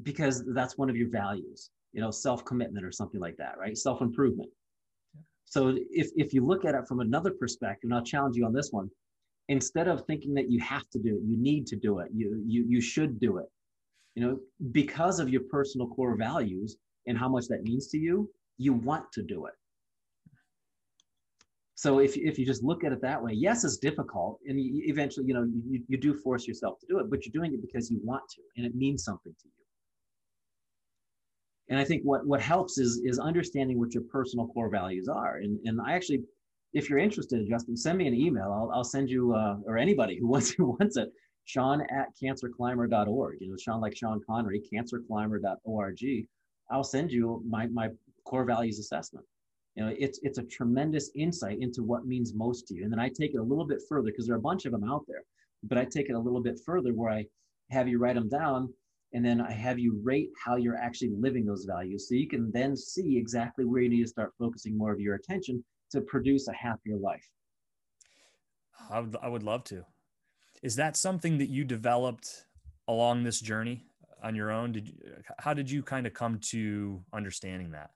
because 0.03 0.45
that's 0.49 0.77
one 0.77 0.91
of 0.91 0.97
your 0.97 1.09
values, 1.09 1.71
you 1.95 2.03
know, 2.03 2.11
self 2.11 2.45
commitment 2.45 2.85
or 2.85 2.93
something 2.93 3.23
like 3.23 3.39
that, 3.39 3.57
right? 3.59 3.79
Self 3.79 4.03
improvement. 4.03 4.51
So 5.47 5.75
if 5.91 6.11
if 6.15 6.35
you 6.35 6.45
look 6.45 6.67
at 6.67 6.75
it 6.75 6.87
from 6.87 7.01
another 7.01 7.31
perspective, 7.31 7.89
and 7.89 7.95
I'll 7.95 8.05
challenge 8.05 8.37
you 8.37 8.45
on 8.45 8.53
this 8.53 8.71
one, 8.71 8.91
instead 9.49 9.89
of 9.89 10.07
thinking 10.07 10.35
that 10.35 10.51
you 10.51 10.61
have 10.61 10.89
to 10.91 10.99
do 10.99 11.17
it 11.17 11.23
you 11.25 11.37
need 11.37 11.67
to 11.67 11.77
do 11.77 11.99
it 11.99 12.09
you 12.15 12.43
you 12.47 12.65
you 12.67 12.81
should 12.81 13.21
do 13.21 13.39
it. 13.39 13.47
You 14.15 14.25
know 14.25 14.39
because 14.71 15.21
of 15.21 15.29
your 15.29 15.43
personal 15.51 15.89
core 15.89 16.17
values 16.17 16.77
and 17.07 17.19
how 17.19 17.29
much 17.29 17.47
that 17.49 17.63
means 17.63 17.89
to 17.89 17.99
you 17.99 18.31
you 18.57 18.73
want 18.73 19.11
to 19.13 19.23
do 19.23 19.47
it. 19.47 19.55
So 21.75 21.99
if, 21.99 22.17
if 22.17 22.39
you 22.39 22.47
just 22.47 22.63
look 22.63 22.85
at 22.85 22.93
it 22.93 23.03
that 23.03 23.23
way 23.23 23.33
yes 23.33 23.65
it's 23.65 23.77
difficult 23.77 24.39
and 24.47 24.59
you, 24.59 24.83
eventually 24.87 25.27
you 25.27 25.35
know 25.35 25.47
you, 25.69 25.83
you 25.89 25.99
do 25.99 26.15
force 26.15 26.47
yourself 26.47 26.79
to 26.81 26.87
do 26.89 26.99
it 27.01 27.11
but 27.11 27.27
you're 27.27 27.33
doing 27.33 27.53
it 27.53 27.61
because 27.61 27.91
you 27.91 28.01
want 28.03 28.23
to 28.31 28.41
and 28.57 28.65
it 28.65 28.75
means 28.75 29.05
something 29.05 29.35
to 29.43 29.49
you. 29.49 29.65
And 31.69 31.79
i 31.79 31.85
think 31.85 32.03
what 32.03 32.27
what 32.27 32.41
helps 32.41 32.79
is 32.79 33.03
is 33.05 33.19
understanding 33.19 33.79
what 33.79 33.93
your 33.93 34.05
personal 34.05 34.47
core 34.49 34.71
values 34.71 35.09
are. 35.09 35.37
And 35.39 35.59
and 35.67 35.81
i 35.85 35.93
actually 35.93 36.23
if 36.75 36.91
you're 36.91 36.99
interested, 36.99 37.49
Justin, 37.49 37.77
send 37.77 37.99
me 37.99 38.09
an 38.09 38.15
email. 38.15 38.53
I'll, 38.53 38.71
I'll 38.75 38.85
send 38.85 39.09
you, 39.09 39.33
uh, 39.33 39.57
or 39.67 39.79
anybody 39.79 40.19
who 40.19 40.27
wants 40.35 40.51
who 40.51 40.77
wants 40.79 40.97
it, 40.97 41.11
Sean 41.45 41.83
at 41.83 42.09
cancerclimber.org. 42.21 43.39
You 43.41 43.51
know, 43.51 43.57
Sean 43.57 43.81
like 43.81 43.97
Sean 43.97 44.21
Connery, 44.29 44.63
cancerclimber.org. 44.73 46.27
I'll 46.71 46.85
send 46.85 47.13
you 47.13 47.43
my 47.49 47.67
my 47.69 47.89
core 48.25 48.45
values 48.45 48.79
assessment. 48.79 49.25
You 49.77 49.85
know, 49.85 49.95
it's 49.99 50.19
it's 50.23 50.39
a 50.39 50.45
tremendous 50.45 51.11
insight 51.15 51.59
into 51.61 51.83
what 51.83 52.07
means 52.07 52.35
most 52.35 52.67
to 52.69 52.75
you. 52.75 52.85
And 52.85 52.93
then 52.93 53.01
I 53.01 53.09
take 53.09 53.35
it 53.35 53.39
a 53.39 53.43
little 53.43 53.67
bit 53.67 53.83
further 53.89 54.11
because 54.11 54.27
there 54.27 54.35
are 54.35 54.39
a 54.39 54.43
bunch 54.43 54.65
of 54.65 54.73
them 54.73 54.85
out 54.85 55.05
there, 55.07 55.23
but 55.63 55.79
I 55.79 55.85
take 55.85 56.09
it 56.09 56.15
a 56.15 56.19
little 56.19 56.43
bit 56.43 56.61
further 56.65 56.93
where 56.93 57.11
I 57.11 57.27
have 57.71 57.89
you 57.89 57.99
write 57.99 58.15
them 58.15 58.29
down 58.29 58.73
and 59.13 59.25
then 59.25 59.41
I 59.41 59.53
have 59.53 59.79
you 59.79 60.01
rate 60.03 60.31
how 60.45 60.57
you're 60.57 60.77
actually 60.77 61.13
living 61.17 61.45
those 61.45 61.65
values. 61.65 62.09
So 62.09 62.15
you 62.15 62.29
can 62.29 62.51
then 62.53 62.77
see 62.77 63.17
exactly 63.17 63.65
where 63.65 63.81
you 63.81 63.89
need 63.89 64.03
to 64.03 64.09
start 64.09 64.33
focusing 64.39 64.77
more 64.77 64.93
of 64.93 65.01
your 65.01 65.15
attention 65.15 65.65
to 65.95 66.01
produce 66.01 66.49
a 66.49 66.53
happier 66.53 66.97
life? 66.97 67.25
I 68.91 69.01
would, 69.01 69.17
I 69.23 69.29
would 69.29 69.43
love 69.43 69.65
to. 69.65 69.85
Is 70.63 70.77
that 70.77 70.97
something 70.97 71.39
that 71.39 71.49
you 71.49 71.65
developed 71.65 72.47
along 72.89 73.23
this 73.23 73.41
journey 73.41 73.87
on 74.23 74.35
your 74.35 74.51
own? 74.51 74.73
Did 74.73 74.89
you, 74.89 74.95
how 75.39 75.55
did 75.55 75.71
you 75.71 75.83
kind 75.83 76.07
of 76.07 76.13
come 76.13 76.39
to 76.51 77.03
understanding 77.13 77.71
that? 77.73 77.91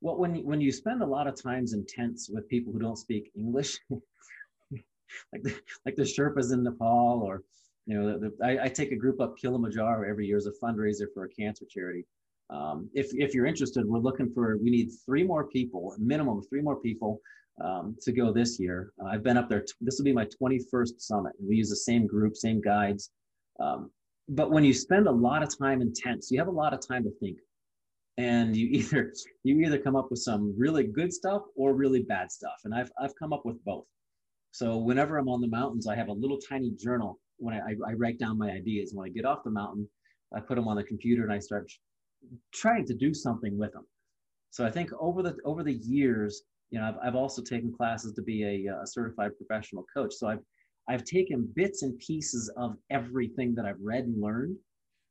Well, 0.00 0.16
when 0.16 0.36
when 0.44 0.60
you 0.60 0.70
spend 0.70 1.02
a 1.02 1.06
lot 1.06 1.26
of 1.26 1.40
times 1.40 1.72
in 1.72 1.84
tents 1.86 2.30
with 2.30 2.48
people 2.48 2.72
who 2.72 2.78
don't 2.78 2.96
speak 2.96 3.32
English, 3.36 3.78
like 3.90 5.42
the, 5.42 5.54
like 5.84 5.96
the 5.96 6.04
Sherpas 6.04 6.52
in 6.52 6.62
Nepal, 6.62 7.22
or 7.24 7.42
you 7.86 7.98
know, 7.98 8.18
the, 8.18 8.28
the, 8.28 8.46
I, 8.46 8.66
I, 8.66 8.68
take 8.68 8.92
a 8.92 8.96
group 8.96 9.20
up 9.20 9.36
Kilimanjaro 9.38 10.08
every 10.08 10.26
year 10.26 10.36
as 10.36 10.46
a 10.46 10.52
fundraiser 10.62 11.06
for 11.12 11.24
a 11.24 11.28
cancer 11.30 11.64
charity, 11.68 12.04
um, 12.50 12.88
if, 12.94 13.08
if 13.12 13.34
you're 13.34 13.46
interested, 13.46 13.86
we're 13.86 13.98
looking 13.98 14.30
for, 14.32 14.56
we 14.58 14.70
need 14.70 14.90
three 15.04 15.22
more 15.22 15.46
people, 15.46 15.94
minimum 15.98 16.42
three 16.48 16.62
more 16.62 16.76
people 16.76 17.20
um, 17.62 17.96
to 18.02 18.12
go 18.12 18.32
this 18.32 18.58
year. 18.58 18.92
Uh, 19.02 19.08
I've 19.08 19.22
been 19.22 19.36
up 19.36 19.48
there, 19.48 19.64
this 19.80 19.98
will 19.98 20.04
be 20.04 20.12
my 20.12 20.26
21st 20.40 20.98
summit. 20.98 21.32
We 21.40 21.56
use 21.56 21.68
the 21.68 21.76
same 21.76 22.06
group, 22.06 22.36
same 22.36 22.60
guides. 22.60 23.10
Um, 23.60 23.90
but 24.28 24.50
when 24.50 24.64
you 24.64 24.72
spend 24.72 25.08
a 25.08 25.12
lot 25.12 25.42
of 25.42 25.56
time 25.56 25.82
in 25.82 25.92
tents, 25.92 26.30
you 26.30 26.38
have 26.38 26.48
a 26.48 26.52
lot 26.52 26.72
of 26.72 26.86
time 26.86 27.04
to 27.04 27.10
think. 27.20 27.38
And 28.16 28.56
you 28.56 28.66
either 28.70 29.12
you 29.44 29.60
either 29.60 29.78
come 29.78 29.96
up 29.96 30.10
with 30.10 30.20
some 30.20 30.54
really 30.56 30.84
good 30.84 31.12
stuff 31.12 31.42
or 31.56 31.74
really 31.74 32.02
bad 32.02 32.30
stuff. 32.30 32.56
And 32.64 32.74
I've, 32.74 32.90
I've 33.00 33.14
come 33.18 33.32
up 33.32 33.44
with 33.44 33.62
both. 33.64 33.84
So 34.52 34.78
whenever 34.78 35.18
I'm 35.18 35.28
on 35.28 35.40
the 35.40 35.48
mountains, 35.48 35.86
I 35.86 35.94
have 35.94 36.08
a 36.08 36.12
little 36.12 36.38
tiny 36.38 36.70
journal 36.70 37.20
when 37.36 37.54
I, 37.54 37.74
I 37.86 37.92
write 37.92 38.18
down 38.18 38.38
my 38.38 38.50
ideas. 38.50 38.92
When 38.94 39.06
I 39.06 39.10
get 39.10 39.24
off 39.24 39.44
the 39.44 39.50
mountain, 39.50 39.88
I 40.34 40.40
put 40.40 40.56
them 40.56 40.68
on 40.68 40.76
the 40.76 40.84
computer 40.84 41.22
and 41.22 41.32
I 41.32 41.38
start 41.38 41.70
trying 42.52 42.86
to 42.86 42.94
do 42.94 43.14
something 43.14 43.58
with 43.58 43.72
them. 43.72 43.86
So 44.50 44.64
I 44.64 44.70
think 44.70 44.90
over 44.98 45.22
the 45.22 45.36
over 45.44 45.62
the 45.62 45.74
years, 45.74 46.42
you 46.70 46.78
know, 46.78 46.86
I've, 46.88 47.08
I've 47.08 47.14
also 47.14 47.42
taken 47.42 47.72
classes 47.72 48.12
to 48.14 48.22
be 48.22 48.66
a, 48.66 48.72
a 48.82 48.86
certified 48.86 49.32
professional 49.36 49.84
coach. 49.94 50.14
So 50.14 50.28
I've 50.28 50.42
I've 50.88 51.04
taken 51.04 51.50
bits 51.54 51.82
and 51.82 51.98
pieces 51.98 52.50
of 52.56 52.76
everything 52.90 53.54
that 53.56 53.66
I've 53.66 53.80
read 53.80 54.04
and 54.04 54.20
learned, 54.20 54.56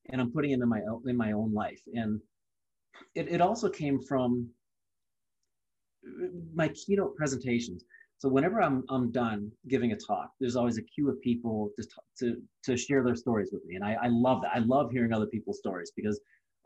and 0.10 0.20
I'm 0.20 0.32
putting 0.32 0.52
into 0.52 0.66
my 0.66 0.82
in 1.06 1.16
my 1.16 1.34
own 1.34 1.54
life. 1.54 1.82
And 1.94 2.20
it, 3.16 3.28
it 3.30 3.42
also 3.42 3.70
came 3.70 4.02
from 4.02 4.50
my 6.54 6.70
keynote 6.70 7.16
presentations. 7.16 7.84
So 8.18 8.28
whenever 8.30 8.62
I'm 8.62 8.84
I'm 8.90 9.12
done 9.12 9.52
giving 9.68 9.92
a 9.92 9.96
talk, 9.96 10.32
there's 10.40 10.56
always 10.56 10.78
a 10.80 10.82
queue 10.82 11.10
of 11.10 11.22
people 11.22 11.70
to 11.78 11.88
to 12.20 12.42
to 12.64 12.76
share 12.76 13.04
their 13.04 13.16
stories 13.16 13.50
with 13.52 13.64
me, 13.66 13.76
and 13.76 13.86
I, 13.86 13.94
I 14.02 14.08
love 14.08 14.42
that. 14.42 14.52
I 14.56 14.60
love 14.60 14.92
hearing 14.92 15.14
other 15.14 15.28
people's 15.28 15.60
stories 15.60 15.92
because, 15.96 16.20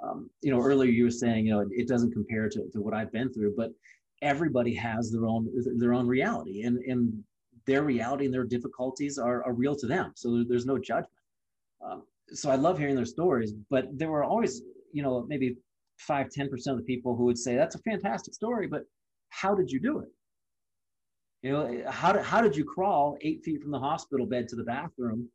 um, 0.04 0.30
you 0.42 0.52
know, 0.52 0.62
earlier 0.62 0.90
you 0.90 1.04
were 1.06 1.12
saying 1.12 1.46
you 1.46 1.54
know 1.54 1.62
it, 1.62 1.70
it 1.72 1.88
doesn't 1.88 2.12
compare 2.12 2.50
to, 2.50 2.70
to 2.74 2.82
what 2.82 2.94
I've 2.94 3.12
been 3.12 3.32
through, 3.32 3.54
but 3.56 3.72
everybody 4.22 4.74
has 4.76 5.12
their 5.12 5.26
own 5.26 5.50
their 5.78 5.94
own 5.94 6.08
reality, 6.08 6.64
and 6.64 6.78
and 6.80 7.24
their 7.68 7.84
reality 7.84 8.26
and 8.26 8.34
their 8.34 8.44
difficulties 8.44 9.18
are, 9.18 9.44
are 9.46 9.54
real 9.54 9.76
to 9.76 9.88
them. 9.88 10.12
So 10.16 10.44
there's 10.48 10.66
no 10.66 10.80
judgment. 10.80 11.12
Um, 11.86 12.04
so 12.30 12.50
I 12.50 12.56
love 12.56 12.80
hearing 12.80 12.96
their 12.96 13.06
stories, 13.06 13.54
but 13.70 13.86
there 13.98 14.10
were 14.10 14.24
always 14.24 14.62
you 14.92 15.04
know 15.04 15.26
maybe 15.28 15.56
five 15.98 16.30
ten 16.30 16.50
percent 16.50 16.80
of 16.80 16.86
the 16.86 16.88
people 16.94 17.16
who 17.16 17.26
would 17.26 17.38
say 17.38 17.56
that's 17.56 17.76
a 17.76 17.80
fantastic 17.80 18.34
story, 18.34 18.68
but 18.68 18.84
how 19.30 19.56
did 19.56 19.72
you 19.72 19.80
do 19.80 20.00
it? 20.00 20.10
You 21.42 21.52
know, 21.52 21.84
how 21.90 22.14
did, 22.14 22.24
how 22.24 22.42
did 22.42 22.56
you 22.56 22.64
crawl 22.64 23.18
eight 23.22 23.44
feet 23.44 23.62
from 23.62 23.72
the 23.72 23.80
hospital 23.80 24.28
bed 24.28 24.48
to 24.50 24.56
the 24.56 24.64
bathroom 24.64 25.28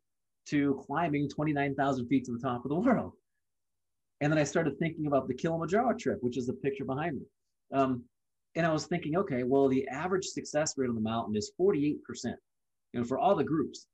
to 0.47 0.81
climbing 0.87 1.29
29,000 1.29 2.07
feet 2.07 2.25
to 2.27 2.33
the 2.33 2.39
top 2.39 2.65
of 2.65 2.69
the 2.69 2.77
world? 2.77 3.13
And 4.21 4.33
then 4.33 4.39
I 4.39 4.45
started 4.45 4.79
thinking 4.79 5.07
about 5.07 5.29
the 5.29 5.35
Kilimanjaro 5.35 5.95
trip, 5.99 6.19
which 6.23 6.39
is 6.39 6.47
the 6.47 6.55
picture 6.55 6.85
behind 6.85 7.17
me. 7.17 7.27
Um, 7.73 8.05
and 8.55 8.65
I 8.65 8.73
was 8.73 8.87
thinking, 8.87 9.17
okay, 9.17 9.43
well, 9.43 9.69
the 9.69 9.87
average 9.89 10.25
success 10.25 10.75
rate 10.77 10.89
on 10.89 10.95
the 10.95 11.01
mountain 11.01 11.37
is 11.37 11.53
48%, 11.61 11.97
you 12.25 13.01
know, 13.01 13.05
for 13.05 13.19
all 13.19 13.37
the 13.37 13.45
groups. 13.45 13.87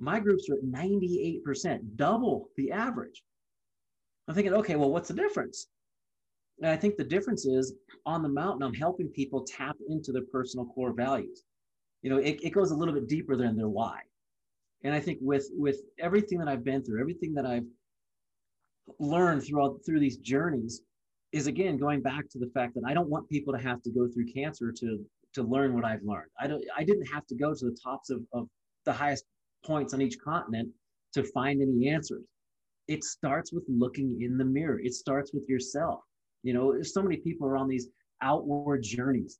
My 0.00 0.18
groups 0.18 0.48
are 0.50 0.54
at 0.54 0.64
98%, 0.64 1.80
double 1.94 2.48
the 2.56 2.72
average. 2.72 3.22
I'm 4.28 4.34
thinking, 4.34 4.54
okay, 4.54 4.74
well, 4.74 4.90
what's 4.90 5.08
the 5.08 5.14
difference? 5.14 5.68
And 6.60 6.70
I 6.70 6.76
think 6.76 6.96
the 6.96 7.04
difference 7.04 7.46
is 7.46 7.74
on 8.04 8.22
the 8.22 8.28
mountain, 8.28 8.62
I'm 8.62 8.74
helping 8.74 9.08
people 9.08 9.44
tap 9.44 9.76
into 9.88 10.10
their 10.10 10.24
personal 10.32 10.66
core 10.66 10.92
values. 10.92 11.44
You 12.02 12.10
know, 12.10 12.18
it, 12.18 12.40
it 12.42 12.50
goes 12.50 12.72
a 12.72 12.76
little 12.76 12.94
bit 12.94 13.08
deeper 13.08 13.36
than 13.36 13.56
their 13.56 13.68
why. 13.68 14.00
And 14.82 14.94
I 14.94 15.00
think 15.00 15.18
with 15.20 15.50
with 15.54 15.80
everything 15.98 16.38
that 16.38 16.48
I've 16.48 16.64
been 16.64 16.82
through, 16.82 17.00
everything 17.00 17.34
that 17.34 17.46
I've 17.46 17.66
learned 18.98 19.44
throughout 19.44 19.80
through 19.84 20.00
these 20.00 20.18
journeys, 20.18 20.82
is 21.32 21.46
again 21.46 21.76
going 21.76 22.00
back 22.00 22.28
to 22.30 22.38
the 22.38 22.50
fact 22.54 22.74
that 22.74 22.82
I 22.86 22.94
don't 22.94 23.08
want 23.08 23.28
people 23.28 23.52
to 23.52 23.58
have 23.58 23.82
to 23.82 23.90
go 23.90 24.08
through 24.08 24.26
cancer 24.32 24.72
to 24.72 25.04
to 25.34 25.42
learn 25.42 25.74
what 25.74 25.84
I've 25.84 26.02
learned. 26.02 26.30
I 26.40 26.46
don't 26.46 26.64
I 26.76 26.84
didn't 26.84 27.06
have 27.06 27.26
to 27.26 27.34
go 27.34 27.54
to 27.54 27.64
the 27.64 27.76
tops 27.82 28.10
of, 28.10 28.20
of 28.32 28.48
the 28.84 28.92
highest 28.92 29.24
points 29.64 29.92
on 29.94 30.00
each 30.00 30.16
continent 30.18 30.70
to 31.14 31.24
find 31.24 31.60
any 31.60 31.88
answers. 31.88 32.24
It 32.88 33.02
starts 33.02 33.52
with 33.52 33.64
looking 33.68 34.22
in 34.22 34.38
the 34.38 34.44
mirror. 34.44 34.80
It 34.80 34.94
starts 34.94 35.32
with 35.34 35.48
yourself. 35.48 36.00
You 36.42 36.54
know, 36.54 36.80
so 36.82 37.02
many 37.02 37.16
people 37.16 37.48
are 37.48 37.56
on 37.56 37.68
these 37.68 37.88
outward 38.22 38.82
journeys. 38.82 39.38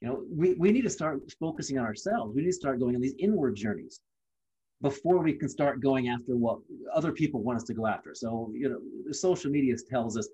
You 0.00 0.08
know, 0.08 0.24
we, 0.30 0.54
we 0.54 0.72
need 0.72 0.82
to 0.82 0.90
start 0.90 1.20
focusing 1.38 1.78
on 1.78 1.84
ourselves. 1.84 2.34
We 2.34 2.42
need 2.42 2.48
to 2.48 2.54
start 2.54 2.80
going 2.80 2.94
on 2.94 3.02
these 3.02 3.16
inward 3.18 3.56
journeys 3.56 4.00
before 4.80 5.18
we 5.18 5.32
can 5.32 5.48
start 5.48 5.80
going 5.80 6.08
after 6.08 6.36
what 6.36 6.58
other 6.94 7.12
people 7.12 7.42
want 7.42 7.56
us 7.56 7.64
to 7.64 7.74
go 7.74 7.86
after. 7.86 8.14
So, 8.14 8.52
you 8.54 8.68
know, 8.68 9.12
social 9.12 9.50
media 9.50 9.74
tells 9.88 10.16
us, 10.16 10.28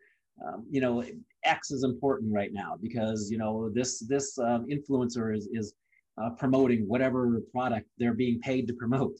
um, 0.47 0.67
you 0.71 0.81
know, 0.81 1.05
X 1.45 1.71
is 1.71 1.85
important 1.85 2.33
right 2.33 2.53
now 2.53 2.77
because, 2.81 3.31
you 3.31 3.39
know, 3.39 3.71
this, 3.71 4.01
this 4.01 4.39
um, 4.39 4.67
influencer 4.67 5.35
is, 5.35 5.49
is 5.53 5.75
uh, 6.21 6.31
promoting 6.31 6.87
whatever 6.87 7.41
product 7.53 7.89
they're 7.99 8.15
being 8.15 8.41
paid 8.41 8.67
to 8.69 8.75
promote 8.75 9.19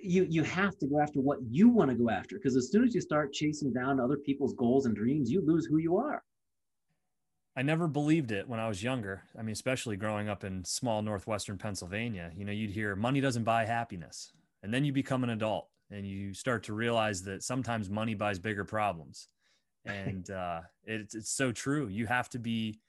you 0.00 0.26
you 0.28 0.42
have 0.42 0.76
to 0.78 0.86
go 0.86 1.00
after 1.00 1.20
what 1.20 1.38
you 1.48 1.68
want 1.68 1.90
to 1.90 1.96
go 1.96 2.10
after 2.10 2.36
because 2.36 2.56
as 2.56 2.70
soon 2.70 2.84
as 2.84 2.94
you 2.94 3.00
start 3.00 3.32
chasing 3.32 3.72
down 3.72 4.00
other 4.00 4.16
people's 4.16 4.54
goals 4.54 4.86
and 4.86 4.96
dreams 4.96 5.30
you 5.30 5.44
lose 5.44 5.66
who 5.66 5.78
you 5.78 5.96
are 5.96 6.22
i 7.56 7.62
never 7.62 7.86
believed 7.86 8.32
it 8.32 8.48
when 8.48 8.60
i 8.60 8.68
was 8.68 8.82
younger 8.82 9.22
i 9.38 9.42
mean 9.42 9.52
especially 9.52 9.96
growing 9.96 10.28
up 10.28 10.44
in 10.44 10.64
small 10.64 11.02
northwestern 11.02 11.58
pennsylvania 11.58 12.30
you 12.36 12.44
know 12.44 12.52
you'd 12.52 12.70
hear 12.70 12.96
money 12.96 13.20
doesn't 13.20 13.44
buy 13.44 13.64
happiness 13.64 14.32
and 14.62 14.72
then 14.72 14.84
you 14.84 14.92
become 14.92 15.24
an 15.24 15.30
adult 15.30 15.68
and 15.90 16.06
you 16.06 16.32
start 16.32 16.62
to 16.62 16.72
realize 16.72 17.22
that 17.22 17.42
sometimes 17.42 17.90
money 17.90 18.14
buys 18.14 18.38
bigger 18.38 18.64
problems 18.64 19.28
and 19.86 20.30
uh, 20.30 20.62
it, 20.84 21.12
it's 21.12 21.30
so 21.30 21.52
true 21.52 21.88
you 21.88 22.06
have 22.06 22.30
to 22.30 22.38
be 22.38 22.80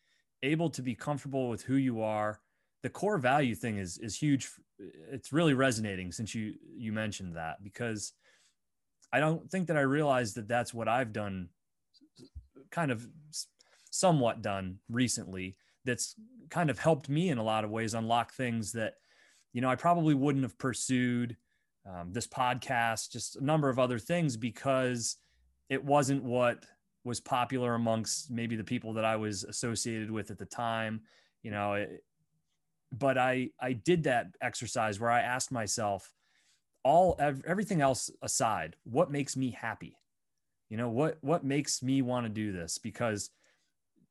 able 0.43 0.69
to 0.69 0.81
be 0.81 0.95
comfortable 0.95 1.49
with 1.49 1.63
who 1.63 1.75
you 1.75 2.01
are. 2.01 2.39
The 2.83 2.89
core 2.89 3.17
value 3.17 3.55
thing 3.55 3.77
is 3.77 3.97
is 3.97 4.15
huge 4.15 4.49
it's 4.77 5.33
really 5.33 5.53
resonating 5.53 6.11
since 6.11 6.35
you 6.35 6.53
you 6.75 6.91
mentioned 6.91 7.35
that 7.35 7.63
because 7.63 8.13
i 9.13 9.19
don't 9.21 9.49
think 9.49 9.67
that 9.67 9.77
i 9.77 9.81
realized 9.81 10.35
that 10.35 10.49
that's 10.49 10.73
what 10.73 10.89
i've 10.89 11.13
done 11.13 11.47
kind 12.71 12.91
of 12.91 13.07
somewhat 13.99 14.41
done 14.41 14.77
recently 14.89 15.55
that's 15.85 16.15
kind 16.49 16.69
of 16.69 16.79
helped 16.79 17.09
me 17.09 17.29
in 17.29 17.37
a 17.37 17.43
lot 17.43 17.63
of 17.63 17.71
ways 17.71 17.93
unlock 17.93 18.33
things 18.33 18.71
that 18.71 18.95
you 19.53 19.61
know 19.61 19.69
i 19.69 19.75
probably 19.75 20.13
wouldn't 20.13 20.43
have 20.43 20.57
pursued 20.57 21.35
um, 21.87 22.11
this 22.11 22.27
podcast 22.27 23.11
just 23.11 23.35
a 23.35 23.43
number 23.43 23.69
of 23.69 23.79
other 23.79 23.99
things 23.99 24.37
because 24.37 25.17
it 25.69 25.83
wasn't 25.83 26.23
what 26.23 26.65
was 27.03 27.19
popular 27.19 27.75
amongst 27.75 28.31
maybe 28.31 28.55
the 28.55 28.63
people 28.63 28.93
that 28.93 29.05
i 29.05 29.15
was 29.15 29.43
associated 29.43 30.09
with 30.09 30.31
at 30.31 30.37
the 30.37 30.45
time 30.45 31.01
you 31.43 31.51
know 31.51 31.73
it, 31.73 32.03
but 32.97 33.17
I 33.17 33.49
I 33.59 33.73
did 33.73 34.03
that 34.03 34.27
exercise 34.41 34.99
where 34.99 35.11
I 35.11 35.21
asked 35.21 35.51
myself, 35.51 36.11
all 36.83 37.19
everything 37.19 37.81
else 37.81 38.09
aside, 38.21 38.75
what 38.83 39.11
makes 39.11 39.35
me 39.35 39.51
happy? 39.51 39.97
You 40.69 40.77
know 40.77 40.89
what 40.89 41.17
what 41.21 41.43
makes 41.43 41.81
me 41.83 42.01
want 42.01 42.25
to 42.25 42.29
do 42.29 42.51
this? 42.51 42.77
Because 42.77 43.29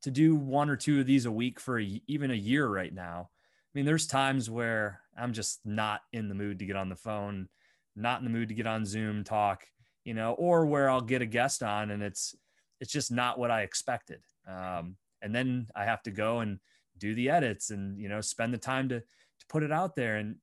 to 0.04 0.10
do 0.10 0.36
one 0.36 0.70
or 0.70 0.76
two 0.76 1.00
of 1.00 1.06
these 1.06 1.26
a 1.26 1.32
week 1.32 1.58
for 1.58 1.80
a, 1.80 2.00
even 2.06 2.30
a 2.30 2.34
year 2.34 2.68
right 2.68 2.92
now, 2.92 3.30
I 3.30 3.70
mean, 3.74 3.86
there's 3.86 4.06
times 4.06 4.50
where 4.50 5.00
I'm 5.18 5.32
just 5.32 5.60
not 5.64 6.02
in 6.12 6.28
the 6.28 6.34
mood 6.34 6.58
to 6.58 6.66
get 6.66 6.76
on 6.76 6.88
the 6.88 6.96
phone, 6.96 7.48
not 7.96 8.20
in 8.20 8.24
the 8.24 8.30
mood 8.30 8.48
to 8.48 8.54
get 8.54 8.66
on 8.66 8.84
Zoom 8.84 9.24
talk, 9.24 9.64
you 10.04 10.14
know, 10.14 10.34
or 10.34 10.66
where 10.66 10.90
I'll 10.90 11.00
get 11.00 11.22
a 11.22 11.26
guest 11.26 11.62
on 11.62 11.90
and 11.90 12.02
it's 12.02 12.34
it's 12.80 12.92
just 12.92 13.10
not 13.10 13.38
what 13.38 13.50
I 13.50 13.62
expected. 13.62 14.20
Um, 14.46 14.96
and 15.22 15.34
then 15.34 15.68
I 15.74 15.84
have 15.84 16.02
to 16.02 16.10
go 16.10 16.40
and 16.40 16.58
do 16.98 17.14
the 17.14 17.30
edits 17.30 17.70
and 17.70 17.98
you 17.98 18.08
know 18.08 18.20
spend 18.20 18.52
the 18.52 18.58
time 18.58 18.90
to 18.90 19.00
to 19.00 19.46
put 19.48 19.62
it 19.62 19.72
out 19.72 19.96
there. 19.96 20.16
And 20.16 20.36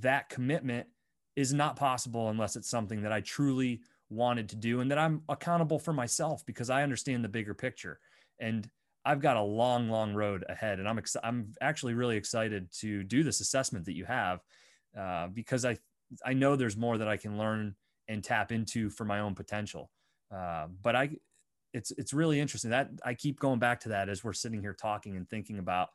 that 0.00 0.28
commitment 0.28 0.88
is 1.36 1.54
not 1.54 1.76
possible 1.76 2.30
unless 2.30 2.56
it's 2.56 2.68
something 2.68 3.02
that 3.02 3.12
I 3.12 3.20
truly 3.20 3.80
wanted 4.10 4.48
to 4.48 4.56
do 4.56 4.80
and 4.80 4.90
that 4.90 4.98
I'm 4.98 5.22
accountable 5.28 5.78
for 5.78 5.92
myself 5.92 6.44
because 6.44 6.68
I 6.68 6.82
understand 6.82 7.24
the 7.24 7.28
bigger 7.28 7.54
picture. 7.54 8.00
And 8.40 8.68
I've 9.08 9.20
got 9.20 9.38
a 9.38 9.42
long 9.42 9.88
long 9.88 10.12
road 10.12 10.44
ahead 10.50 10.78
and 10.78 10.86
I'm 10.86 10.98
ex- 10.98 11.16
I'm 11.24 11.54
actually 11.62 11.94
really 11.94 12.18
excited 12.18 12.70
to 12.80 13.02
do 13.02 13.22
this 13.22 13.40
assessment 13.40 13.86
that 13.86 13.96
you 13.96 14.04
have 14.04 14.40
uh, 14.96 15.28
because 15.28 15.64
I 15.64 15.78
I 16.26 16.34
know 16.34 16.56
there's 16.56 16.76
more 16.76 16.98
that 16.98 17.08
I 17.08 17.16
can 17.16 17.38
learn 17.38 17.74
and 18.06 18.22
tap 18.22 18.52
into 18.52 18.90
for 18.90 19.06
my 19.06 19.20
own 19.20 19.34
potential. 19.34 19.90
Uh, 20.30 20.66
but 20.82 20.94
I 20.94 21.10
it's 21.72 21.90
it's 21.92 22.12
really 22.12 22.38
interesting 22.38 22.70
that 22.72 22.90
I 23.02 23.14
keep 23.14 23.40
going 23.40 23.58
back 23.58 23.80
to 23.80 23.88
that 23.90 24.10
as 24.10 24.22
we're 24.22 24.34
sitting 24.34 24.60
here 24.60 24.74
talking 24.74 25.16
and 25.16 25.26
thinking 25.26 25.58
about, 25.58 25.88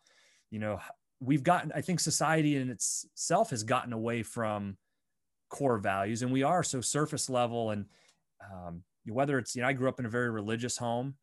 you 0.49 0.57
know, 0.57 0.79
we've 1.19 1.43
gotten 1.43 1.71
I 1.75 1.81
think 1.81 1.99
society 1.99 2.55
in 2.55 2.71
itself 2.71 3.51
has 3.51 3.63
gotten 3.63 3.93
away 3.93 4.23
from 4.23 4.77
core 5.49 5.77
values 5.77 6.23
and 6.23 6.31
we 6.31 6.41
are 6.41 6.63
so 6.63 6.81
surface 6.81 7.29
level 7.29 7.69
and 7.69 7.85
um, 8.51 8.81
whether 9.05 9.37
it's 9.37 9.55
you 9.55 9.61
know 9.61 9.67
I 9.67 9.73
grew 9.73 9.87
up 9.87 9.99
in 9.99 10.07
a 10.07 10.09
very 10.09 10.31
religious 10.31 10.77
home, 10.77 11.13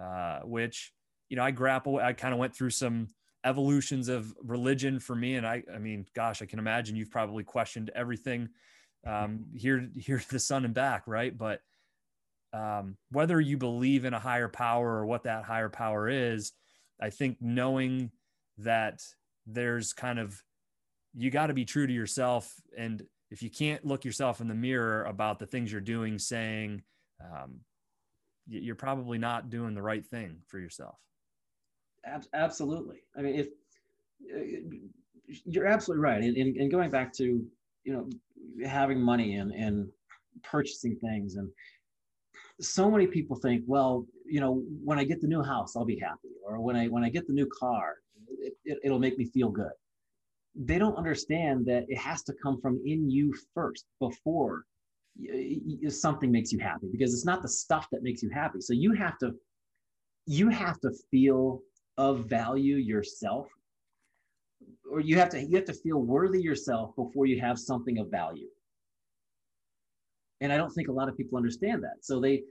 uh, 0.00 0.40
which 0.44 0.92
you 1.30 1.36
know 1.36 1.42
I 1.42 1.50
grapple 1.50 1.96
I 1.96 2.12
kind 2.12 2.34
of 2.34 2.38
went 2.38 2.54
through 2.54 2.70
some 2.70 3.08
evolutions 3.44 4.08
of 4.08 4.34
religion 4.44 5.00
for 5.00 5.16
me 5.16 5.36
and 5.36 5.46
I 5.46 5.62
I 5.74 5.78
mean 5.78 6.04
gosh 6.14 6.42
I 6.42 6.46
can 6.46 6.58
imagine 6.58 6.96
you've 6.96 7.10
probably 7.10 7.44
questioned 7.44 7.90
everything 7.94 8.50
um, 9.06 9.46
here 9.54 9.88
here 9.96 10.18
to 10.18 10.30
the 10.30 10.38
sun 10.38 10.66
and 10.66 10.74
back 10.74 11.04
right 11.06 11.36
but 11.36 11.62
um, 12.52 12.96
whether 13.10 13.40
you 13.40 13.56
believe 13.56 14.04
in 14.04 14.14
a 14.14 14.18
higher 14.18 14.48
power 14.48 14.88
or 14.88 15.06
what 15.06 15.24
that 15.24 15.44
higher 15.44 15.68
power 15.68 16.08
is, 16.08 16.52
I 17.00 17.10
think 17.10 17.38
knowing 17.40 18.10
that 18.58 19.00
there's 19.46 19.92
kind 19.92 20.18
of 20.18 20.42
you 21.14 21.30
got 21.30 21.48
to 21.48 21.54
be 21.54 21.64
true 21.64 21.86
to 21.86 21.92
yourself, 21.92 22.52
and 22.76 23.02
if 23.30 23.42
you 23.42 23.50
can't 23.50 23.84
look 23.84 24.04
yourself 24.04 24.40
in 24.40 24.48
the 24.48 24.54
mirror 24.54 25.04
about 25.04 25.38
the 25.38 25.46
things 25.46 25.70
you're 25.70 25.80
doing, 25.80 26.18
saying, 26.18 26.82
um, 27.20 27.60
you're 28.48 28.74
probably 28.74 29.18
not 29.18 29.50
doing 29.50 29.74
the 29.74 29.82
right 29.82 30.06
thing 30.06 30.38
for 30.46 30.58
yourself. 30.58 30.98
Absolutely. 32.34 33.02
I 33.16 33.22
mean, 33.22 33.34
if 33.34 33.48
you're 35.44 35.66
absolutely 35.66 36.02
right, 36.02 36.22
and, 36.22 36.36
and 36.36 36.70
going 36.70 36.90
back 36.90 37.12
to 37.14 37.46
you 37.84 37.92
know 37.92 38.08
having 38.66 39.00
money 39.00 39.36
and 39.36 39.52
and 39.52 39.88
purchasing 40.42 40.96
things 40.96 41.36
and 41.36 41.50
so 42.60 42.90
many 42.90 43.06
people 43.06 43.36
think, 43.36 43.62
well, 43.66 44.06
you 44.26 44.40
know, 44.40 44.62
when 44.84 44.98
I 44.98 45.04
get 45.04 45.20
the 45.20 45.26
new 45.26 45.42
house, 45.42 45.76
I'll 45.76 45.84
be 45.84 45.98
happy, 45.98 46.28
or 46.46 46.60
when 46.60 46.76
I 46.76 46.86
when 46.86 47.04
I 47.04 47.08
get 47.08 47.26
the 47.26 47.32
new 47.32 47.48
car, 47.58 47.96
it, 48.38 48.54
it, 48.64 48.78
it'll 48.84 48.98
make 48.98 49.18
me 49.18 49.24
feel 49.26 49.50
good. 49.50 49.72
They 50.54 50.78
don't 50.78 50.96
understand 50.96 51.64
that 51.66 51.84
it 51.88 51.98
has 51.98 52.22
to 52.24 52.34
come 52.42 52.60
from 52.60 52.80
in 52.84 53.10
you 53.10 53.32
first 53.54 53.86
before 53.98 54.64
something 55.88 56.30
makes 56.30 56.52
you 56.52 56.58
happy 56.58 56.86
because 56.90 57.12
it's 57.12 57.24
not 57.24 57.42
the 57.42 57.48
stuff 57.48 57.86
that 57.92 58.02
makes 58.02 58.22
you 58.22 58.30
happy. 58.30 58.60
So 58.60 58.72
you 58.72 58.92
have 58.92 59.18
to 59.18 59.32
you 60.26 60.48
have 60.48 60.80
to 60.80 60.90
feel 61.10 61.60
of 62.00 62.24
value 62.24 62.76
yourself 62.76 63.46
or 64.90 65.00
you 65.00 65.16
have 65.18 65.28
to 65.28 65.38
you 65.38 65.54
have 65.54 65.66
to 65.66 65.74
feel 65.74 65.98
worthy 65.98 66.40
yourself 66.40 66.96
before 66.96 67.26
you 67.26 67.38
have 67.38 67.58
something 67.58 67.98
of 67.98 68.10
value. 68.10 68.48
And 70.40 70.50
i 70.50 70.56
don't 70.56 70.72
think 70.76 70.88
a 70.88 70.92
lot 71.00 71.10
of 71.10 71.16
people 71.18 71.36
understand 71.36 71.84
that. 71.84 71.98
So 72.00 72.18
they, 72.18 72.42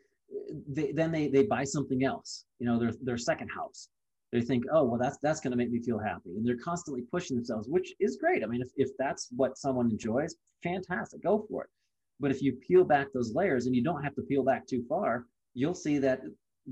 they 0.67 0.91
then 0.91 1.11
they 1.11 1.29
they 1.29 1.43
buy 1.55 1.63
something 1.63 2.03
else 2.03 2.45
you 2.59 2.67
know 2.67 2.77
their 2.79 2.93
their 3.01 3.17
second 3.17 3.49
house. 3.49 3.89
They 4.31 4.41
think 4.41 4.65
oh 4.71 4.83
well 4.83 4.99
that's 5.03 5.17
that's 5.23 5.41
going 5.41 5.53
to 5.55 5.57
make 5.57 5.71
me 5.71 5.81
feel 5.81 5.97
happy. 5.97 6.31
And 6.35 6.45
they're 6.45 6.65
constantly 6.71 7.03
pushing 7.15 7.35
themselves 7.35 7.67
which 7.67 7.89
is 7.99 8.17
great. 8.17 8.43
I 8.43 8.47
mean 8.51 8.61
if, 8.61 8.69
if 8.77 8.89
that's 8.99 9.29
what 9.35 9.57
someone 9.57 9.89
enjoys 9.89 10.35
fantastic 10.61 11.23
go 11.23 11.43
for 11.49 11.63
it. 11.63 11.71
But 12.19 12.29
if 12.29 12.39
you 12.43 12.51
peel 12.67 12.83
back 12.83 13.07
those 13.13 13.33
layers 13.33 13.65
and 13.65 13.75
you 13.75 13.83
don't 13.83 14.03
have 14.03 14.15
to 14.15 14.21
peel 14.21 14.43
back 14.43 14.67
too 14.67 14.83
far 14.87 15.25
you'll 15.55 15.81
see 15.85 15.97
that 15.97 16.19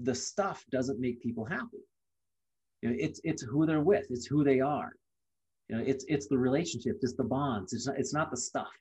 the 0.10 0.14
stuff 0.14 0.64
doesn't 0.70 1.00
make 1.00 1.20
people 1.28 1.44
happy 1.44 1.84
you 2.82 2.90
know, 2.90 2.96
it's 2.98 3.20
it's 3.24 3.42
who 3.44 3.66
they're 3.66 3.82
with 3.82 4.06
it's 4.10 4.26
who 4.26 4.44
they 4.44 4.60
are 4.60 4.94
you 5.70 5.76
know, 5.76 5.84
it's 5.86 6.06
it's 6.08 6.28
the 6.28 6.38
relationships, 6.38 7.00
it's 7.02 7.14
the 7.14 7.24
bonds, 7.24 7.74
it's 7.74 7.88
not, 7.88 8.00
it's 8.00 8.14
not 8.14 8.32
the 8.32 8.38
stuff. 8.38 8.72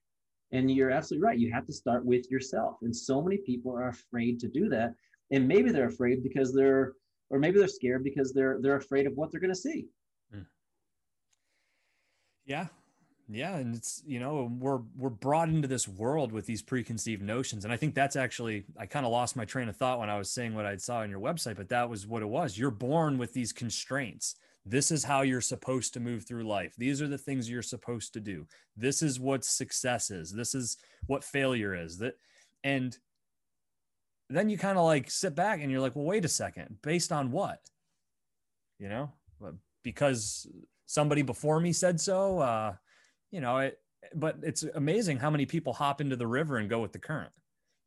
And 0.53 0.71
you're 0.71 0.91
absolutely 0.91 1.27
right. 1.27 1.39
You 1.39 1.53
have 1.53 1.67
to 1.67 1.73
start 1.73 2.05
with 2.05 2.31
yourself. 2.31 2.77
And 2.83 2.95
so 2.95 3.21
many 3.21 3.39
people 3.39 3.77
are 3.77 3.89
afraid 3.89 4.39
to 4.41 4.49
do 4.49 4.69
that. 4.69 4.95
And 5.33 5.49
maybe 5.49 5.73
they're 5.73 5.89
afraid 5.89 6.23
because 6.23 6.55
they're, 6.55 6.93
or 7.31 7.41
maybe 7.41 7.59
they're 7.59 7.67
scared 7.67 8.05
because 8.05 8.33
they're 8.33 8.59
they're 8.61 8.77
afraid 8.77 9.07
of 9.07 9.15
what 9.15 9.33
they're 9.33 9.41
going 9.41 9.53
to 9.53 9.61
see. 9.61 9.87
Hmm. 10.33 10.43
Yeah, 12.45 12.67
yeah, 13.29 13.57
and 13.57 13.75
it's 13.75 14.03
you 14.07 14.21
know 14.21 14.51
we're 14.59 14.81
we're 14.97 15.11
brought 15.11 15.49
into 15.49 15.69
this 15.69 15.89
world 15.89 16.33
with 16.33 16.47
these 16.47 16.63
preconceived 16.63 17.23
notions, 17.23 17.65
and 17.65 17.73
I 17.73 17.77
think 17.77 17.95
that's 17.95 18.17
actually 18.17 18.65
I 18.79 18.87
kind 18.87 19.07
of 19.07 19.13
lost 19.13 19.37
my 19.37 19.45
train 19.45 19.69
of 19.69 19.77
thought 19.77 19.99
when 19.99 20.11
I 20.11 20.19
was 20.19 20.31
saying 20.31 20.55
what 20.55 20.67
I 20.67 20.77
saw 20.77 20.99
on 20.99 21.11
your 21.11 21.21
website, 21.21 21.57
but 21.57 21.69
that 21.71 21.89
was 21.89 22.07
what 22.07 22.23
it 22.23 22.29
was. 22.29 22.57
You're 22.57 22.71
born 22.71 23.19
with 23.19 23.33
these 23.33 23.53
constraints 23.53 24.37
this 24.67 24.91
is 24.91 25.05
how 25.05 25.23
you're 25.23 25.41
supposed 25.41 25.95
to 25.95 26.01
move 26.01 26.25
through 26.25 26.43
life. 26.43 26.75
These 26.77 27.01
are 27.01 27.07
the 27.07 27.17
things 27.17 27.49
you're 27.49 27.63
supposed 27.63 28.13
to 28.15 28.21
do. 28.21 28.47
This 28.77 29.01
is 29.01 29.21
what 29.21 29.45
success 29.45 30.11
is. 30.11 30.33
This 30.33 30.57
is 30.57 30.77
what 31.07 31.23
failure 31.23 31.75
is. 31.75 31.99
That 31.99 32.17
and 32.65 32.97
then 34.29 34.49
you 34.49 34.59
kind 34.59 34.77
of 34.77 34.85
like 34.85 35.09
sit 35.09 35.37
back 35.37 35.63
and 35.63 35.71
you're 35.71 35.81
like, 35.81 35.95
well, 35.95 36.05
wait 36.05 36.25
a 36.25 36.29
second, 36.29 36.79
based 36.83 37.13
on 37.13 37.31
what? 37.31 37.61
You 38.81 38.89
know, 38.89 39.13
because 39.85 40.49
somebody 40.87 41.23
before 41.23 41.61
me 41.61 41.73
said 41.73 42.01
so. 42.01 42.41
Uh, 42.41 42.75
you 43.31 43.41
know, 43.41 43.59
it, 43.59 43.79
but 44.15 44.37
it's 44.43 44.63
amazing 44.75 45.19
how 45.19 45.31
many 45.31 45.47
people 45.47 45.73
hop 45.73 46.01
into 46.01 46.17
the 46.17 46.27
river 46.27 46.59
and 46.59 46.71
go 46.71 46.81
with 46.81 46.93
the 46.93 46.99
current, 46.99 47.33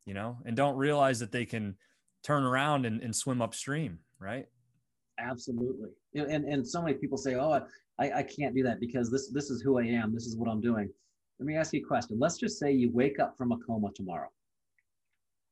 you 0.05 0.13
know, 0.13 0.37
and 0.45 0.55
don't 0.55 0.75
realize 0.75 1.19
that 1.19 1.31
they 1.31 1.45
can 1.45 1.75
turn 2.23 2.43
around 2.43 2.85
and, 2.85 3.01
and 3.01 3.15
swim 3.15 3.41
upstream, 3.41 3.99
right? 4.19 4.45
Absolutely. 5.19 5.89
And, 6.15 6.45
and 6.45 6.67
so 6.67 6.81
many 6.81 6.95
people 6.95 7.17
say, 7.17 7.35
oh, 7.35 7.61
I, 7.99 8.11
I 8.11 8.23
can't 8.23 8.55
do 8.55 8.63
that 8.63 8.79
because 8.79 9.11
this, 9.11 9.29
this 9.31 9.49
is 9.49 9.61
who 9.61 9.79
I 9.79 9.83
am. 9.83 10.13
This 10.13 10.25
is 10.25 10.35
what 10.37 10.49
I'm 10.49 10.61
doing. 10.61 10.89
Let 11.39 11.45
me 11.45 11.55
ask 11.55 11.73
you 11.73 11.81
a 11.81 11.87
question. 11.87 12.17
Let's 12.19 12.37
just 12.37 12.59
say 12.59 12.71
you 12.71 12.91
wake 12.91 13.19
up 13.19 13.35
from 13.37 13.51
a 13.51 13.57
coma 13.57 13.89
tomorrow 13.95 14.29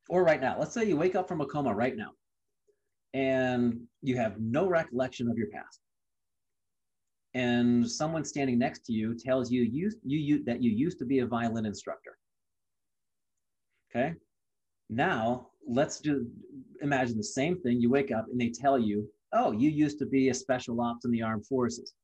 or 0.08 0.24
right 0.24 0.40
now. 0.40 0.56
Let's 0.58 0.74
say 0.74 0.84
you 0.84 0.96
wake 0.96 1.14
up 1.14 1.28
from 1.28 1.40
a 1.40 1.46
coma 1.46 1.74
right 1.74 1.96
now 1.96 2.10
and 3.14 3.80
you 4.02 4.16
have 4.16 4.38
no 4.38 4.68
recollection 4.68 5.30
of 5.30 5.38
your 5.38 5.48
past. 5.48 5.80
And 7.34 7.88
someone 7.88 8.24
standing 8.24 8.58
next 8.58 8.84
to 8.86 8.92
you 8.92 9.14
tells 9.14 9.50
you, 9.50 9.62
you, 9.62 9.90
you, 10.02 10.18
you 10.18 10.44
that 10.44 10.62
you 10.62 10.70
used 10.70 10.98
to 11.00 11.04
be 11.04 11.18
a 11.18 11.26
violin 11.26 11.66
instructor. 11.66 12.16
Okay. 13.90 14.14
Now 14.88 15.48
let's 15.66 16.00
do 16.00 16.26
imagine 16.80 17.16
the 17.16 17.24
same 17.24 17.60
thing. 17.60 17.80
You 17.80 17.90
wake 17.90 18.10
up 18.10 18.26
and 18.30 18.40
they 18.40 18.48
tell 18.48 18.78
you 18.78 19.08
oh, 19.32 19.52
you 19.52 19.70
used 19.70 19.98
to 19.98 20.06
be 20.06 20.28
a 20.28 20.34
special 20.34 20.80
ops 20.80 21.04
in 21.04 21.10
the 21.10 21.22
armed 21.22 21.46
forces. 21.46 21.94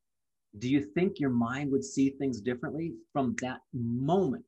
Do 0.59 0.69
you 0.69 0.81
think 0.81 1.19
your 1.19 1.31
mind 1.31 1.71
would 1.73 1.85
see 1.85 2.11
things 2.11 2.41
differently 2.41 2.95
from 3.13 3.35
that 3.43 3.61
moment 3.73 4.45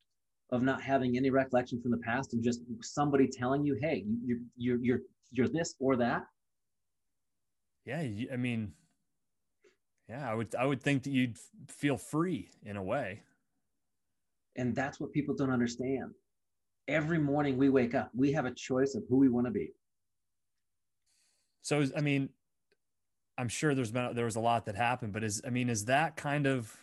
of 0.51 0.63
not 0.63 0.81
having 0.81 1.17
any 1.17 1.31
recollection 1.31 1.81
from 1.81 1.91
the 1.91 1.99
past 1.99 2.33
and 2.33 2.43
just 2.43 2.61
somebody 2.83 3.27
telling 3.27 3.65
you, 3.65 3.77
hey, 3.81 4.05
you're, 4.25 4.39
you're, 4.57 4.79
you're, 4.81 5.01
you're 5.33 5.49
this 5.49 5.75
or 5.81 5.97
that? 5.97 6.23
Yeah. 7.85 8.05
I 8.33 8.37
mean, 8.37 8.73
yeah, 10.09 10.31
I 10.31 10.35
would, 10.35 10.55
I 10.55 10.67
would 10.67 10.83
think 10.83 11.03
that 11.05 11.11
you'd 11.11 11.37
feel 11.69 11.97
free 11.97 12.49
in 12.65 12.77
a 12.77 12.83
way. 12.83 13.23
And 14.57 14.75
that's 14.75 15.01
what 15.01 15.13
people 15.13 15.35
don't 15.35 15.51
understand. 15.51 16.13
Every 16.89 17.19
morning 17.19 17.59
we 17.59 17.69
wake 17.69 17.95
up, 17.95 18.11
we 18.15 18.33
have 18.33 18.45
a 18.45 18.53
choice 18.53 18.95
of 18.95 19.03
who 19.09 19.17
we 19.17 19.29
want 19.29 19.47
to 19.47 19.51
be. 19.51 19.73
So, 21.63 21.85
I 21.97 22.01
mean, 22.01 22.29
I'm 23.39 23.49
sure 23.49 23.75
there's 23.75 23.91
been 23.91 24.15
there 24.15 24.25
was 24.25 24.37
a 24.37 24.41
lot 24.41 24.67
that 24.67 24.77
happened, 24.77 25.13
but 25.13 25.25
is 25.25 25.43
I 25.45 25.51
mean, 25.51 25.69
is 25.69 25.87
that 25.87 26.17
kind 26.17 26.47
of 26.47 26.75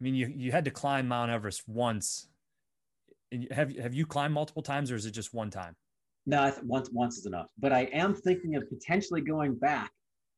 I 0.00 0.04
mean, 0.04 0.14
you 0.14 0.32
you 0.36 0.52
had 0.52 0.64
to 0.66 0.70
climb 0.70 1.08
Mount 1.08 1.30
Everest 1.30 1.68
once. 1.68 2.28
Have 3.50 3.74
have 3.76 3.94
you 3.94 4.04
climbed 4.04 4.34
multiple 4.34 4.62
times, 4.62 4.90
or 4.90 4.96
is 4.96 5.06
it 5.06 5.12
just 5.12 5.32
one 5.32 5.50
time? 5.50 5.74
No, 6.26 6.52
once 6.64 6.90
once 6.92 7.18
is 7.18 7.26
enough. 7.26 7.46
But 7.58 7.72
I 7.72 7.82
am 7.92 8.14
thinking 8.14 8.56
of 8.56 8.68
potentially 8.68 9.20
going 9.20 9.54
back 9.54 9.90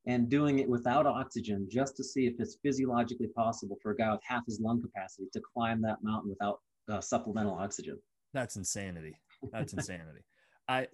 and 0.08 0.28
doing 0.28 0.58
it 0.58 0.68
without 0.68 1.06
oxygen, 1.06 1.68
just 1.70 1.96
to 1.96 2.02
see 2.02 2.26
if 2.26 2.34
it's 2.40 2.58
physiologically 2.62 3.28
possible 3.28 3.76
for 3.80 3.92
a 3.92 3.96
guy 3.96 4.10
with 4.10 4.20
half 4.24 4.44
his 4.46 4.60
lung 4.60 4.82
capacity 4.82 5.28
to 5.32 5.40
climb 5.54 5.80
that 5.82 5.98
mountain 6.02 6.30
without 6.30 6.58
uh, 6.90 7.00
supplemental 7.00 7.54
oxygen. 7.54 7.96
That's 8.34 8.56
insanity. 8.56 9.14
That's 9.52 9.72
insanity. 9.72 10.24
I, 10.68 10.88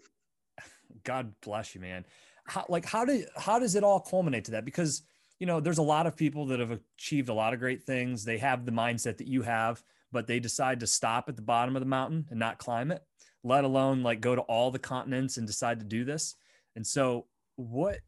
God 1.04 1.32
bless 1.40 1.74
you, 1.74 1.80
man 1.80 2.04
how 2.46 2.66
like 2.68 2.84
how 2.84 3.04
do 3.04 3.24
how 3.36 3.58
does 3.58 3.74
it 3.74 3.84
all 3.84 4.00
culminate 4.00 4.44
to 4.46 4.52
that? 4.52 4.64
Because 4.64 5.02
you 5.40 5.46
know, 5.46 5.60
there's 5.60 5.78
a 5.78 5.82
lot 5.82 6.06
of 6.06 6.16
people 6.16 6.46
that 6.46 6.60
have 6.60 6.70
achieved 6.70 7.28
a 7.28 7.34
lot 7.34 7.52
of 7.52 7.58
great 7.58 7.82
things. 7.82 8.24
They 8.24 8.38
have 8.38 8.64
the 8.64 8.72
mindset 8.72 9.18
that 9.18 9.26
you 9.26 9.42
have, 9.42 9.82
but 10.12 10.26
they 10.26 10.38
decide 10.38 10.80
to 10.80 10.86
stop 10.86 11.28
at 11.28 11.36
the 11.36 11.42
bottom 11.42 11.74
of 11.74 11.80
the 11.80 11.86
mountain 11.86 12.26
and 12.30 12.38
not 12.38 12.58
climb 12.58 12.92
it, 12.92 13.02
let 13.42 13.64
alone 13.64 14.02
like 14.02 14.20
go 14.20 14.34
to 14.34 14.42
all 14.42 14.70
the 14.70 14.78
continents 14.78 15.36
and 15.36 15.46
decide 15.46 15.80
to 15.80 15.86
do 15.86 16.04
this. 16.04 16.36
And 16.76 16.86
so, 16.86 17.26
what 17.56 17.98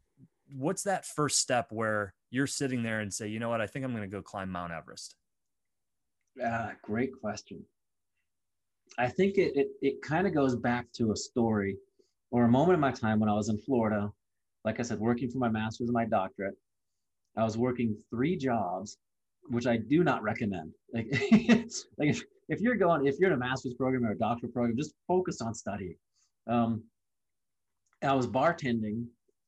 what's 0.49 0.83
that 0.83 1.05
first 1.05 1.39
step 1.39 1.67
where 1.71 2.13
you're 2.29 2.47
sitting 2.47 2.83
there 2.83 2.99
and 2.99 3.13
say, 3.13 3.27
you 3.27 3.39
know 3.39 3.49
what, 3.49 3.61
I 3.61 3.67
think 3.67 3.85
I'm 3.85 3.91
going 3.91 4.03
to 4.03 4.15
go 4.15 4.21
climb 4.21 4.49
Mount 4.49 4.71
Everest? 4.71 5.15
Ah, 6.43 6.71
great 6.83 7.11
question. 7.19 7.63
I 8.97 9.09
think 9.09 9.37
it, 9.37 9.55
it, 9.55 9.67
it 9.81 10.01
kind 10.01 10.27
of 10.27 10.33
goes 10.33 10.55
back 10.55 10.91
to 10.93 11.11
a 11.11 11.15
story 11.15 11.77
or 12.31 12.45
a 12.45 12.49
moment 12.49 12.75
in 12.75 12.79
my 12.79 12.91
time 12.91 13.19
when 13.19 13.29
I 13.29 13.33
was 13.33 13.49
in 13.49 13.57
Florida 13.59 14.11
like 14.67 14.81
I 14.81 14.83
said, 14.83 14.99
working 14.99 15.29
for 15.29 15.37
my 15.37 15.47
master's 15.47 15.87
and 15.87 15.93
my 15.93 16.03
doctorate. 16.03 16.55
I 17.37 17.43
was 17.45 17.57
working 17.57 17.95
three 18.09 18.35
jobs, 18.35 18.97
which 19.49 19.65
I 19.65 19.77
do 19.77 20.03
not 20.03 20.21
recommend. 20.21 20.73
Like, 20.93 21.07
like 21.97 22.09
if, 22.09 22.21
if 22.49 22.59
you're 22.59 22.75
going, 22.75 23.07
if 23.07 23.17
you're 23.17 23.29
in 23.29 23.35
a 23.35 23.39
master's 23.39 23.73
program 23.75 24.05
or 24.05 24.11
a 24.11 24.17
doctorate 24.17 24.53
program, 24.53 24.75
just 24.77 24.93
focus 25.07 25.41
on 25.41 25.53
studying. 25.53 25.95
Um, 26.47 26.83
I 28.01 28.13
was 28.13 28.27
bartending 28.27 29.05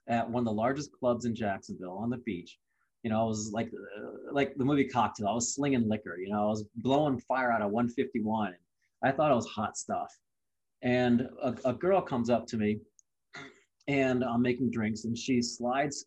at 0.09 0.29
one 0.29 0.41
of 0.41 0.45
the 0.45 0.51
largest 0.51 0.91
clubs 0.91 1.25
in 1.25 1.35
Jacksonville 1.35 1.97
on 1.97 2.09
the 2.09 2.17
beach. 2.17 2.57
You 3.03 3.11
know, 3.11 3.21
I 3.21 3.23
was 3.23 3.51
like, 3.53 3.67
uh, 3.67 4.33
like 4.33 4.55
the 4.57 4.65
movie 4.65 4.85
Cocktail. 4.85 5.27
I 5.27 5.33
was 5.33 5.55
slinging 5.55 5.87
liquor. 5.87 6.17
You 6.19 6.33
know, 6.33 6.41
I 6.41 6.49
was 6.49 6.65
blowing 6.75 7.19
fire 7.21 7.51
out 7.51 7.61
of 7.61 7.71
151. 7.71 8.53
I 9.03 9.11
thought 9.11 9.31
it 9.31 9.35
was 9.35 9.47
hot 9.47 9.77
stuff. 9.77 10.11
And 10.81 11.27
a, 11.41 11.55
a 11.65 11.73
girl 11.73 12.01
comes 12.01 12.29
up 12.29 12.45
to 12.47 12.57
me 12.57 12.79
and 13.89 14.23
I'm 14.23 14.41
making 14.41 14.69
drinks, 14.69 15.05
and 15.05 15.17
she 15.17 15.41
slides 15.41 16.05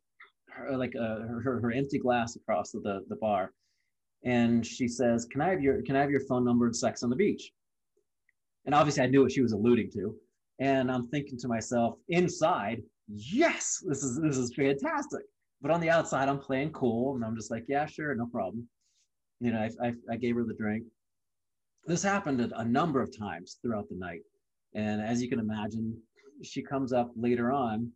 her, 0.50 0.76
like 0.76 0.94
uh, 0.96 1.18
her, 1.42 1.60
her 1.60 1.72
empty 1.72 1.98
glass 1.98 2.36
across 2.36 2.70
the, 2.70 3.04
the 3.08 3.16
bar, 3.16 3.52
and 4.24 4.64
she 4.64 4.86
says, 4.86 5.26
"Can 5.30 5.40
I 5.40 5.50
have 5.50 5.60
your 5.60 5.82
Can 5.82 5.96
I 5.96 6.00
have 6.00 6.10
your 6.10 6.24
phone 6.28 6.44
number 6.44 6.66
and 6.66 6.76
sex 6.76 7.02
on 7.02 7.10
the 7.10 7.16
beach?" 7.16 7.50
And 8.64 8.74
obviously, 8.74 9.02
I 9.02 9.06
knew 9.06 9.22
what 9.22 9.32
she 9.32 9.42
was 9.42 9.52
alluding 9.52 9.90
to, 9.92 10.14
and 10.60 10.90
I'm 10.92 11.08
thinking 11.08 11.36
to 11.40 11.48
myself, 11.48 11.98
inside, 12.08 12.82
yes, 13.08 13.82
this 13.86 14.02
is 14.02 14.20
this 14.20 14.36
is 14.36 14.54
fantastic. 14.54 15.22
But 15.60 15.70
on 15.70 15.80
the 15.80 15.90
outside, 15.90 16.28
I'm 16.28 16.38
playing 16.38 16.72
cool, 16.72 17.14
and 17.14 17.24
I'm 17.24 17.36
just 17.36 17.50
like, 17.50 17.64
yeah, 17.68 17.86
sure, 17.86 18.14
no 18.14 18.26
problem. 18.26 18.68
You 19.40 19.52
know, 19.52 19.60
I, 19.60 19.88
I, 19.88 19.92
I 20.10 20.16
gave 20.16 20.34
her 20.36 20.44
the 20.44 20.54
drink. 20.54 20.84
This 21.84 22.02
happened 22.02 22.40
a, 22.40 22.64
number 22.64 23.00
of 23.00 23.16
times 23.16 23.58
throughout 23.62 23.88
the 23.88 23.96
night, 23.96 24.22
and 24.74 25.00
as 25.00 25.22
you 25.22 25.28
can 25.28 25.38
imagine, 25.38 25.96
she 26.42 26.62
comes 26.62 26.92
up 26.92 27.10
later 27.16 27.52
on, 27.52 27.90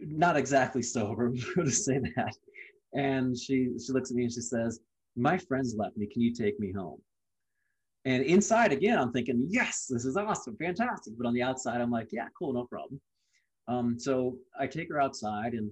not 0.00 0.36
exactly 0.36 0.82
sober, 0.82 1.32
to 1.54 1.70
say 1.70 1.98
that. 2.16 2.34
And 2.94 3.36
she 3.36 3.70
she 3.84 3.92
looks 3.92 4.10
at 4.10 4.16
me 4.16 4.24
and 4.24 4.32
she 4.32 4.40
says, 4.40 4.80
"My 5.16 5.38
friends 5.38 5.74
left 5.76 5.96
me. 5.96 6.06
Can 6.06 6.22
you 6.22 6.32
take 6.32 6.58
me 6.60 6.72
home?" 6.72 7.00
And 8.06 8.22
inside 8.22 8.72
again, 8.72 8.98
I'm 9.00 9.12
thinking, 9.12 9.46
yes, 9.48 9.86
this 9.90 10.04
is 10.04 10.16
awesome, 10.16 10.56
fantastic. 10.56 11.14
But 11.18 11.26
on 11.26 11.34
the 11.34 11.42
outside, 11.42 11.80
I'm 11.80 11.90
like, 11.90 12.10
yeah, 12.12 12.28
cool, 12.38 12.52
no 12.52 12.64
problem. 12.64 13.00
Um, 13.68 13.98
so 13.98 14.36
I 14.58 14.66
take 14.66 14.88
her 14.90 15.00
outside 15.00 15.54
and 15.54 15.70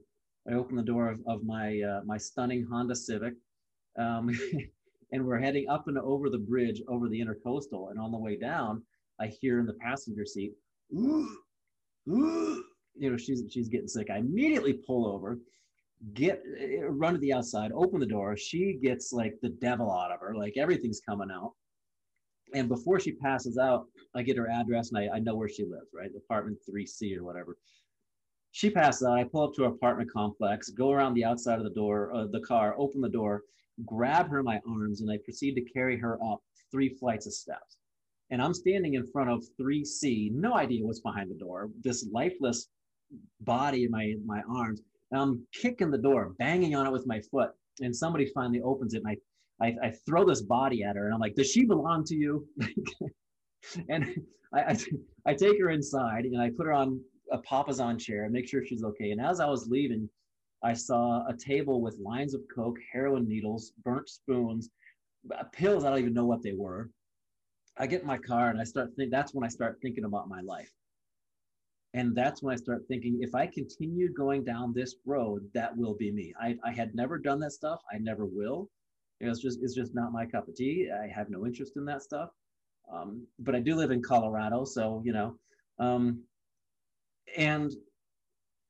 I 0.48 0.54
open 0.54 0.76
the 0.76 0.82
door 0.82 1.08
of, 1.08 1.20
of 1.26 1.44
my 1.44 1.80
uh, 1.80 2.00
my 2.04 2.18
stunning 2.18 2.66
Honda 2.70 2.94
Civic, 2.94 3.34
um, 3.98 4.30
and 5.12 5.24
we're 5.24 5.38
heading 5.38 5.68
up 5.68 5.88
and 5.88 5.98
over 5.98 6.28
the 6.28 6.38
bridge 6.38 6.82
over 6.88 7.08
the 7.08 7.20
intercoastal. 7.20 7.90
And 7.90 7.98
on 7.98 8.10
the 8.10 8.18
way 8.18 8.36
down, 8.36 8.82
I 9.20 9.28
hear 9.28 9.60
in 9.60 9.66
the 9.66 9.74
passenger 9.74 10.26
seat, 10.26 10.52
you 12.96 13.10
know, 13.10 13.16
she's 13.16 13.42
she's 13.50 13.68
getting 13.68 13.88
sick. 13.88 14.08
I 14.10 14.18
immediately 14.18 14.74
pull 14.86 15.06
over, 15.06 15.38
get 16.12 16.42
run 16.88 17.14
to 17.14 17.20
the 17.20 17.32
outside, 17.32 17.72
open 17.72 18.00
the 18.00 18.06
door. 18.06 18.36
She 18.36 18.78
gets 18.82 19.12
like 19.12 19.34
the 19.40 19.50
devil 19.50 19.90
out 19.90 20.12
of 20.12 20.20
her, 20.20 20.34
like 20.34 20.54
everything's 20.56 21.00
coming 21.00 21.30
out. 21.30 21.52
And 22.54 22.68
before 22.68 23.00
she 23.00 23.12
passes 23.12 23.56
out, 23.58 23.86
I 24.14 24.22
get 24.22 24.36
her 24.36 24.48
address 24.48 24.92
and 24.92 24.98
I, 24.98 25.16
I 25.16 25.18
know 25.18 25.34
where 25.34 25.48
she 25.48 25.64
lives, 25.64 25.88
right? 25.92 26.10
Apartment 26.16 26.58
3C 26.70 27.16
or 27.16 27.24
whatever. 27.24 27.56
She 28.54 28.70
passes 28.70 29.04
out. 29.04 29.18
I 29.18 29.24
pull 29.24 29.42
up 29.42 29.54
to 29.54 29.62
her 29.62 29.70
apartment 29.70 30.12
complex, 30.12 30.70
go 30.70 30.92
around 30.92 31.14
the 31.14 31.24
outside 31.24 31.58
of 31.58 31.64
the 31.64 31.74
door, 31.74 32.14
uh, 32.14 32.26
the 32.30 32.38
car, 32.38 32.76
open 32.78 33.00
the 33.00 33.08
door, 33.08 33.42
grab 33.84 34.28
her 34.28 34.38
in 34.38 34.44
my 34.44 34.60
arms, 34.68 35.00
and 35.00 35.10
I 35.10 35.18
proceed 35.24 35.56
to 35.56 35.60
carry 35.60 35.98
her 35.98 36.22
up 36.22 36.38
three 36.70 36.88
flights 36.88 37.26
of 37.26 37.34
steps. 37.34 37.78
And 38.30 38.40
I'm 38.40 38.54
standing 38.54 38.94
in 38.94 39.10
front 39.10 39.28
of 39.28 39.42
3C, 39.60 40.30
no 40.30 40.54
idea 40.54 40.86
what's 40.86 41.00
behind 41.00 41.32
the 41.32 41.34
door, 41.34 41.68
this 41.82 42.06
lifeless 42.12 42.68
body 43.40 43.86
in 43.86 43.90
my, 43.90 44.14
my 44.24 44.40
arms. 44.48 44.82
And 45.10 45.20
I'm 45.20 45.44
kicking 45.52 45.90
the 45.90 45.98
door, 45.98 46.36
banging 46.38 46.76
on 46.76 46.86
it 46.86 46.92
with 46.92 47.08
my 47.08 47.20
foot. 47.32 47.50
And 47.80 47.94
somebody 47.94 48.30
finally 48.32 48.60
opens 48.60 48.94
it, 48.94 49.02
and 49.04 49.18
I, 49.60 49.66
I, 49.66 49.88
I 49.88 49.90
throw 50.06 50.24
this 50.24 50.42
body 50.42 50.84
at 50.84 50.94
her, 50.94 51.06
and 51.06 51.14
I'm 51.14 51.20
like, 51.20 51.34
Does 51.34 51.50
she 51.50 51.64
belong 51.64 52.04
to 52.04 52.14
you? 52.14 52.46
and 53.88 54.14
I, 54.54 54.60
I, 54.60 54.78
I 55.26 55.34
take 55.34 55.60
her 55.60 55.70
inside 55.70 56.24
and 56.24 56.40
I 56.40 56.50
put 56.56 56.66
her 56.66 56.72
on 56.72 57.00
a 57.32 57.38
papasan 57.38 57.98
chair 57.98 58.24
and 58.24 58.32
make 58.32 58.48
sure 58.48 58.64
she's 58.64 58.84
okay. 58.84 59.10
And 59.10 59.20
as 59.20 59.40
I 59.40 59.46
was 59.46 59.68
leaving, 59.68 60.08
I 60.62 60.72
saw 60.72 61.26
a 61.26 61.36
table 61.36 61.80
with 61.80 61.98
lines 61.98 62.34
of 62.34 62.42
coke, 62.54 62.78
heroin 62.92 63.28
needles, 63.28 63.72
burnt 63.84 64.08
spoons, 64.08 64.70
pills. 65.52 65.84
I 65.84 65.90
don't 65.90 65.98
even 65.98 66.14
know 66.14 66.26
what 66.26 66.42
they 66.42 66.52
were. 66.52 66.90
I 67.76 67.86
get 67.86 68.02
in 68.02 68.06
my 68.06 68.18
car 68.18 68.50
and 68.50 68.60
I 68.60 68.64
start 68.64 68.90
thinking. 68.96 69.10
That's 69.10 69.34
when 69.34 69.44
I 69.44 69.48
start 69.48 69.78
thinking 69.82 70.04
about 70.04 70.28
my 70.28 70.40
life. 70.40 70.70
And 71.92 72.14
that's 72.14 72.42
when 72.42 72.52
I 72.52 72.56
start 72.56 72.82
thinking, 72.88 73.18
if 73.20 73.34
I 73.34 73.46
continue 73.46 74.12
going 74.12 74.44
down 74.44 74.72
this 74.74 74.96
road, 75.06 75.48
that 75.54 75.76
will 75.76 75.94
be 75.94 76.10
me. 76.10 76.34
I, 76.40 76.56
I 76.64 76.72
had 76.72 76.94
never 76.94 77.18
done 77.18 77.38
that 77.40 77.52
stuff. 77.52 77.80
I 77.92 77.98
never 77.98 78.24
will. 78.24 78.68
You 79.20 79.26
know, 79.26 79.32
it's 79.32 79.40
just 79.40 79.60
it's 79.62 79.74
just 79.74 79.94
not 79.94 80.12
my 80.12 80.26
cup 80.26 80.48
of 80.48 80.56
tea. 80.56 80.90
I 80.90 81.06
have 81.06 81.30
no 81.30 81.46
interest 81.46 81.72
in 81.76 81.84
that 81.86 82.02
stuff. 82.02 82.30
Um, 82.92 83.26
but 83.38 83.54
I 83.54 83.60
do 83.60 83.76
live 83.76 83.90
in 83.90 84.02
Colorado, 84.02 84.64
so 84.64 85.02
you 85.04 85.12
know. 85.12 85.36
Um, 85.78 86.22
and 87.36 87.72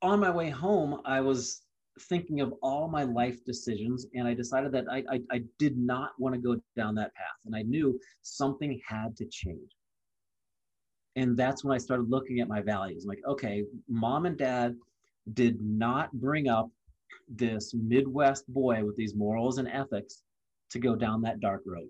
on 0.02 0.20
my 0.20 0.30
way 0.30 0.50
home, 0.50 1.00
I 1.04 1.20
was 1.20 1.64
thinking 2.00 2.40
of 2.40 2.54
all 2.62 2.88
my 2.88 3.04
life 3.04 3.44
decisions 3.44 4.06
and 4.14 4.26
i 4.26 4.34
decided 4.34 4.72
that 4.72 4.84
I, 4.90 5.04
I, 5.10 5.20
I 5.30 5.42
did 5.58 5.78
not 5.78 6.10
want 6.18 6.34
to 6.34 6.40
go 6.40 6.60
down 6.76 6.94
that 6.96 7.14
path 7.14 7.38
and 7.46 7.54
i 7.54 7.62
knew 7.62 7.98
something 8.22 8.80
had 8.86 9.16
to 9.18 9.26
change. 9.26 9.70
And 11.16 11.36
that's 11.36 11.62
when 11.62 11.74
i 11.74 11.78
started 11.78 12.10
looking 12.10 12.40
at 12.40 12.48
my 12.48 12.60
values. 12.60 13.04
I'm 13.04 13.08
like 13.08 13.22
okay 13.26 13.64
mom 13.88 14.26
and 14.26 14.36
dad 14.36 14.76
did 15.34 15.60
not 15.60 16.12
bring 16.12 16.48
up 16.48 16.68
this 17.28 17.72
midwest 17.74 18.52
boy 18.52 18.84
with 18.84 18.96
these 18.96 19.14
morals 19.14 19.58
and 19.58 19.68
ethics 19.68 20.22
to 20.70 20.78
go 20.78 20.96
down 20.96 21.22
that 21.22 21.40
dark 21.40 21.62
road. 21.64 21.88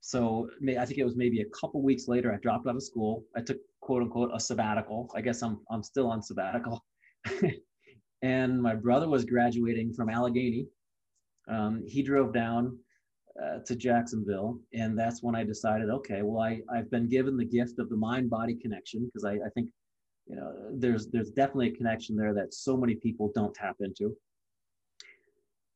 So 0.00 0.48
i 0.62 0.86
think 0.86 0.98
it 0.98 1.04
was 1.04 1.16
maybe 1.16 1.40
a 1.40 1.50
couple 1.60 1.82
weeks 1.82 2.06
later 2.06 2.32
i 2.32 2.36
dropped 2.36 2.68
out 2.68 2.76
of 2.76 2.82
school. 2.82 3.24
I 3.34 3.40
took 3.40 3.58
quote 3.86 4.02
unquote 4.02 4.30
a 4.34 4.40
sabbatical 4.40 5.08
i 5.14 5.20
guess 5.20 5.42
i'm, 5.42 5.56
I'm 5.70 5.82
still 5.82 6.08
on 6.14 6.22
sabbatical 6.22 6.84
and 8.22 8.60
my 8.60 8.74
brother 8.74 9.08
was 9.08 9.24
graduating 9.24 9.92
from 9.92 10.08
Allegheny. 10.08 10.66
Um, 11.48 11.84
he 11.86 12.02
drove 12.02 12.32
down 12.32 12.78
uh, 13.42 13.58
to 13.66 13.76
Jacksonville, 13.76 14.58
and 14.72 14.98
that's 14.98 15.22
when 15.22 15.36
I 15.36 15.44
decided, 15.44 15.90
okay, 15.90 16.22
well, 16.22 16.42
I 16.42 16.60
I've 16.74 16.90
been 16.90 17.08
given 17.08 17.36
the 17.36 17.44
gift 17.44 17.78
of 17.78 17.88
the 17.88 17.96
mind 17.96 18.30
body 18.30 18.54
connection 18.54 19.06
because 19.06 19.24
I, 19.24 19.34
I 19.34 19.50
think 19.54 19.68
you 20.26 20.36
know 20.36 20.52
there's 20.72 21.08
there's 21.08 21.30
definitely 21.30 21.68
a 21.68 21.76
connection 21.76 22.16
there 22.16 22.34
that 22.34 22.54
so 22.54 22.76
many 22.76 22.94
people 22.94 23.30
don't 23.34 23.54
tap 23.54 23.76
into. 23.80 24.16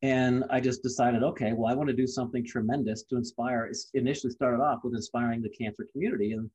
And 0.03 0.43
I 0.49 0.59
just 0.59 0.81
decided, 0.81 1.21
okay, 1.21 1.53
well, 1.53 1.71
I 1.71 1.75
want 1.75 1.87
to 1.89 1.95
do 1.95 2.07
something 2.07 2.43
tremendous 2.43 3.03
to 3.03 3.17
inspire. 3.17 3.67
It 3.67 3.77
initially 3.93 4.31
started 4.31 4.59
off 4.59 4.79
with 4.83 4.95
inspiring 4.95 5.43
the 5.43 5.49
cancer 5.49 5.87
community, 5.91 6.31
and 6.33 6.49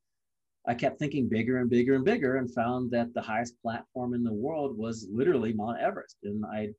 I 0.67 0.75
kept 0.75 0.99
thinking 0.99 1.29
bigger 1.29 1.59
and 1.59 1.71
bigger 1.71 1.95
and 1.95 2.05
bigger 2.05 2.37
and 2.37 2.53
found 2.53 2.91
that 2.91 3.15
the 3.15 3.23
highest 3.23 3.61
platform 3.63 4.15
in 4.15 4.25
the 4.25 4.33
world 4.33 4.77
was 4.77 5.07
literally 5.11 5.53
Mount 5.53 5.81
Everest. 5.81 6.17
And 6.25 6.45
I 6.45 6.71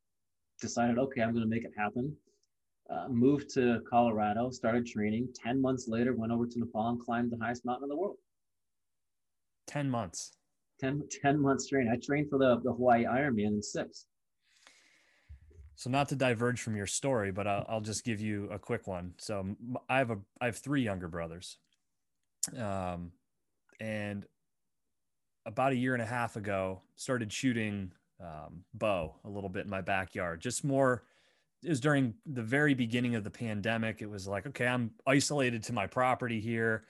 decided, 0.60 0.98
okay, 0.98 1.22
I'm 1.22 1.32
going 1.32 1.44
to 1.44 1.50
make 1.50 1.64
it 1.64 1.72
happen. 1.78 2.14
Uh, 2.90 3.08
moved 3.10 3.54
to 3.54 3.80
Colorado, 3.90 4.50
started 4.50 4.86
training. 4.86 5.30
10 5.42 5.62
months 5.62 5.88
later, 5.88 6.14
went 6.14 6.32
over 6.34 6.46
to 6.46 6.60
Nepal 6.60 6.90
and 6.90 7.00
climbed 7.00 7.32
the 7.32 7.38
highest 7.38 7.66
mountain 7.66 7.86
in 7.86 7.90
the 7.90 7.96
world. 7.96 8.18
10 9.68 9.90
months. 9.90 10.34
10, 10.82 11.04
10 11.22 11.42
months 11.42 11.68
training. 11.68 11.92
I 11.92 11.98
trained 12.06 12.30
for 12.30 12.40
the, 12.40 12.60
the 12.64 12.72
Hawaii 12.72 13.06
Ironman 13.06 13.48
in 13.48 13.64
six. 13.64 14.06
So 15.76 15.90
not 15.90 16.10
to 16.10 16.16
diverge 16.16 16.60
from 16.60 16.76
your 16.76 16.88
story, 16.88 17.32
but 17.32 17.46
I'll, 17.48 17.66
I'll 17.70 17.82
just 17.82 18.04
give 18.04 18.20
you 18.20 18.50
a 18.52 18.58
quick 18.58 18.88
one. 18.88 19.14
So 19.18 19.56
I 19.88 20.00
have 20.00 20.10
a 20.10 20.18
I 20.42 20.46
have 20.46 20.58
three 20.58 20.82
younger 20.82 21.08
brothers. 21.08 21.60
Um, 22.58 23.12
and 23.80 24.26
about 25.46 25.72
a 25.72 25.76
year 25.76 25.94
and 25.94 26.04
a 26.04 26.06
half 26.06 26.36
ago 26.36 26.82
started 26.96 27.32
shooting 27.32 27.92
um, 28.22 28.64
bow 28.74 29.16
a 29.24 29.30
little 29.30 29.50
bit 29.50 29.66
in 29.66 29.70
my 29.70 29.82
backyard 29.82 30.42
just 30.42 30.64
more 30.64 31.04
it 31.64 31.70
was 31.70 31.80
during 31.80 32.14
the 32.26 32.44
very 32.44 32.74
beginning 32.74 33.16
of 33.16 33.24
the 33.24 33.32
pandemic. 33.32 34.02
It 34.02 34.10
was 34.10 34.28
like 34.28 34.46
okay 34.48 34.68
i'm 34.68 34.92
isolated 35.06 35.64
to 35.64 35.74
my 35.74 35.88
property 35.88 36.40
here. 36.40 36.86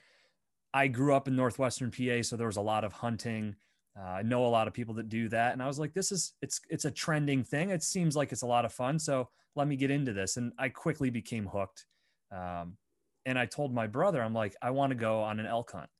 I 0.74 0.88
grew 0.88 1.14
up 1.14 1.28
in 1.28 1.36
northwestern 1.36 1.90
pa 1.90 2.22
so 2.22 2.36
there 2.36 2.46
was 2.46 2.56
a 2.56 2.62
lot 2.62 2.84
of 2.84 2.92
hunting. 2.92 3.56
Uh, 3.98 4.04
i 4.04 4.22
know 4.22 4.46
a 4.46 4.48
lot 4.48 4.68
of 4.68 4.74
people 4.74 4.94
that 4.94 5.08
do 5.08 5.28
that. 5.30 5.52
And 5.52 5.62
i 5.62 5.66
was 5.66 5.78
like 5.78 5.94
this 5.94 6.12
is 6.12 6.34
it's 6.42 6.60
it's 6.68 6.84
a 6.84 6.90
trending 6.90 7.44
thing. 7.44 7.70
It 7.70 7.82
seems 7.82 8.16
like 8.16 8.32
it's 8.32 8.42
a 8.42 8.46
lot 8.46 8.64
of 8.64 8.72
fun. 8.72 8.98
So 8.98 9.28
let 9.56 9.66
me 9.68 9.76
get 9.76 9.90
into 9.90 10.12
this. 10.12 10.36
And 10.36 10.52
i 10.58 10.68
quickly 10.68 11.10
became 11.10 11.46
hooked. 11.46 11.86
Um, 12.30 12.76
and 13.24 13.38
i 13.38 13.46
told 13.46 13.74
my 13.74 13.86
brother 13.86 14.22
i'm 14.22 14.34
like 14.34 14.54
i 14.62 14.70
want 14.70 14.90
to 14.90 14.94
go 14.94 15.20
on 15.20 15.40
an 15.40 15.46
elk 15.46 15.72
hunt 15.72 15.90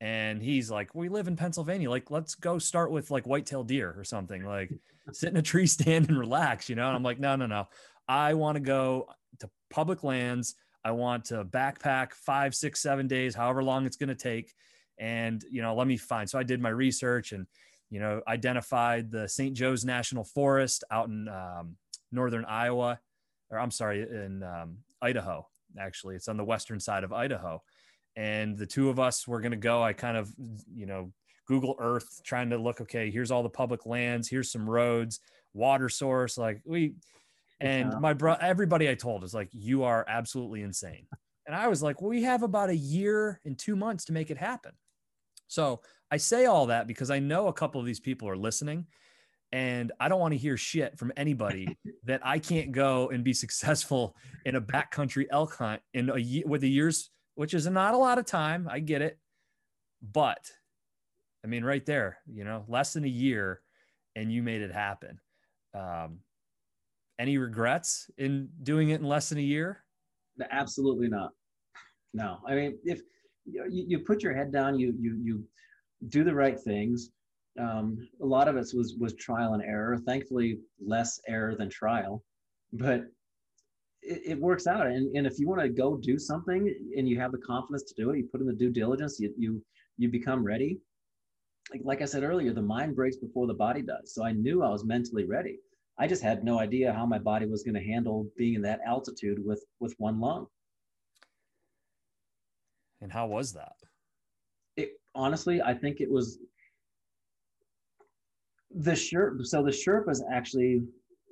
and 0.00 0.42
he's 0.42 0.70
like 0.70 0.94
we 0.94 1.08
live 1.08 1.28
in 1.28 1.36
pennsylvania. 1.36 1.90
Like 1.90 2.10
let's 2.10 2.34
go 2.34 2.58
start 2.58 2.90
with 2.90 3.10
like 3.10 3.26
whitetail 3.26 3.64
deer 3.64 3.94
or 3.96 4.04
something 4.04 4.44
like 4.44 4.70
sit 5.12 5.30
in 5.30 5.36
a 5.36 5.42
tree 5.42 5.66
stand 5.76 6.08
and 6.08 6.18
relax 6.18 6.68
you 6.68 6.76
know? 6.76 6.86
And 6.86 6.96
i'm 6.96 7.02
like 7.02 7.18
no 7.18 7.36
no 7.36 7.46
no. 7.46 7.68
I 8.08 8.34
want 8.34 8.56
to 8.56 8.60
go 8.60 9.08
to 9.40 9.50
public 9.70 10.04
lands. 10.04 10.54
I 10.84 10.92
want 10.92 11.24
to 11.26 11.44
backpack 11.44 12.12
five 12.12 12.54
six 12.54 12.80
seven 12.80 13.06
days 13.06 13.34
however 13.34 13.62
long 13.62 13.86
it's 13.86 13.96
going 13.96 14.08
to 14.08 14.14
take 14.14 14.52
and 14.98 15.44
you 15.50 15.60
know 15.60 15.74
let 15.74 15.86
me 15.86 15.96
find 15.96 16.30
so 16.30 16.38
i 16.38 16.42
did 16.42 16.60
my 16.60 16.70
research 16.70 17.32
and 17.32 17.46
you 17.90 18.00
know 18.00 18.22
identified 18.26 19.10
the 19.10 19.28
st 19.28 19.54
joe's 19.54 19.84
national 19.84 20.24
forest 20.24 20.84
out 20.90 21.08
in 21.08 21.28
um, 21.28 21.76
northern 22.12 22.46
iowa 22.46 22.98
or 23.50 23.58
i'm 23.58 23.70
sorry 23.70 24.00
in 24.02 24.42
um, 24.42 24.78
idaho 25.02 25.46
actually. 25.78 26.16
It's 26.16 26.28
on 26.28 26.36
the 26.36 26.44
western 26.44 26.80
side 26.80 27.04
of 27.04 27.12
idaho 27.12 27.62
and 28.16 28.56
the 28.56 28.66
two 28.66 28.88
of 28.88 28.98
us 28.98 29.28
were 29.28 29.40
going 29.40 29.52
to 29.52 29.58
go. 29.58 29.82
I 29.82 29.92
kind 29.92 30.16
of, 30.16 30.32
you 30.74 30.86
know, 30.86 31.12
Google 31.46 31.76
Earth 31.78 32.22
trying 32.24 32.50
to 32.50 32.58
look, 32.58 32.80
okay, 32.80 33.10
here's 33.10 33.30
all 33.30 33.42
the 33.42 33.48
public 33.48 33.86
lands, 33.86 34.28
here's 34.28 34.50
some 34.50 34.68
roads, 34.68 35.20
water 35.54 35.88
source. 35.88 36.38
Like 36.38 36.60
we, 36.64 36.94
and 37.60 37.92
yeah. 37.92 37.98
my 37.98 38.14
bro, 38.14 38.36
everybody 38.40 38.88
I 38.88 38.94
told 38.94 39.22
is 39.22 39.34
like, 39.34 39.48
you 39.52 39.84
are 39.84 40.04
absolutely 40.08 40.62
insane. 40.62 41.06
And 41.46 41.54
I 41.54 41.68
was 41.68 41.82
like, 41.82 42.00
well, 42.00 42.10
we 42.10 42.24
have 42.24 42.42
about 42.42 42.70
a 42.70 42.76
year 42.76 43.40
and 43.44 43.56
two 43.56 43.76
months 43.76 44.06
to 44.06 44.12
make 44.12 44.30
it 44.30 44.38
happen. 44.38 44.72
So 45.46 45.80
I 46.10 46.16
say 46.16 46.46
all 46.46 46.66
that 46.66 46.88
because 46.88 47.10
I 47.10 47.20
know 47.20 47.46
a 47.46 47.52
couple 47.52 47.80
of 47.80 47.86
these 47.86 48.00
people 48.00 48.28
are 48.28 48.36
listening 48.36 48.86
and 49.52 49.92
I 50.00 50.08
don't 50.08 50.18
want 50.18 50.32
to 50.32 50.38
hear 50.38 50.56
shit 50.56 50.98
from 50.98 51.12
anybody 51.16 51.76
that 52.04 52.20
I 52.24 52.38
can't 52.38 52.72
go 52.72 53.10
and 53.10 53.22
be 53.22 53.32
successful 53.32 54.16
in 54.44 54.56
a 54.56 54.60
backcountry 54.60 55.26
elk 55.30 55.54
hunt 55.56 55.82
in 55.94 56.10
a 56.10 56.18
year 56.18 56.44
with 56.46 56.64
a 56.64 56.68
year's 56.68 57.10
which 57.36 57.54
is 57.54 57.66
not 57.66 57.94
a 57.94 57.98
lot 57.98 58.18
of 58.18 58.26
time. 58.26 58.68
I 58.70 58.80
get 58.80 59.00
it. 59.00 59.18
But 60.02 60.44
I 61.44 61.46
mean, 61.46 61.64
right 61.64 61.86
there, 61.86 62.18
you 62.26 62.44
know, 62.44 62.64
less 62.66 62.92
than 62.92 63.04
a 63.04 63.08
year 63.08 63.60
and 64.16 64.32
you 64.32 64.42
made 64.42 64.62
it 64.62 64.72
happen. 64.72 65.20
Um, 65.74 66.20
any 67.18 67.38
regrets 67.38 68.10
in 68.18 68.48
doing 68.62 68.90
it 68.90 69.00
in 69.00 69.06
less 69.06 69.28
than 69.28 69.38
a 69.38 69.42
year? 69.42 69.84
Absolutely 70.50 71.08
not. 71.08 71.30
No, 72.12 72.38
I 72.46 72.54
mean, 72.54 72.78
if 72.84 73.00
you, 73.44 73.64
you 73.70 73.98
put 74.00 74.22
your 74.22 74.34
head 74.34 74.52
down, 74.52 74.78
you, 74.78 74.94
you, 74.98 75.18
you 75.22 75.44
do 76.08 76.24
the 76.24 76.34
right 76.34 76.58
things. 76.58 77.10
Um, 77.58 77.96
a 78.22 78.26
lot 78.26 78.48
of 78.48 78.56
it 78.56 78.68
was, 78.74 78.96
was 78.98 79.14
trial 79.14 79.54
and 79.54 79.62
error, 79.62 79.98
thankfully 80.06 80.58
less 80.84 81.20
error 81.26 81.54
than 81.56 81.70
trial, 81.70 82.22
but 82.72 83.04
it, 84.06 84.22
it 84.24 84.40
works 84.40 84.66
out. 84.66 84.86
And, 84.86 85.14
and 85.16 85.26
if 85.26 85.38
you 85.38 85.48
want 85.48 85.62
to 85.62 85.68
go 85.68 85.96
do 85.96 86.18
something 86.18 86.72
and 86.96 87.08
you 87.08 87.18
have 87.20 87.32
the 87.32 87.38
confidence 87.38 87.82
to 87.84 87.94
do 87.94 88.10
it, 88.10 88.18
you 88.18 88.28
put 88.30 88.40
in 88.40 88.46
the 88.46 88.52
due 88.52 88.70
diligence, 88.70 89.18
you, 89.20 89.32
you, 89.36 89.62
you 89.98 90.08
become 90.08 90.44
ready. 90.44 90.78
Like, 91.72 91.82
like 91.84 92.02
I 92.02 92.04
said 92.04 92.22
earlier, 92.22 92.52
the 92.52 92.62
mind 92.62 92.94
breaks 92.94 93.16
before 93.16 93.46
the 93.46 93.54
body 93.54 93.82
does. 93.82 94.14
So 94.14 94.24
I 94.24 94.32
knew 94.32 94.62
I 94.62 94.70
was 94.70 94.84
mentally 94.84 95.24
ready. 95.24 95.58
I 95.98 96.06
just 96.06 96.22
had 96.22 96.44
no 96.44 96.60
idea 96.60 96.92
how 96.92 97.06
my 97.06 97.18
body 97.18 97.46
was 97.46 97.62
going 97.62 97.74
to 97.74 97.82
handle 97.82 98.26
being 98.36 98.54
in 98.54 98.62
that 98.62 98.80
altitude 98.86 99.38
with 99.44 99.64
with 99.80 99.94
one 99.98 100.20
lung. 100.20 100.46
And 103.00 103.10
how 103.10 103.26
was 103.26 103.52
that? 103.54 103.76
It 104.76 104.90
honestly, 105.14 105.62
I 105.62 105.72
think 105.72 106.00
it 106.00 106.10
was 106.10 106.38
the 108.70 108.92
Sherpa. 108.92 109.44
So 109.44 109.62
the 109.62 109.70
Sherpas 109.70 110.20
actually, 110.30 110.82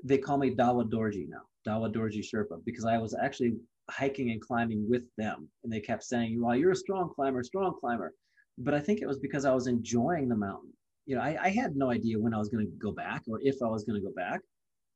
they 0.05 0.19
call 0.19 0.39
me 0.39 0.55
Dawa 0.55 0.89
Dorji 0.89 1.27
now, 1.29 1.43
Dawa 1.67 1.93
Dorji 1.93 2.23
Sherpa, 2.23 2.63
because 2.65 2.85
I 2.85 2.99
was 2.99 3.17
actually 3.21 3.55
hiking 3.91 4.31
and 4.31 4.41
climbing 4.41 4.89
with 4.89 5.05
them, 5.17 5.49
and 5.65 5.73
they 5.73 5.81
kept 5.81 6.05
saying, 6.05 6.41
"Well, 6.41 6.55
you're 6.57 6.73
a 6.73 6.77
strong 6.77 7.11
climber, 7.15 7.43
strong 7.43 7.75
climber." 7.81 8.15
But 8.59 8.75
I 8.75 8.81
think 8.81 9.01
it 9.01 9.07
was 9.07 9.19
because 9.19 9.45
I 9.45 9.53
was 9.53 9.67
enjoying 9.67 10.29
the 10.29 10.37
mountain. 10.37 10.73
You 11.07 11.17
know, 11.17 11.23
I, 11.23 11.37
I 11.43 11.49
had 11.51 11.75
no 11.75 11.91
idea 11.91 12.19
when 12.19 12.33
I 12.33 12.39
was 12.39 12.49
going 12.49 12.65
to 12.65 12.73
go 12.79 12.93
back 12.93 13.23
or 13.29 13.41
if 13.43 13.57
I 13.63 13.67
was 13.67 13.85
going 13.85 14.01
to 14.01 14.07
go 14.07 14.13
back. 14.15 14.41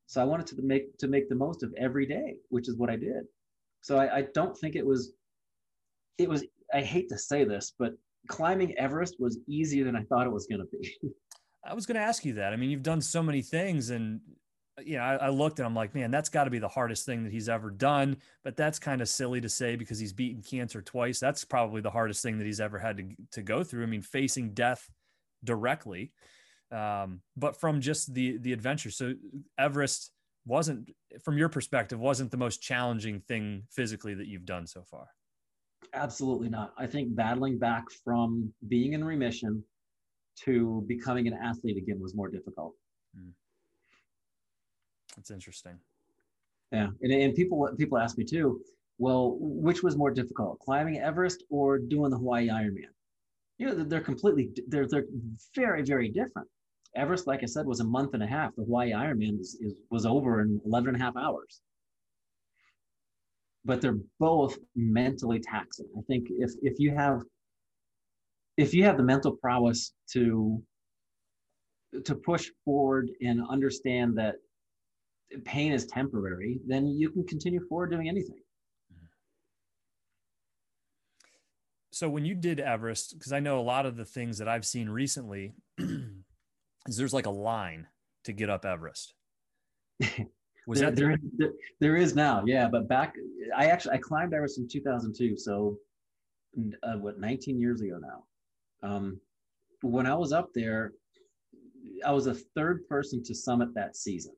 So 0.06 0.22
I 0.22 0.24
wanted 0.24 0.46
to 0.48 0.62
make 0.62 0.96
to 0.98 1.08
make 1.08 1.28
the 1.28 1.34
most 1.34 1.62
of 1.62 1.74
every 1.76 2.06
day, 2.06 2.36
which 2.50 2.68
is 2.68 2.76
what 2.76 2.88
I 2.90 2.96
did. 2.96 3.24
So 3.82 3.98
I, 3.98 4.18
I 4.18 4.22
don't 4.34 4.56
think 4.56 4.76
it 4.76 4.86
was 4.86 5.12
it 6.18 6.28
was 6.28 6.44
I 6.72 6.82
hate 6.82 7.08
to 7.08 7.18
say 7.18 7.44
this, 7.44 7.74
but 7.78 7.92
climbing 8.28 8.76
Everest 8.78 9.16
was 9.18 9.38
easier 9.48 9.84
than 9.84 9.96
I 9.96 10.02
thought 10.04 10.26
it 10.26 10.32
was 10.32 10.46
going 10.46 10.60
to 10.60 10.78
be. 10.78 10.96
I 11.64 11.74
was 11.74 11.86
going 11.86 11.96
to 11.96 12.02
ask 12.02 12.24
you 12.24 12.34
that. 12.34 12.52
I 12.52 12.56
mean, 12.56 12.70
you've 12.70 12.82
done 12.82 13.00
so 13.00 13.22
many 13.22 13.42
things, 13.42 13.90
and 13.90 14.20
you 14.84 14.96
know, 14.96 15.02
I, 15.02 15.14
I 15.16 15.28
looked 15.28 15.58
and 15.58 15.66
I'm 15.66 15.74
like, 15.74 15.94
man, 15.94 16.10
that's 16.10 16.28
got 16.28 16.44
to 16.44 16.50
be 16.50 16.58
the 16.58 16.68
hardest 16.68 17.06
thing 17.06 17.24
that 17.24 17.32
he's 17.32 17.48
ever 17.48 17.70
done. 17.70 18.16
But 18.44 18.56
that's 18.56 18.78
kind 18.78 19.00
of 19.00 19.08
silly 19.08 19.40
to 19.40 19.48
say 19.48 19.76
because 19.76 19.98
he's 19.98 20.12
beaten 20.12 20.42
cancer 20.42 20.82
twice. 20.82 21.18
That's 21.18 21.44
probably 21.44 21.80
the 21.80 21.90
hardest 21.90 22.22
thing 22.22 22.38
that 22.38 22.44
he's 22.44 22.60
ever 22.60 22.78
had 22.78 22.96
to 22.98 23.04
to 23.32 23.42
go 23.42 23.64
through. 23.64 23.82
I 23.82 23.86
mean, 23.86 24.02
facing 24.02 24.54
death 24.54 24.88
directly 25.44 26.12
um, 26.70 27.20
but 27.36 27.58
from 27.58 27.80
just 27.80 28.12
the 28.14 28.38
the 28.38 28.52
adventure. 28.52 28.90
So 28.90 29.14
Everest 29.58 30.12
wasn't, 30.46 30.90
from 31.22 31.36
your 31.36 31.48
perspective, 31.48 31.98
wasn't 31.98 32.30
the 32.30 32.36
most 32.36 32.62
challenging 32.62 33.20
thing 33.20 33.64
physically 33.70 34.14
that 34.14 34.26
you've 34.26 34.46
done 34.46 34.66
so 34.66 34.82
far. 34.82 35.08
Absolutely 35.94 36.48
not. 36.48 36.72
I 36.78 36.86
think 36.86 37.14
battling 37.14 37.58
back 37.58 37.84
from 38.04 38.52
being 38.68 38.92
in 38.92 39.04
remission 39.04 39.62
to 40.44 40.84
becoming 40.86 41.26
an 41.26 41.34
athlete 41.34 41.76
again 41.76 41.98
was 42.00 42.14
more 42.14 42.28
difficult. 42.28 42.74
That's 45.18 45.32
interesting. 45.32 45.76
Yeah, 46.70 46.88
and, 47.02 47.12
and 47.12 47.34
people 47.34 47.68
people 47.76 47.98
ask 47.98 48.16
me 48.16 48.24
too. 48.24 48.60
Well, 48.98 49.36
which 49.40 49.82
was 49.82 49.96
more 49.96 50.12
difficult, 50.12 50.60
climbing 50.60 50.98
Everest 50.98 51.42
or 51.50 51.78
doing 51.78 52.10
the 52.10 52.16
Hawaii 52.16 52.48
Ironman? 52.48 52.92
You 53.58 53.66
know, 53.66 53.84
they're 53.84 54.00
completely 54.00 54.50
they're 54.68 54.86
they're 54.86 55.06
very 55.56 55.82
very 55.82 56.08
different. 56.08 56.46
Everest, 56.94 57.26
like 57.26 57.42
I 57.42 57.46
said, 57.46 57.66
was 57.66 57.80
a 57.80 57.84
month 57.84 58.14
and 58.14 58.22
a 58.22 58.26
half. 58.28 58.54
The 58.54 58.62
Hawaii 58.62 58.92
Ironman 58.92 59.40
is, 59.40 59.58
is, 59.60 59.74
was 59.90 60.06
over 60.06 60.40
in 60.40 60.60
11 60.64 60.94
and 60.94 61.02
a 61.02 61.04
half 61.04 61.16
hours. 61.16 61.60
But 63.64 63.80
they're 63.80 63.98
both 64.18 64.56
mentally 64.74 65.40
taxing. 65.40 65.86
I 65.98 66.00
think 66.02 66.28
if, 66.30 66.52
if 66.62 66.78
you 66.78 66.94
have 66.94 67.22
if 68.56 68.72
you 68.72 68.84
have 68.84 68.96
the 68.96 69.02
mental 69.02 69.32
prowess 69.32 69.92
to 70.12 70.62
to 72.04 72.14
push 72.14 72.50
forward 72.64 73.10
and 73.20 73.40
understand 73.50 74.16
that 74.18 74.36
pain 75.44 75.72
is 75.72 75.86
temporary, 75.86 76.60
then 76.66 76.86
you 76.86 77.10
can 77.10 77.24
continue 77.24 77.60
forward 77.68 77.90
doing 77.90 78.08
anything. 78.08 78.40
So 81.90 82.08
when 82.08 82.24
you 82.24 82.34
did 82.34 82.60
Everest, 82.60 83.18
because 83.18 83.32
I 83.32 83.40
know 83.40 83.58
a 83.58 83.62
lot 83.62 83.84
of 83.84 83.96
the 83.96 84.04
things 84.04 84.38
that 84.38 84.48
I've 84.48 84.64
seen 84.64 84.88
recently 84.88 85.54
is 85.78 86.96
there's 86.96 87.12
like 87.12 87.26
a 87.26 87.30
line 87.30 87.88
to 88.24 88.32
get 88.32 88.48
up 88.48 88.64
Everest. 88.64 89.14
Was 90.68 90.80
there, 90.80 90.90
that 90.90 90.96
there, 90.96 91.16
there, 91.38 91.52
there 91.80 91.96
is 91.96 92.14
now, 92.14 92.44
yeah. 92.46 92.68
But 92.68 92.88
back, 92.88 93.14
I 93.56 93.66
actually 93.66 93.94
I 93.94 93.98
climbed 93.98 94.34
Everest 94.34 94.58
in 94.58 94.68
2002, 94.68 95.36
so 95.38 95.78
uh, 96.82 96.98
what 96.98 97.18
19 97.18 97.58
years 97.58 97.80
ago 97.80 97.98
now. 97.98 98.88
Um, 98.88 99.18
when 99.82 100.06
I 100.06 100.14
was 100.14 100.32
up 100.32 100.50
there, 100.54 100.92
I 102.04 102.12
was 102.12 102.26
the 102.26 102.34
third 102.34 102.86
person 102.86 103.24
to 103.24 103.34
summit 103.34 103.74
that 103.74 103.96
season. 103.96 104.34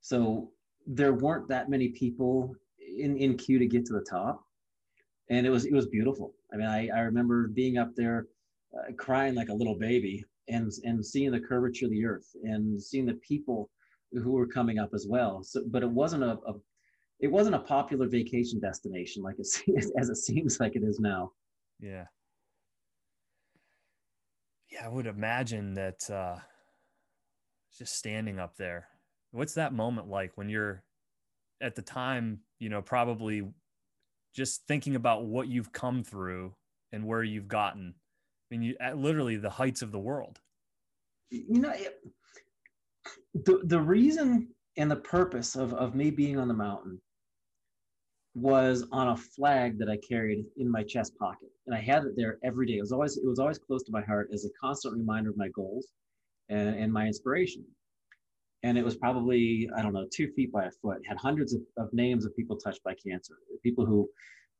So 0.00 0.50
there 0.86 1.12
weren't 1.12 1.48
that 1.48 1.68
many 1.68 1.88
people 1.88 2.54
in 2.98 3.16
in 3.16 3.36
queue 3.36 3.58
to 3.58 3.66
get 3.66 3.84
to 3.86 3.92
the 3.92 4.06
top, 4.08 4.42
and 5.30 5.46
it 5.46 5.50
was 5.50 5.64
it 5.66 5.72
was 5.72 5.86
beautiful. 5.86 6.34
I 6.52 6.56
mean, 6.56 6.68
I 6.68 6.88
I 6.88 7.00
remember 7.00 7.48
being 7.48 7.78
up 7.78 7.94
there, 7.94 8.26
uh, 8.76 8.92
crying 8.96 9.34
like 9.34 9.48
a 9.48 9.54
little 9.54 9.78
baby 9.78 10.24
and 10.48 10.72
and 10.84 11.04
seeing 11.04 11.30
the 11.30 11.40
curvature 11.40 11.86
of 11.86 11.90
the 11.90 12.04
earth 12.04 12.28
and 12.42 12.82
seeing 12.82 13.06
the 13.06 13.14
people 13.14 13.70
who 14.12 14.32
were 14.32 14.46
coming 14.46 14.78
up 14.78 14.90
as 14.94 15.06
well. 15.08 15.42
So, 15.42 15.62
but 15.66 15.82
it 15.82 15.90
wasn't 15.90 16.24
a, 16.24 16.38
a 16.46 16.54
it 17.20 17.28
wasn't 17.28 17.56
a 17.56 17.60
popular 17.60 18.08
vacation 18.08 18.60
destination 18.60 19.22
like 19.22 19.36
it 19.38 19.48
as 19.98 20.08
it 20.08 20.16
seems 20.16 20.60
like 20.60 20.76
it 20.76 20.82
is 20.82 20.98
now. 21.00 21.32
Yeah. 21.80 22.04
Yeah, 24.70 24.84
I 24.84 24.88
would 24.88 25.06
imagine 25.06 25.74
that 25.74 26.10
uh, 26.10 26.36
just 27.76 27.96
standing 27.96 28.38
up 28.38 28.56
there. 28.56 28.88
What's 29.32 29.54
that 29.54 29.72
moment 29.72 30.08
like 30.08 30.32
when 30.36 30.48
you're 30.48 30.82
at 31.60 31.74
the 31.74 31.82
time, 31.82 32.40
you 32.58 32.68
know, 32.68 32.82
probably 32.82 33.46
just 34.34 34.66
thinking 34.66 34.96
about 34.96 35.24
what 35.24 35.48
you've 35.48 35.72
come 35.72 36.02
through 36.02 36.54
and 36.92 37.06
where 37.06 37.22
you've 37.22 37.48
gotten 37.48 37.94
I 38.50 38.54
mean, 38.54 38.62
you 38.62 38.76
at 38.80 38.96
literally 38.96 39.36
the 39.36 39.50
heights 39.50 39.82
of 39.82 39.92
the 39.92 39.98
world. 39.98 40.40
You 41.30 41.60
know, 41.60 41.72
it, 41.74 42.00
the 43.34 43.60
the 43.64 43.80
reason 43.80 44.48
and 44.76 44.90
the 44.90 44.96
purpose 44.96 45.54
of 45.54 45.74
of 45.74 45.94
me 45.94 46.10
being 46.10 46.38
on 46.38 46.48
the 46.48 46.54
mountain 46.54 47.00
was 48.34 48.86
on 48.92 49.08
a 49.08 49.16
flag 49.16 49.78
that 49.78 49.88
I 49.90 49.96
carried 49.96 50.44
in 50.56 50.70
my 50.70 50.82
chest 50.82 51.12
pocket, 51.18 51.50
and 51.66 51.74
I 51.76 51.80
had 51.80 52.04
it 52.04 52.12
there 52.16 52.38
every 52.42 52.66
day. 52.66 52.78
It 52.78 52.80
was 52.80 52.92
always 52.92 53.18
it 53.18 53.26
was 53.26 53.38
always 53.38 53.58
close 53.58 53.82
to 53.84 53.92
my 53.92 54.02
heart 54.02 54.30
as 54.32 54.46
a 54.46 54.50
constant 54.58 54.96
reminder 54.96 55.30
of 55.30 55.36
my 55.36 55.48
goals 55.48 55.88
and, 56.48 56.74
and 56.74 56.90
my 56.92 57.06
inspiration. 57.06 57.64
And 58.62 58.76
it 58.76 58.84
was 58.84 58.96
probably 58.96 59.68
I 59.76 59.82
don't 59.82 59.92
know 59.92 60.06
two 60.12 60.28
feet 60.32 60.52
by 60.52 60.64
a 60.64 60.70
foot. 60.70 60.98
It 60.98 61.08
had 61.08 61.18
hundreds 61.18 61.54
of, 61.54 61.60
of 61.76 61.92
names 61.92 62.26
of 62.26 62.34
people 62.36 62.56
touched 62.56 62.82
by 62.82 62.94
cancer, 62.94 63.34
people 63.62 63.86
who 63.86 64.08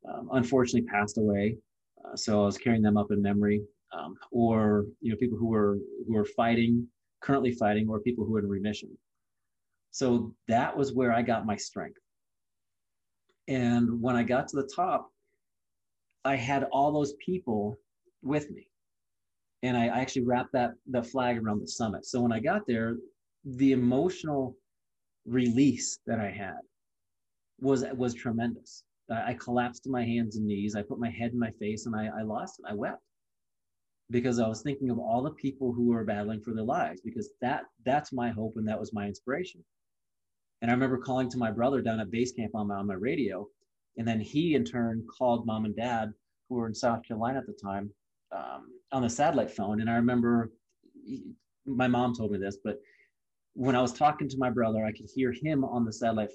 um, 0.08 0.28
unfortunately 0.32 0.88
passed 0.88 1.18
away. 1.18 1.56
Uh, 2.04 2.16
so 2.16 2.42
I 2.42 2.46
was 2.46 2.58
carrying 2.58 2.82
them 2.82 2.96
up 2.96 3.10
in 3.10 3.20
memory. 3.20 3.62
Um, 3.92 4.16
or 4.30 4.84
you 5.00 5.10
know 5.10 5.16
people 5.16 5.38
who 5.38 5.46
were 5.46 5.78
who 6.06 6.16
are 6.16 6.24
fighting 6.24 6.86
currently 7.20 7.52
fighting 7.52 7.88
or 7.88 8.00
people 8.00 8.24
who 8.24 8.36
are 8.36 8.40
in 8.40 8.48
remission. 8.48 8.90
So 9.90 10.34
that 10.46 10.76
was 10.76 10.92
where 10.92 11.12
i 11.12 11.22
got 11.22 11.46
my 11.46 11.56
strength. 11.56 11.98
And 13.48 14.00
when 14.00 14.16
i 14.16 14.22
got 14.22 14.48
to 14.48 14.56
the 14.56 14.70
top 14.74 15.10
i 16.24 16.36
had 16.36 16.64
all 16.64 16.92
those 16.92 17.14
people 17.24 17.78
with 18.22 18.50
me. 18.50 18.68
And 19.62 19.76
i 19.76 19.86
actually 19.86 20.24
wrapped 20.24 20.52
that 20.52 20.72
that 20.90 21.06
flag 21.06 21.38
around 21.38 21.60
the 21.60 21.68
summit. 21.68 22.04
So 22.04 22.20
when 22.20 22.32
i 22.32 22.40
got 22.40 22.66
there 22.66 22.96
the 23.44 23.72
emotional 23.72 24.56
release 25.26 25.98
that 26.06 26.20
i 26.20 26.30
had 26.30 26.58
was 27.60 27.84
was 27.94 28.14
tremendous 28.14 28.82
i 29.10 29.34
collapsed 29.34 29.84
to 29.84 29.90
my 29.90 30.04
hands 30.04 30.36
and 30.36 30.46
knees 30.46 30.74
i 30.74 30.82
put 30.82 30.98
my 30.98 31.10
head 31.10 31.32
in 31.32 31.38
my 31.38 31.50
face 31.52 31.86
and 31.86 31.94
i, 31.94 32.08
I 32.18 32.22
lost 32.22 32.58
it 32.58 32.66
i 32.68 32.74
wept 32.74 33.02
because 34.10 34.38
I 34.38 34.48
was 34.48 34.62
thinking 34.62 34.90
of 34.90 34.98
all 34.98 35.22
the 35.22 35.32
people 35.32 35.72
who 35.72 35.88
were 35.88 36.04
battling 36.04 36.40
for 36.40 36.54
their 36.54 36.64
lives 36.64 37.00
because 37.02 37.30
that 37.40 37.64
that's 37.84 38.12
my 38.12 38.30
hope 38.30 38.54
and 38.56 38.66
that 38.68 38.80
was 38.80 38.92
my 38.92 39.06
inspiration. 39.06 39.62
And 40.62 40.70
I 40.70 40.74
remember 40.74 40.98
calling 40.98 41.30
to 41.30 41.38
my 41.38 41.50
brother 41.50 41.82
down 41.82 42.00
at 42.00 42.10
base 42.10 42.32
camp 42.32 42.54
on 42.54 42.68
my, 42.68 42.76
on 42.76 42.86
my 42.86 42.94
radio, 42.94 43.46
and 43.96 44.08
then 44.08 44.20
he 44.20 44.54
in 44.54 44.64
turn 44.64 45.06
called 45.18 45.46
mom 45.46 45.66
and 45.66 45.76
dad 45.76 46.12
who 46.48 46.56
were 46.56 46.66
in 46.66 46.74
South 46.74 47.02
Carolina 47.06 47.38
at 47.38 47.46
the 47.46 47.52
time 47.62 47.90
um, 48.32 48.68
on 48.92 49.02
the 49.02 49.10
satellite 49.10 49.50
phone. 49.50 49.80
And 49.80 49.90
I 49.90 49.96
remember 49.96 50.50
he, 51.04 51.32
my 51.66 51.86
mom 51.86 52.14
told 52.14 52.32
me 52.32 52.38
this, 52.38 52.56
but 52.64 52.78
when 53.58 53.74
I 53.74 53.80
was 53.82 53.92
talking 53.92 54.28
to 54.28 54.38
my 54.38 54.50
brother, 54.50 54.84
I 54.84 54.92
could 54.92 55.10
hear 55.12 55.32
him 55.32 55.64
on 55.64 55.84
the 55.84 55.92
satellite 55.92 56.30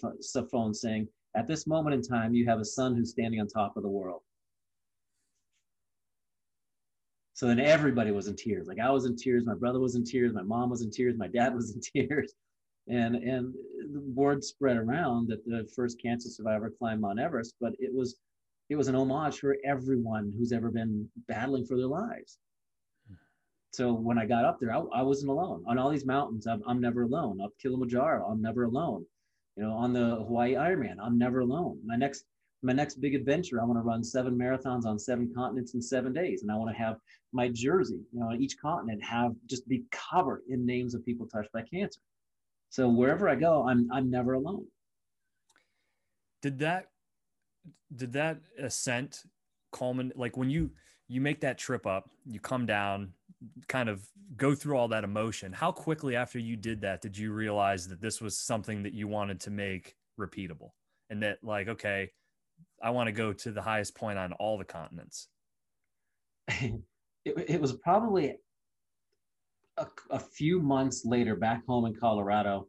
phone 0.52 0.74
saying, 0.74 1.08
"At 1.36 1.48
this 1.48 1.66
moment 1.66 1.96
in 1.96 2.02
time, 2.02 2.36
you 2.36 2.46
have 2.48 2.60
a 2.60 2.66
son 2.66 2.96
who's 2.96 3.12
standing 3.12 3.40
on 3.40 3.48
top 3.48 3.78
of 3.78 3.84
the 3.84 3.90
world." 3.90 4.24
So 7.34 7.48
then 7.48 7.62
everybody 7.62 8.12
was 8.12 8.28
in 8.28 8.36
tears. 8.36 8.68
Like 8.68 8.80
I 8.80 8.92
was 8.92 9.06
in 9.06 9.16
tears, 9.16 9.46
my 9.46 9.56
brother 9.56 9.80
was 9.80 9.96
in 9.96 10.04
tears, 10.04 10.34
my 10.34 10.44
mom 10.44 10.70
was 10.70 10.82
in 10.82 10.92
tears, 10.92 11.18
my 11.18 11.30
dad 11.30 11.56
was 11.60 11.74
in 11.74 11.82
tears. 11.82 12.34
And 12.90 13.16
and 13.16 13.54
the 13.94 14.02
word 14.14 14.44
spread 14.44 14.76
around 14.76 15.30
that 15.30 15.46
the 15.46 15.66
first 15.74 16.02
cancer 16.02 16.28
survivor 16.30 16.70
climbed 16.78 17.00
Mount 17.02 17.20
Everest, 17.20 17.56
but 17.62 17.74
it 17.80 17.94
was 17.94 18.18
it 18.70 18.76
was 18.76 18.90
an 18.90 18.96
homage 18.96 19.40
for 19.40 19.56
everyone 19.64 20.34
who's 20.38 20.52
ever 20.52 20.70
been 20.70 21.10
battling 21.30 21.66
for 21.66 21.78
their 21.78 21.88
lives. 21.88 22.38
So 23.74 23.92
when 23.92 24.20
I 24.20 24.28
got 24.28 24.46
up 24.46 24.60
there, 24.60 24.72
I, 24.72 24.80
I 24.94 25.02
wasn't 25.02 25.32
alone. 25.32 25.64
On 25.68 25.80
all 25.80 25.90
these 25.90 26.06
mountains, 26.06 26.46
I'm, 26.46 26.62
I'm 26.68 26.80
never 26.80 27.02
alone. 27.04 27.42
Up 27.42 27.52
Kilimanjaro, 27.60 28.24
I'm 28.28 28.40
never 28.40 28.66
alone. 28.66 29.04
You 29.58 29.64
know, 29.64 29.72
on 29.74 29.94
the 29.94 30.24
Hawaii 30.28 30.54
Ironman, 30.54 30.98
I'm 31.02 31.18
never 31.18 31.40
alone. 31.40 31.80
My 31.84 31.96
next 31.96 32.26
my 32.62 32.72
next 32.72 33.02
big 33.02 33.14
adventure, 33.14 33.60
I 33.60 33.66
want 33.66 33.78
to 33.78 33.82
run 33.82 34.04
seven 34.04 34.38
marathons 34.38 34.86
on 34.86 34.98
seven 34.98 35.34
continents 35.36 35.74
in 35.74 35.82
seven 35.82 36.14
days, 36.14 36.44
and 36.44 36.52
I 36.52 36.56
want 36.56 36.74
to 36.74 36.82
have 36.82 36.96
my 37.34 37.50
jersey, 37.50 38.00
you 38.14 38.20
know, 38.20 38.28
on 38.28 38.42
each 38.42 38.58
continent 38.62 39.04
have 39.04 39.34
just 39.50 39.68
be 39.68 39.84
covered 39.92 40.44
in 40.48 40.66
names 40.66 40.94
of 40.94 41.04
people 41.04 41.28
touched 41.28 41.52
by 41.52 41.64
cancer. 41.64 42.00
So 42.70 42.88
wherever 42.88 43.28
I 43.28 43.36
go, 43.36 43.68
I'm 43.68 43.90
I'm 43.92 44.10
never 44.10 44.34
alone. 44.34 44.68
Did 46.44 46.60
that 46.60 46.90
did 47.96 48.14
that 48.14 48.38
ascent 48.60 49.24
culminate 49.72 50.16
like 50.16 50.38
when 50.38 50.52
you 50.52 50.70
you 51.08 51.22
make 51.22 51.42
that 51.42 51.58
trip 51.58 51.86
up, 51.86 52.10
you 52.26 52.40
come 52.40 52.66
down, 52.66 53.14
kind 53.68 53.90
of 53.90 54.06
go 54.36 54.56
through 54.56 54.78
all 54.78 54.88
that 54.90 55.04
emotion. 55.04 55.54
How 55.54 55.72
quickly 55.72 56.16
after 56.16 56.40
you 56.40 56.56
did 56.56 56.82
that 56.82 57.02
did 57.02 57.18
you 57.18 57.32
realize 57.32 57.88
that 57.90 58.02
this 58.02 58.22
was 58.22 58.38
something 58.38 58.84
that 58.84 58.94
you 58.94 59.08
wanted 59.08 59.40
to 59.42 59.52
make 59.52 59.96
repeatable? 60.20 60.72
And 61.10 61.22
that 61.24 61.40
like, 61.44 61.68
okay, 61.68 62.12
I 62.82 62.90
want 62.92 63.08
to 63.08 63.12
go 63.12 63.34
to 63.34 63.52
the 63.52 63.62
highest 63.62 63.96
point 63.96 64.18
on 64.18 64.34
all 64.34 64.58
the 64.58 64.66
continents. 64.66 65.28
it, 66.48 66.74
it 67.26 67.62
was 67.62 67.74
probably 67.74 68.36
a, 69.78 69.88
a 70.10 70.20
few 70.20 70.60
months 70.60 71.04
later 71.06 71.36
back 71.36 71.66
home 71.68 71.86
in 71.86 71.96
Colorado 71.96 72.68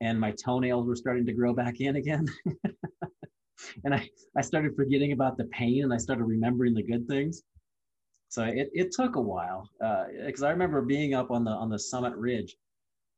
and 0.00 0.20
my 0.20 0.32
toenails 0.32 0.86
were 0.86 0.96
starting 0.96 1.26
to 1.26 1.32
grow 1.32 1.52
back 1.52 1.80
in 1.80 1.96
again. 1.96 2.26
and 3.84 3.94
I, 3.94 4.08
I 4.36 4.42
started 4.42 4.76
forgetting 4.76 5.12
about 5.12 5.36
the 5.36 5.44
pain 5.46 5.84
and 5.84 5.92
I 5.92 5.96
started 5.96 6.24
remembering 6.24 6.74
the 6.74 6.82
good 6.82 7.08
things. 7.08 7.42
So 8.28 8.44
it, 8.44 8.70
it 8.72 8.92
took 8.92 9.16
a 9.16 9.20
while 9.20 9.68
because 9.78 10.42
uh, 10.42 10.46
I 10.46 10.50
remember 10.50 10.82
being 10.82 11.14
up 11.14 11.30
on 11.30 11.44
the 11.44 11.50
on 11.50 11.70
the 11.70 11.78
summit 11.78 12.14
ridge 12.14 12.56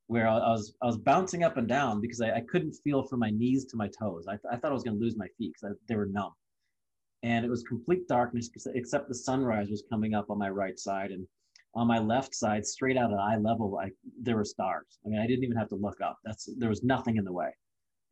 where 0.06 0.28
I, 0.28 0.38
I 0.38 0.50
was 0.50 0.74
I 0.82 0.86
was 0.86 0.98
bouncing 0.98 1.42
up 1.42 1.56
and 1.56 1.68
down 1.68 2.00
because 2.00 2.20
I, 2.20 2.30
I 2.32 2.40
couldn't 2.42 2.76
feel 2.84 3.02
from 3.02 3.20
my 3.20 3.30
knees 3.30 3.64
to 3.66 3.76
my 3.76 3.88
toes. 3.88 4.26
I, 4.28 4.34
I 4.52 4.56
thought 4.56 4.70
I 4.70 4.74
was 4.74 4.84
going 4.84 4.98
to 4.98 5.04
lose 5.04 5.16
my 5.16 5.28
feet 5.38 5.52
because 5.60 5.76
they 5.88 5.96
were 5.96 6.06
numb, 6.06 6.32
and 7.22 7.44
it 7.44 7.48
was 7.48 7.62
complete 7.64 8.06
darkness 8.08 8.50
except 8.74 9.08
the 9.08 9.14
sunrise 9.14 9.68
was 9.68 9.82
coming 9.90 10.14
up 10.14 10.30
on 10.30 10.38
my 10.38 10.48
right 10.50 10.78
side 10.78 11.10
and 11.10 11.26
on 11.74 11.86
my 11.86 11.98
left 11.98 12.34
side, 12.34 12.66
straight 12.66 12.96
out 12.96 13.12
at 13.12 13.18
eye 13.18 13.36
level, 13.36 13.80
there 14.20 14.36
were 14.36 14.44
stars. 14.44 14.98
I 15.04 15.08
mean, 15.08 15.20
I 15.20 15.26
didn't 15.26 15.44
even 15.44 15.56
have 15.56 15.68
to 15.68 15.76
look 15.76 16.00
up. 16.00 16.18
That's 16.24 16.48
there 16.58 16.68
was 16.68 16.82
nothing 16.82 17.16
in 17.16 17.24
the 17.24 17.32
way, 17.32 17.50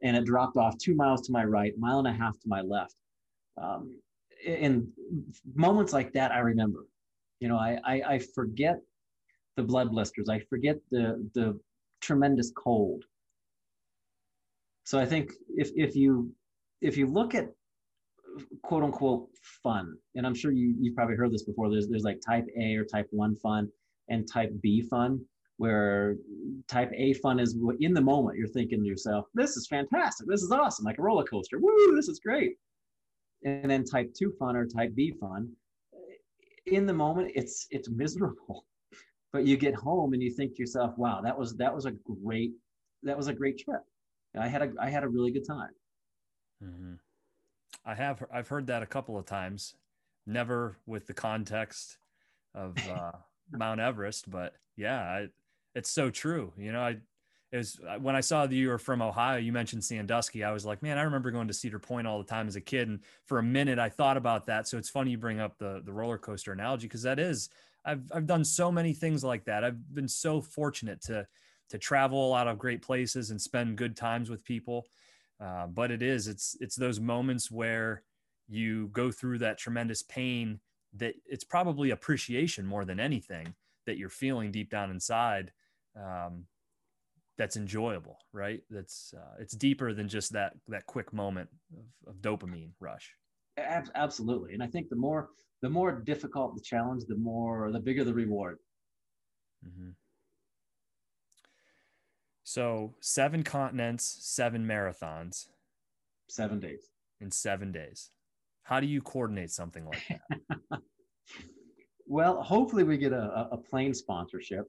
and 0.03 0.17
it 0.17 0.25
dropped 0.25 0.57
off 0.57 0.79
two 0.79 0.95
miles 0.95 1.23
to 1.23 1.33
my 1.33 1.45
right, 1.45 1.73
mile 1.79 1.99
and 1.99 2.09
a 2.09 2.13
half 2.13 2.39
to 2.41 2.49
my 2.49 2.61
left. 2.61 2.95
Um, 3.61 4.01
in 4.45 4.89
moments 5.55 5.93
like 5.93 6.13
that, 6.13 6.33
I 6.33 6.39
remember. 6.39 6.87
You 7.41 7.49
know, 7.49 7.57
I, 7.57 7.79
I, 7.85 8.03
I 8.15 8.19
forget 8.19 8.81
the 9.57 9.63
blood 9.63 9.91
blisters. 9.91 10.29
I 10.29 10.41
forget 10.41 10.77
the 10.91 11.29
the 11.35 11.59
tremendous 12.01 12.53
cold. 12.57 13.05
So 14.85 14.99
I 14.99 15.07
think 15.07 15.33
if 15.57 15.71
if 15.77 15.95
you 15.95 16.33
if 16.81 16.97
you 16.97 17.07
look 17.07 17.35
at 17.35 17.49
quote 18.63 18.83
unquote 18.83 19.29
fun. 19.63 19.97
And 20.15 20.27
I'm 20.27 20.35
sure 20.35 20.53
you, 20.53 20.75
you've 20.81 20.95
probably 20.95 21.17
heard 21.17 21.33
this 21.33 21.45
before. 21.45 21.71
There's, 21.71 21.89
there's 21.89 22.05
like 22.05 22.21
type 22.27 22.47
A 22.59 22.77
or 22.77 22.85
type 22.85 23.07
one 23.11 23.35
fun 23.37 23.69
and 24.09 24.27
type 24.31 24.53
B 24.63 24.83
fun, 24.83 25.21
where 25.57 26.17
type 26.69 26.91
A 26.97 27.15
fun 27.15 27.41
is 27.41 27.57
in 27.81 27.93
the 27.93 28.01
moment 28.01 28.39
you're 28.39 28.49
thinking 28.49 28.81
to 28.81 28.87
yourself, 28.87 29.27
this 29.35 29.57
is 29.57 29.67
fantastic. 29.67 30.27
This 30.29 30.43
is 30.43 30.53
awesome. 30.53 30.85
Like 30.85 30.99
a 30.99 31.03
roller 31.03 31.25
coaster. 31.25 31.59
Woo, 31.59 31.95
this 31.97 32.09
is 32.09 32.21
great. 32.21 32.57
And 33.45 33.71
then 33.71 33.85
type 33.85 34.13
two 34.15 34.33
fun 34.39 34.57
or 34.57 34.67
type 34.67 34.95
B 34.95 35.15
fun, 35.21 35.51
in 36.67 36.87
the 36.87 36.93
moment, 36.93 37.33
it's, 37.35 37.67
it's 37.71 37.89
miserable. 37.89 38.65
But 39.31 39.45
you 39.45 39.59
get 39.59 39.75
home 39.75 40.15
and 40.15 40.23
you 40.23 40.31
think 40.31 40.55
to 40.55 40.63
yourself, 40.63 40.97
wow, 40.97 41.21
that 41.21 41.39
was, 41.39 41.55
that 41.57 41.75
was 41.75 41.85
a 41.85 41.91
great, 41.91 42.53
that 43.03 43.15
was 43.15 43.29
a 43.29 43.33
great 43.35 43.59
trip. 43.59 43.83
I 44.41 44.49
had 44.49 44.63
a, 44.63 44.73
I 44.81 44.89
had 44.89 45.05
a 45.05 45.09
really 45.09 45.31
good 45.31 45.47
time. 45.47 45.69
Mm-hmm. 46.65 46.95
I 47.85 47.95
have 47.95 48.25
I've 48.33 48.49
heard 48.49 48.67
that 48.67 48.83
a 48.83 48.87
couple 48.87 49.17
of 49.17 49.25
times, 49.25 49.75
never 50.27 50.77
with 50.87 51.07
the 51.07 51.15
context 51.15 51.99
of 52.55 52.77
uh, 52.91 53.13
Mount 53.53 53.81
Everest, 53.81 54.31
but 54.31 54.55
yeah, 54.77 55.01
I, 55.01 55.29
it's 55.75 55.91
so 55.91 56.11
true. 56.11 56.53
You 56.57 56.73
know, 56.73 56.81
I 56.81 56.97
was 57.57 57.81
uh, 57.89 57.99
when 57.99 58.15
I 58.15 58.21
saw 58.21 58.47
that 58.47 58.55
you 58.55 58.69
were 58.69 58.79
from 58.79 59.01
Ohio. 59.01 59.39
You 59.39 59.53
mentioned 59.53 59.83
Sandusky. 59.83 60.45
I 60.45 60.53
was 60.53 60.67
like, 60.67 60.83
man, 60.83 60.99
I 60.99 61.03
remember 61.03 61.31
going 61.31 61.49
to 61.49 61.55
Cedar 61.55 61.79
Point 61.79 62.07
all 62.07 62.19
the 62.19 62.25
time 62.25 62.47
as 62.47 62.57
a 62.57 62.61
kid, 62.61 62.89
and 62.89 63.01
for 63.25 63.39
a 63.39 63.43
minute 63.43 63.79
I 63.79 63.89
thought 63.89 64.17
about 64.17 64.47
that. 64.47 64.69
So 64.69 64.77
it's 64.77 64.91
funny 64.91 65.13
you 65.13 65.19
bring 65.19 65.41
up 65.41 65.59
the 65.59 65.83
the 65.85 65.93
roller 65.93 66.19
coaster 66.19 66.53
analogy 66.53 66.87
because 66.87 67.03
that 67.03 67.19
is 67.19 67.49
I've 67.85 68.03
I've 68.13 68.27
done 68.27 68.45
so 68.45 68.71
many 68.71 68.93
things 68.93 69.25
like 69.25 69.45
that. 69.47 69.65
I've 69.65 69.95
been 69.95 70.09
so 70.09 70.41
fortunate 70.41 71.01
to 71.03 71.27
to 71.71 71.79
travel 71.79 72.27
a 72.27 72.31
lot 72.31 72.49
of 72.49 72.59
great 72.59 72.83
places 72.83 73.31
and 73.31 73.41
spend 73.41 73.77
good 73.77 73.97
times 73.97 74.31
with 74.31 74.45
people. 74.45 74.87
Uh, 75.41 75.67
but 75.67 75.91
it 75.91 76.03
is 76.03 76.29
it's 76.29 76.57
it's 76.61 76.77
those 76.77 77.01
moments 77.01 77.51
where 77.51 78.03
you 78.49 78.89
go 78.89 79.11
through 79.11 79.39
that 79.39 79.59
tremendous 79.59 80.03
pain 80.03 80.61
that 80.95 81.15
it's 81.27 81.45
probably 81.45 81.91
appreciation 81.91 82.67
more 82.67 82.85
than 82.85 82.99
anything 82.99 83.55
that 83.87 83.99
you're 83.99 84.09
feeling 84.09 84.51
deep 84.51 84.71
down 84.71 84.91
inside 84.91 85.53
um, 85.97 86.45
that's 87.39 87.57
enjoyable 87.57 88.19
right 88.33 88.61
that's 88.71 89.15
uh, 89.17 89.35
it's 89.39 89.55
deeper 89.55 89.95
than 89.95 90.09
just 90.09 90.33
that 90.33 90.55
that 90.67 90.85
quick 90.87 91.13
moment 91.13 91.49
of, 91.77 92.15
of 92.15 92.21
dopamine 92.21 92.71
rush 92.81 93.15
absolutely 93.95 94.55
and 94.55 94.63
i 94.63 94.67
think 94.67 94.89
the 94.89 94.97
more 94.97 95.31
the 95.63 95.71
more 95.71 95.93
difficult 95.93 96.55
the 96.55 96.61
challenge 96.61 97.05
the 97.09 97.17
more 97.17 97.71
the 97.73 97.81
bigger 97.81 98.05
the 98.05 98.15
reward 98.15 98.59
mm-hmm. 99.67 99.91
So 102.49 102.95
seven 103.03 103.43
continents, 103.43 104.21
seven 104.23 104.65
marathons, 104.67 105.49
seven 106.31 106.59
days 106.59 106.89
in 107.21 107.31
seven 107.31 107.73
days. 107.73 108.09
How 108.63 108.81
do 108.81 108.87
you 108.87 109.03
coordinate 109.03 109.51
something 109.51 109.85
like 109.85 110.03
that? 110.09 110.81
well, 112.07 112.43
hopefully 112.43 112.85
we 112.85 112.97
get 112.97 113.13
a, 113.13 113.49
a 113.53 113.59
plane 113.59 113.93
sponsorship. 113.93 114.65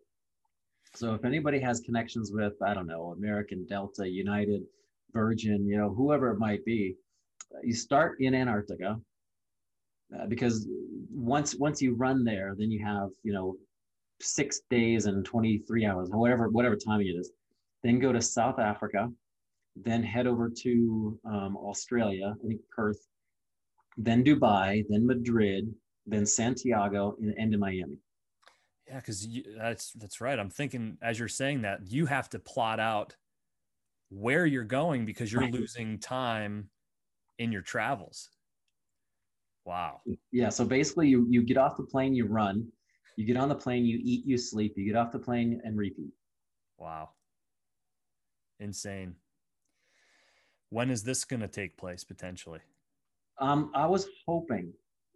So 0.96 1.14
if 1.14 1.24
anybody 1.24 1.60
has 1.60 1.82
connections 1.82 2.32
with, 2.34 2.54
I 2.62 2.74
don't 2.74 2.88
know, 2.88 3.14
American, 3.18 3.66
Delta, 3.66 4.08
United, 4.08 4.64
Virgin, 5.14 5.68
you 5.68 5.78
know, 5.78 5.90
whoever 5.90 6.32
it 6.32 6.40
might 6.40 6.64
be, 6.66 6.96
you 7.64 7.74
start 7.74 8.20
in 8.20 8.36
Antarctica 8.36 9.00
uh, 10.18 10.26
because 10.28 10.68
once 11.12 11.56
once 11.56 11.82
you 11.82 11.96
run 11.96 12.24
there, 12.24 12.56
then 12.58 12.72
you 12.72 12.84
have 12.84 13.10
you 13.24 13.34
know 13.34 13.56
six 14.22 14.62
days 14.70 15.06
and 15.06 15.26
23 15.26 15.86
hours, 15.86 16.10
whatever 16.12 16.50
whatever 16.50 16.76
time 16.76 17.02
it 17.02 17.06
is 17.06 17.32
then 17.84 18.00
go 18.00 18.12
to 18.12 18.22
South 18.22 18.60
Africa, 18.60 19.10
then 19.76 20.04
head 20.04 20.28
over 20.28 20.50
to 20.50 21.20
um, 21.26 21.58
Australia, 21.58 22.36
I 22.44 22.48
think 22.48 22.62
Perth, 22.76 23.00
then 23.98 24.24
Dubai, 24.24 24.86
then 24.90 25.06
Madrid, 25.06 25.74
then 26.06 26.26
Santiago, 26.26 27.16
and 27.22 27.34
end 27.38 27.54
in 27.54 27.60
Miami. 27.60 27.98
Yeah, 28.90 28.98
because 28.98 29.28
that's 29.58 29.92
that's 29.94 30.20
right. 30.20 30.40
I'm 30.40 30.50
thinking 30.50 30.98
as 31.02 31.20
you're 31.20 31.28
saying 31.28 31.62
that 31.62 31.80
you 31.86 32.08
have 32.08 32.30
to 32.32 32.40
plot 32.40 32.80
out 32.80 33.16
where 34.10 34.46
you're 34.46 34.64
going 34.64 35.06
because 35.06 35.32
you're 35.32 35.44
right. 35.44 35.54
losing 35.54 36.00
time 36.00 36.70
in 37.38 37.52
your 37.52 37.62
travels. 37.62 38.30
Wow. 39.64 40.02
Yeah. 40.32 40.50
So 40.50 40.66
basically, 40.66 41.08
you 41.08 41.28
you 41.30 41.44
get 41.44 41.58
off 41.58 41.78
the 41.78 41.84
plane, 41.84 42.16
you 42.16 42.26
run. 42.26 42.68
You 43.16 43.26
get 43.26 43.38
on 43.38 43.50
the 43.50 43.56
plane, 43.56 43.86
you 43.86 44.00
eat, 44.02 44.26
you 44.26 44.38
sleep. 44.38 44.74
You 44.76 44.86
get 44.86 44.96
off 44.96 45.12
the 45.12 45.20
plane 45.20 45.62
and 45.64 45.78
repeat. 45.78 46.12
Wow 46.78 47.10
insane. 48.60 49.16
When 50.70 50.90
is 50.90 51.04
this 51.04 51.26
going 51.26 51.40
to 51.40 51.48
take 51.48 51.78
place 51.78 52.04
potentially? 52.04 52.60
Um, 53.40 53.72
I 53.74 53.88
was 53.88 54.08
hoping 54.28 54.72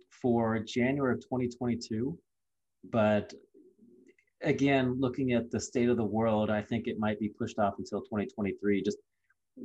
for 0.10 0.58
January 0.60 1.14
of 1.14 1.20
2022, 1.22 2.18
but 2.92 3.34
again, 4.44 4.96
looking 5.00 5.34
at 5.34 5.52
the 5.52 5.60
state 5.60 5.90
of 5.90 5.98
the 5.98 6.04
world, 6.04 6.50
I 6.50 6.62
think 6.62 6.88
it 6.88 7.00
might 7.00 7.20
be 7.20 7.30
pushed 7.30 7.60
off 7.60 7.76
until 7.78 8.02
2023, 8.02 8.84
just 8.84 8.98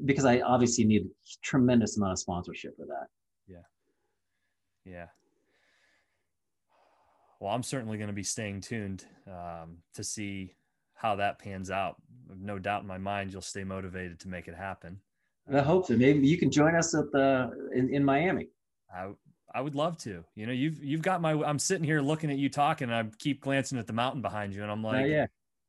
because 0.04 0.24
I 0.24 0.40
obviously 0.40 0.84
need 0.84 1.02
a 1.02 1.08
tremendous 1.42 1.96
amount 1.96 2.12
of 2.12 2.18
sponsorship 2.18 2.76
for 2.76 2.86
that. 2.86 3.06
Yeah. 3.46 3.62
Yeah. 4.84 5.06
Well, 7.40 7.54
I'm 7.54 7.62
certainly 7.62 7.98
going 7.98 8.08
to 8.08 8.14
be 8.14 8.24
staying 8.24 8.62
tuned 8.62 9.04
um, 9.26 9.78
to 9.94 10.02
see 10.02 10.54
how 10.94 11.16
that 11.16 11.38
pans 11.38 11.70
out. 11.70 11.96
No 12.36 12.58
doubt 12.58 12.82
in 12.82 12.88
my 12.88 12.98
mind, 12.98 13.32
you'll 13.32 13.42
stay 13.42 13.64
motivated 13.64 14.18
to 14.20 14.28
make 14.28 14.48
it 14.48 14.54
happen. 14.56 15.00
I 15.52 15.60
hope 15.60 15.86
so. 15.86 15.96
Maybe 15.96 16.26
you 16.26 16.36
can 16.36 16.50
join 16.50 16.74
us 16.74 16.94
at 16.94 17.10
the 17.12 17.70
in, 17.74 17.94
in 17.94 18.04
Miami. 18.04 18.48
I 18.94 19.10
I 19.58 19.60
would 19.60 19.74
love 19.74 19.98
to. 19.98 20.24
You 20.36 20.46
know, 20.46 20.52
you've 20.52 20.84
you've 20.84 21.02
got 21.02 21.20
my. 21.20 21.32
I'm 21.32 21.58
sitting 21.58 21.82
here 21.82 22.00
looking 22.00 22.30
at 22.30 22.38
you 22.38 22.48
talking, 22.48 22.90
and 22.90 22.94
I 22.94 23.10
keep 23.18 23.40
glancing 23.40 23.76
at 23.76 23.88
the 23.88 23.92
mountain 23.92 24.22
behind 24.22 24.54
you, 24.54 24.62
and 24.62 24.70
I'm 24.70 24.84
like, 24.84 25.08
yeah. 25.08 25.26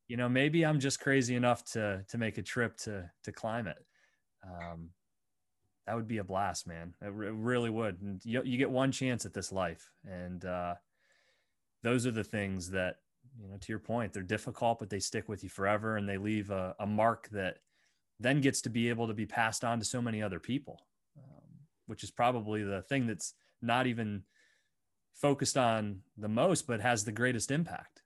You 0.08 0.18
know, 0.18 0.30
maybe 0.30 0.64
I'm 0.64 0.80
just 0.80 1.00
crazy 1.00 1.36
enough 1.36 1.64
to 1.72 2.06
to 2.08 2.18
make 2.20 2.38
a 2.38 2.44
trip 2.44 2.78
to 2.78 3.10
to 3.24 3.32
climb 3.32 3.66
it. 3.66 3.84
Um, 4.44 4.92
that 5.88 5.96
would 5.96 6.08
be 6.08 6.20
a 6.20 6.24
blast, 6.24 6.68
man. 6.68 6.94
It, 7.02 7.12
re- 7.12 7.32
really 7.32 7.72
would. 7.72 8.00
And 8.00 8.24
you 8.24 8.44
you 8.46 8.60
get 8.60 8.70
one 8.70 8.92
chance 8.92 9.26
at 9.26 9.34
this 9.34 9.52
life, 9.52 9.90
and 10.06 10.46
uh, 10.46 10.76
those 11.82 12.06
are 12.06 12.12
the 12.12 12.24
things 12.24 12.70
that 12.70 12.98
you 13.42 13.48
know, 13.48 13.58
to 13.58 13.72
your 13.72 13.80
point, 13.80 14.14
they're 14.14 14.22
difficult, 14.22 14.78
but 14.78 14.92
they 14.92 15.00
stick 15.00 15.28
with 15.28 15.44
you 15.44 15.50
forever 15.50 15.98
and 15.98 16.08
they 16.08 16.18
leave 16.18 16.52
a, 16.52 16.76
a 16.80 16.86
mark 16.86 17.28
that 17.32 17.58
then 18.20 18.40
gets 18.40 18.62
to 18.62 18.70
be 18.70 18.90
able 18.90 19.08
to 19.08 19.16
be 19.16 19.26
passed 19.26 19.64
on 19.64 19.80
to 19.80 19.86
so 19.86 20.00
many 20.00 20.22
other 20.22 20.40
people, 20.40 20.80
um, 21.18 21.42
which 21.88 22.04
is 22.04 22.12
probably 22.12 22.64
the 22.64 22.84
thing 22.84 23.08
that's 23.08 23.34
not 23.62 23.88
even 23.88 24.24
focused 25.16 25.58
on 25.58 26.00
the 26.18 26.28
most, 26.28 26.68
but 26.68 26.82
has 26.82 27.04
the 27.04 27.12
greatest 27.12 27.52
impact. 27.52 28.02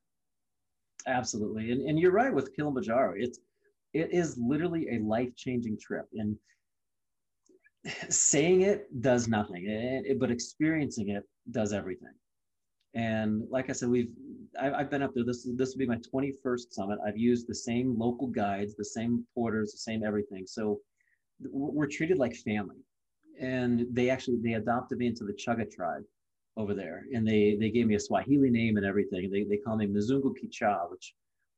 Absolutely. 1.08 1.72
And, 1.72 1.82
and 1.88 2.00
you're 2.00 2.12
right 2.12 2.34
with 2.34 2.56
Kilimanjaro. 2.56 3.16
It's, 3.18 3.40
it 3.94 4.10
is 4.12 4.38
literally 4.38 4.88
a 4.96 5.00
life 5.00 5.36
changing 5.36 5.78
trip. 5.80 6.06
And 6.14 6.38
saying 8.10 8.62
it 8.62 8.88
does 9.02 9.28
nothing, 9.28 9.66
it, 9.68 10.20
but 10.20 10.32
experiencing 10.32 11.10
it 11.10 11.24
does 11.52 11.74
everything. 11.74 12.14
And 12.96 13.44
like 13.50 13.70
I 13.70 13.74
said, 13.74 13.90
we've 13.90 14.12
I, 14.60 14.78
have 14.78 14.92
been 14.92 15.02
up 15.02 15.14
there. 15.16 15.26
This 15.26 15.48
this 15.56 15.72
will 15.72 15.80
be 15.80 15.88
my 15.88 15.98
21st 15.98 16.72
summit. 16.72 17.00
I've 17.06 17.18
used 17.18 17.48
the 17.48 17.56
same 17.56 17.98
local 17.98 18.28
guides, 18.28 18.76
the 18.76 18.86
same 18.86 19.26
porters, 19.34 19.72
the 19.72 19.80
same 19.80 20.04
everything. 20.04 20.46
So 20.46 20.80
we're 21.42 21.88
treated 21.88 22.20
like 22.20 22.36
family. 22.36 22.78
And 23.44 23.86
they 23.92 24.10
actually 24.10 24.38
they 24.42 24.54
adopted 24.54 24.98
me 24.98 25.08
into 25.08 25.26
the 25.26 25.34
Chaga 25.34 25.70
tribe 25.70 26.04
over 26.58 26.74
there, 26.74 27.06
and 27.14 27.28
they 27.28 27.58
they 27.60 27.70
gave 27.70 27.88
me 27.88 27.96
a 27.96 28.00
Swahili 28.00 28.50
name 28.50 28.78
and 28.78 28.86
everything. 28.86 29.30
They 29.30 29.44
they 29.44 29.58
call 29.58 29.78
me 29.78 29.88
Mzungu 29.88 30.34
Kichaa, 30.42 30.90
which 30.90 31.14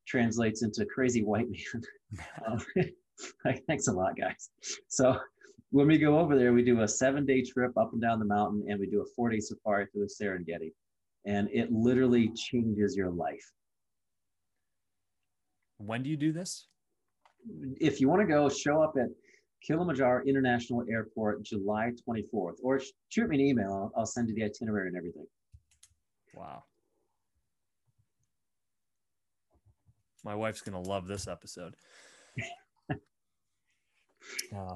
translates 0.07 0.63
into 0.63 0.85
crazy 0.85 1.23
white 1.23 1.47
man. 1.49 1.83
um, 2.47 2.59
thanks 3.67 3.87
a 3.87 3.91
lot, 3.91 4.17
guys. 4.17 4.49
So 4.87 5.19
when 5.71 5.87
we 5.87 5.97
go 5.97 6.19
over 6.19 6.37
there, 6.37 6.53
we 6.53 6.63
do 6.63 6.81
a 6.81 6.87
seven 6.87 7.25
day 7.25 7.43
trip 7.43 7.77
up 7.77 7.93
and 7.93 8.01
down 8.01 8.19
the 8.19 8.25
mountain, 8.25 8.65
and 8.67 8.79
we 8.79 8.87
do 8.87 9.01
a 9.01 9.05
four 9.15 9.29
day 9.29 9.39
safari 9.39 9.87
through 9.91 10.07
the 10.07 10.25
Serengeti 10.25 10.71
and 11.25 11.49
it 11.51 11.71
literally 11.71 12.31
changes 12.35 12.95
your 12.95 13.09
life. 13.09 13.51
When 15.77 16.03
do 16.03 16.09
you 16.09 16.17
do 16.17 16.31
this? 16.31 16.67
If 17.79 17.99
you 17.99 18.07
want 18.07 18.21
to 18.21 18.27
go, 18.27 18.47
show 18.47 18.81
up 18.81 18.93
at 18.97 19.09
Kilimanjaro 19.65 20.23
International 20.25 20.83
Airport 20.89 21.43
July 21.43 21.91
24th, 22.07 22.55
or 22.63 22.79
shoot 23.09 23.29
me 23.29 23.35
an 23.35 23.41
email. 23.41 23.71
I'll, 23.71 23.91
I'll 24.01 24.05
send 24.05 24.29
you 24.29 24.35
the 24.35 24.43
itinerary 24.43 24.89
and 24.89 24.97
everything. 24.97 25.25
Wow. 26.35 26.63
My 30.23 30.35
wife's 30.35 30.61
going 30.61 30.81
to 30.81 30.89
love 30.89 31.07
this 31.07 31.27
episode. 31.27 31.75
uh, 34.55 34.75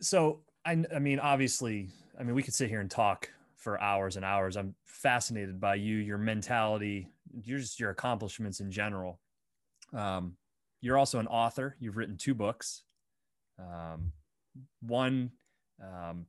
so, 0.00 0.40
I, 0.64 0.84
I 0.94 0.98
mean, 0.98 1.18
obviously, 1.18 1.88
I 2.18 2.22
mean, 2.22 2.34
we 2.34 2.42
could 2.42 2.54
sit 2.54 2.68
here 2.68 2.80
and 2.80 2.90
talk 2.90 3.30
for 3.56 3.80
hours 3.80 4.16
and 4.16 4.24
hours. 4.24 4.56
I'm 4.56 4.74
fascinated 4.86 5.60
by 5.60 5.74
you, 5.76 5.96
your 5.96 6.18
mentality, 6.18 7.08
your 7.42 7.58
just 7.58 7.80
your 7.80 7.90
accomplishments 7.90 8.60
in 8.60 8.70
general. 8.70 9.20
Um, 9.94 10.36
you're 10.80 10.98
also 10.98 11.18
an 11.18 11.26
author. 11.26 11.76
You've 11.78 11.96
written 11.96 12.16
two 12.16 12.34
books. 12.34 12.82
Um, 13.60 14.12
one, 14.80 15.30
um, 15.82 16.26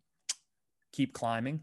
keep 0.92 1.14
climbing. 1.14 1.62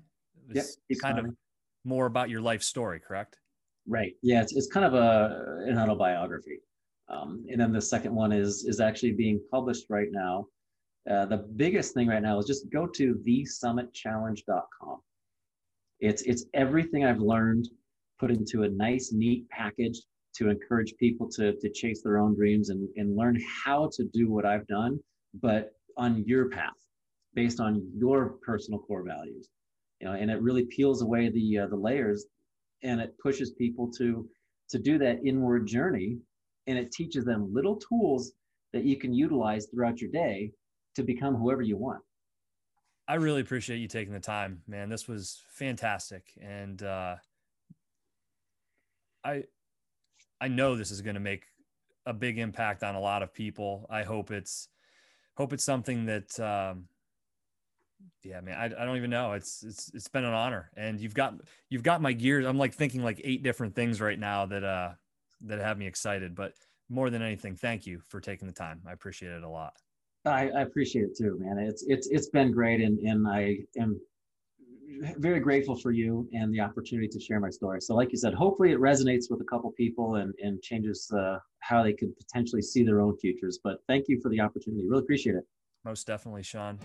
Yeah, 0.52 0.62
kind 1.02 1.14
climbing. 1.14 1.26
of 1.26 1.36
more 1.84 2.06
about 2.06 2.30
your 2.30 2.40
life 2.40 2.62
story, 2.62 3.00
correct? 3.00 3.38
Right. 3.86 4.14
Yeah, 4.22 4.42
it's, 4.42 4.54
it's 4.54 4.68
kind 4.68 4.86
of 4.86 4.94
a 4.94 5.62
an 5.66 5.78
autobiography. 5.78 6.60
Um, 7.08 7.44
and 7.48 7.60
then 7.60 7.72
the 7.72 7.80
second 7.80 8.14
one 8.14 8.32
is 8.32 8.64
is 8.64 8.80
actually 8.80 9.12
being 9.12 9.40
published 9.50 9.86
right 9.88 10.08
now. 10.10 10.46
Uh, 11.10 11.24
the 11.24 11.38
biggest 11.56 11.94
thing 11.94 12.06
right 12.06 12.22
now 12.22 12.38
is 12.38 12.46
just 12.46 12.70
go 12.70 12.86
to 12.86 13.14
thesummitchallenge.com. 13.26 15.00
It's 16.00 16.22
it's 16.22 16.44
everything 16.54 17.04
I've 17.04 17.20
learned 17.20 17.68
put 18.18 18.30
into 18.30 18.64
a 18.64 18.68
nice, 18.68 19.12
neat 19.12 19.48
package 19.48 20.00
to 20.36 20.50
encourage 20.50 20.94
people 20.98 21.28
to 21.30 21.54
to 21.54 21.70
chase 21.70 22.02
their 22.02 22.18
own 22.18 22.34
dreams 22.34 22.68
and 22.68 22.88
and 22.96 23.16
learn 23.16 23.40
how 23.64 23.88
to 23.94 24.04
do 24.12 24.30
what 24.30 24.44
I've 24.44 24.66
done, 24.66 25.00
but 25.40 25.72
on 25.96 26.24
your 26.26 26.48
path, 26.48 26.76
based 27.34 27.60
on 27.60 27.88
your 27.94 28.36
personal 28.42 28.80
core 28.80 29.04
values. 29.04 29.48
You 30.00 30.06
know, 30.06 30.14
and 30.14 30.30
it 30.30 30.40
really 30.40 30.64
peels 30.66 31.02
away 31.02 31.28
the 31.28 31.58
uh, 31.58 31.66
the 31.66 31.76
layers, 31.76 32.26
and 32.82 33.00
it 33.00 33.18
pushes 33.22 33.52
people 33.52 33.90
to 33.98 34.28
to 34.70 34.78
do 34.78 34.98
that 34.98 35.18
inward 35.24 35.66
journey, 35.66 36.18
and 36.66 36.78
it 36.78 36.92
teaches 36.92 37.24
them 37.24 37.52
little 37.52 37.76
tools 37.76 38.32
that 38.72 38.84
you 38.84 38.96
can 38.96 39.12
utilize 39.12 39.66
throughout 39.66 40.00
your 40.00 40.10
day 40.10 40.52
to 40.94 41.02
become 41.02 41.34
whoever 41.34 41.62
you 41.62 41.76
want. 41.76 42.02
I 43.08 43.14
really 43.14 43.40
appreciate 43.40 43.78
you 43.78 43.88
taking 43.88 44.12
the 44.12 44.20
time, 44.20 44.62
man. 44.68 44.88
This 44.90 45.08
was 45.08 45.42
fantastic, 45.50 46.24
and 46.40 46.82
uh, 46.82 47.16
I 49.24 49.44
I 50.40 50.48
know 50.48 50.76
this 50.76 50.90
is 50.90 51.00
going 51.00 51.14
to 51.14 51.20
make 51.20 51.44
a 52.06 52.12
big 52.12 52.38
impact 52.38 52.82
on 52.82 52.94
a 52.94 53.00
lot 53.00 53.22
of 53.22 53.32
people. 53.32 53.86
I 53.90 54.02
hope 54.02 54.30
it's 54.30 54.68
hope 55.38 55.52
it's 55.52 55.64
something 55.64 56.06
that 56.06 56.38
um, 56.40 56.84
yeah, 58.24 58.40
man. 58.40 58.58
I, 58.58 58.64
I 58.64 58.84
don't 58.84 58.96
even 58.96 59.10
know. 59.10 59.32
It's 59.32 59.62
it's 59.62 59.90
it's 59.94 60.08
been 60.08 60.24
an 60.24 60.34
honor, 60.34 60.70
and 60.76 61.00
you've 61.00 61.14
got 61.14 61.34
you've 61.70 61.84
got 61.84 62.02
my 62.02 62.12
gears. 62.12 62.44
I'm 62.44 62.58
like 62.58 62.74
thinking 62.74 63.04
like 63.04 63.20
eight 63.22 63.44
different 63.44 63.74
things 63.74 64.00
right 64.00 64.18
now 64.18 64.46
that 64.46 64.64
uh 64.64 64.90
that 65.42 65.60
have 65.60 65.78
me 65.78 65.86
excited. 65.86 66.34
But 66.34 66.54
more 66.88 67.08
than 67.08 67.22
anything, 67.22 67.54
thank 67.54 67.86
you 67.86 68.00
for 68.08 68.20
taking 68.20 68.48
the 68.48 68.54
time. 68.54 68.82
I 68.86 68.92
appreciate 68.92 69.30
it 69.30 69.44
a 69.44 69.48
lot. 69.48 69.74
I, 70.24 70.50
I 70.50 70.62
appreciate 70.62 71.04
it 71.04 71.16
too, 71.16 71.38
man. 71.40 71.58
It's 71.58 71.84
it's 71.86 72.08
it's 72.08 72.28
been 72.28 72.50
great, 72.50 72.80
and 72.80 72.98
and 72.98 73.28
I 73.28 73.58
am 73.78 74.00
very 75.18 75.38
grateful 75.38 75.76
for 75.76 75.92
you 75.92 76.28
and 76.32 76.52
the 76.52 76.60
opportunity 76.60 77.06
to 77.06 77.20
share 77.20 77.38
my 77.38 77.50
story. 77.50 77.80
So, 77.80 77.94
like 77.94 78.10
you 78.10 78.18
said, 78.18 78.34
hopefully 78.34 78.72
it 78.72 78.80
resonates 78.80 79.30
with 79.30 79.40
a 79.40 79.44
couple 79.44 79.70
people 79.70 80.16
and 80.16 80.34
and 80.42 80.60
changes 80.62 81.08
uh, 81.16 81.38
how 81.68 81.82
they 81.82 81.92
could 81.92 82.16
potentially 82.16 82.62
see 82.62 82.82
their 82.82 83.00
own 83.00 83.16
futures. 83.18 83.58
But 83.62 83.78
thank 83.86 84.06
you 84.08 84.20
for 84.22 84.30
the 84.30 84.40
opportunity. 84.40 84.86
Really 84.88 85.02
appreciate 85.02 85.36
it. 85.36 85.44
Most 85.84 86.06
definitely, 86.06 86.42
Sean. 86.42 86.78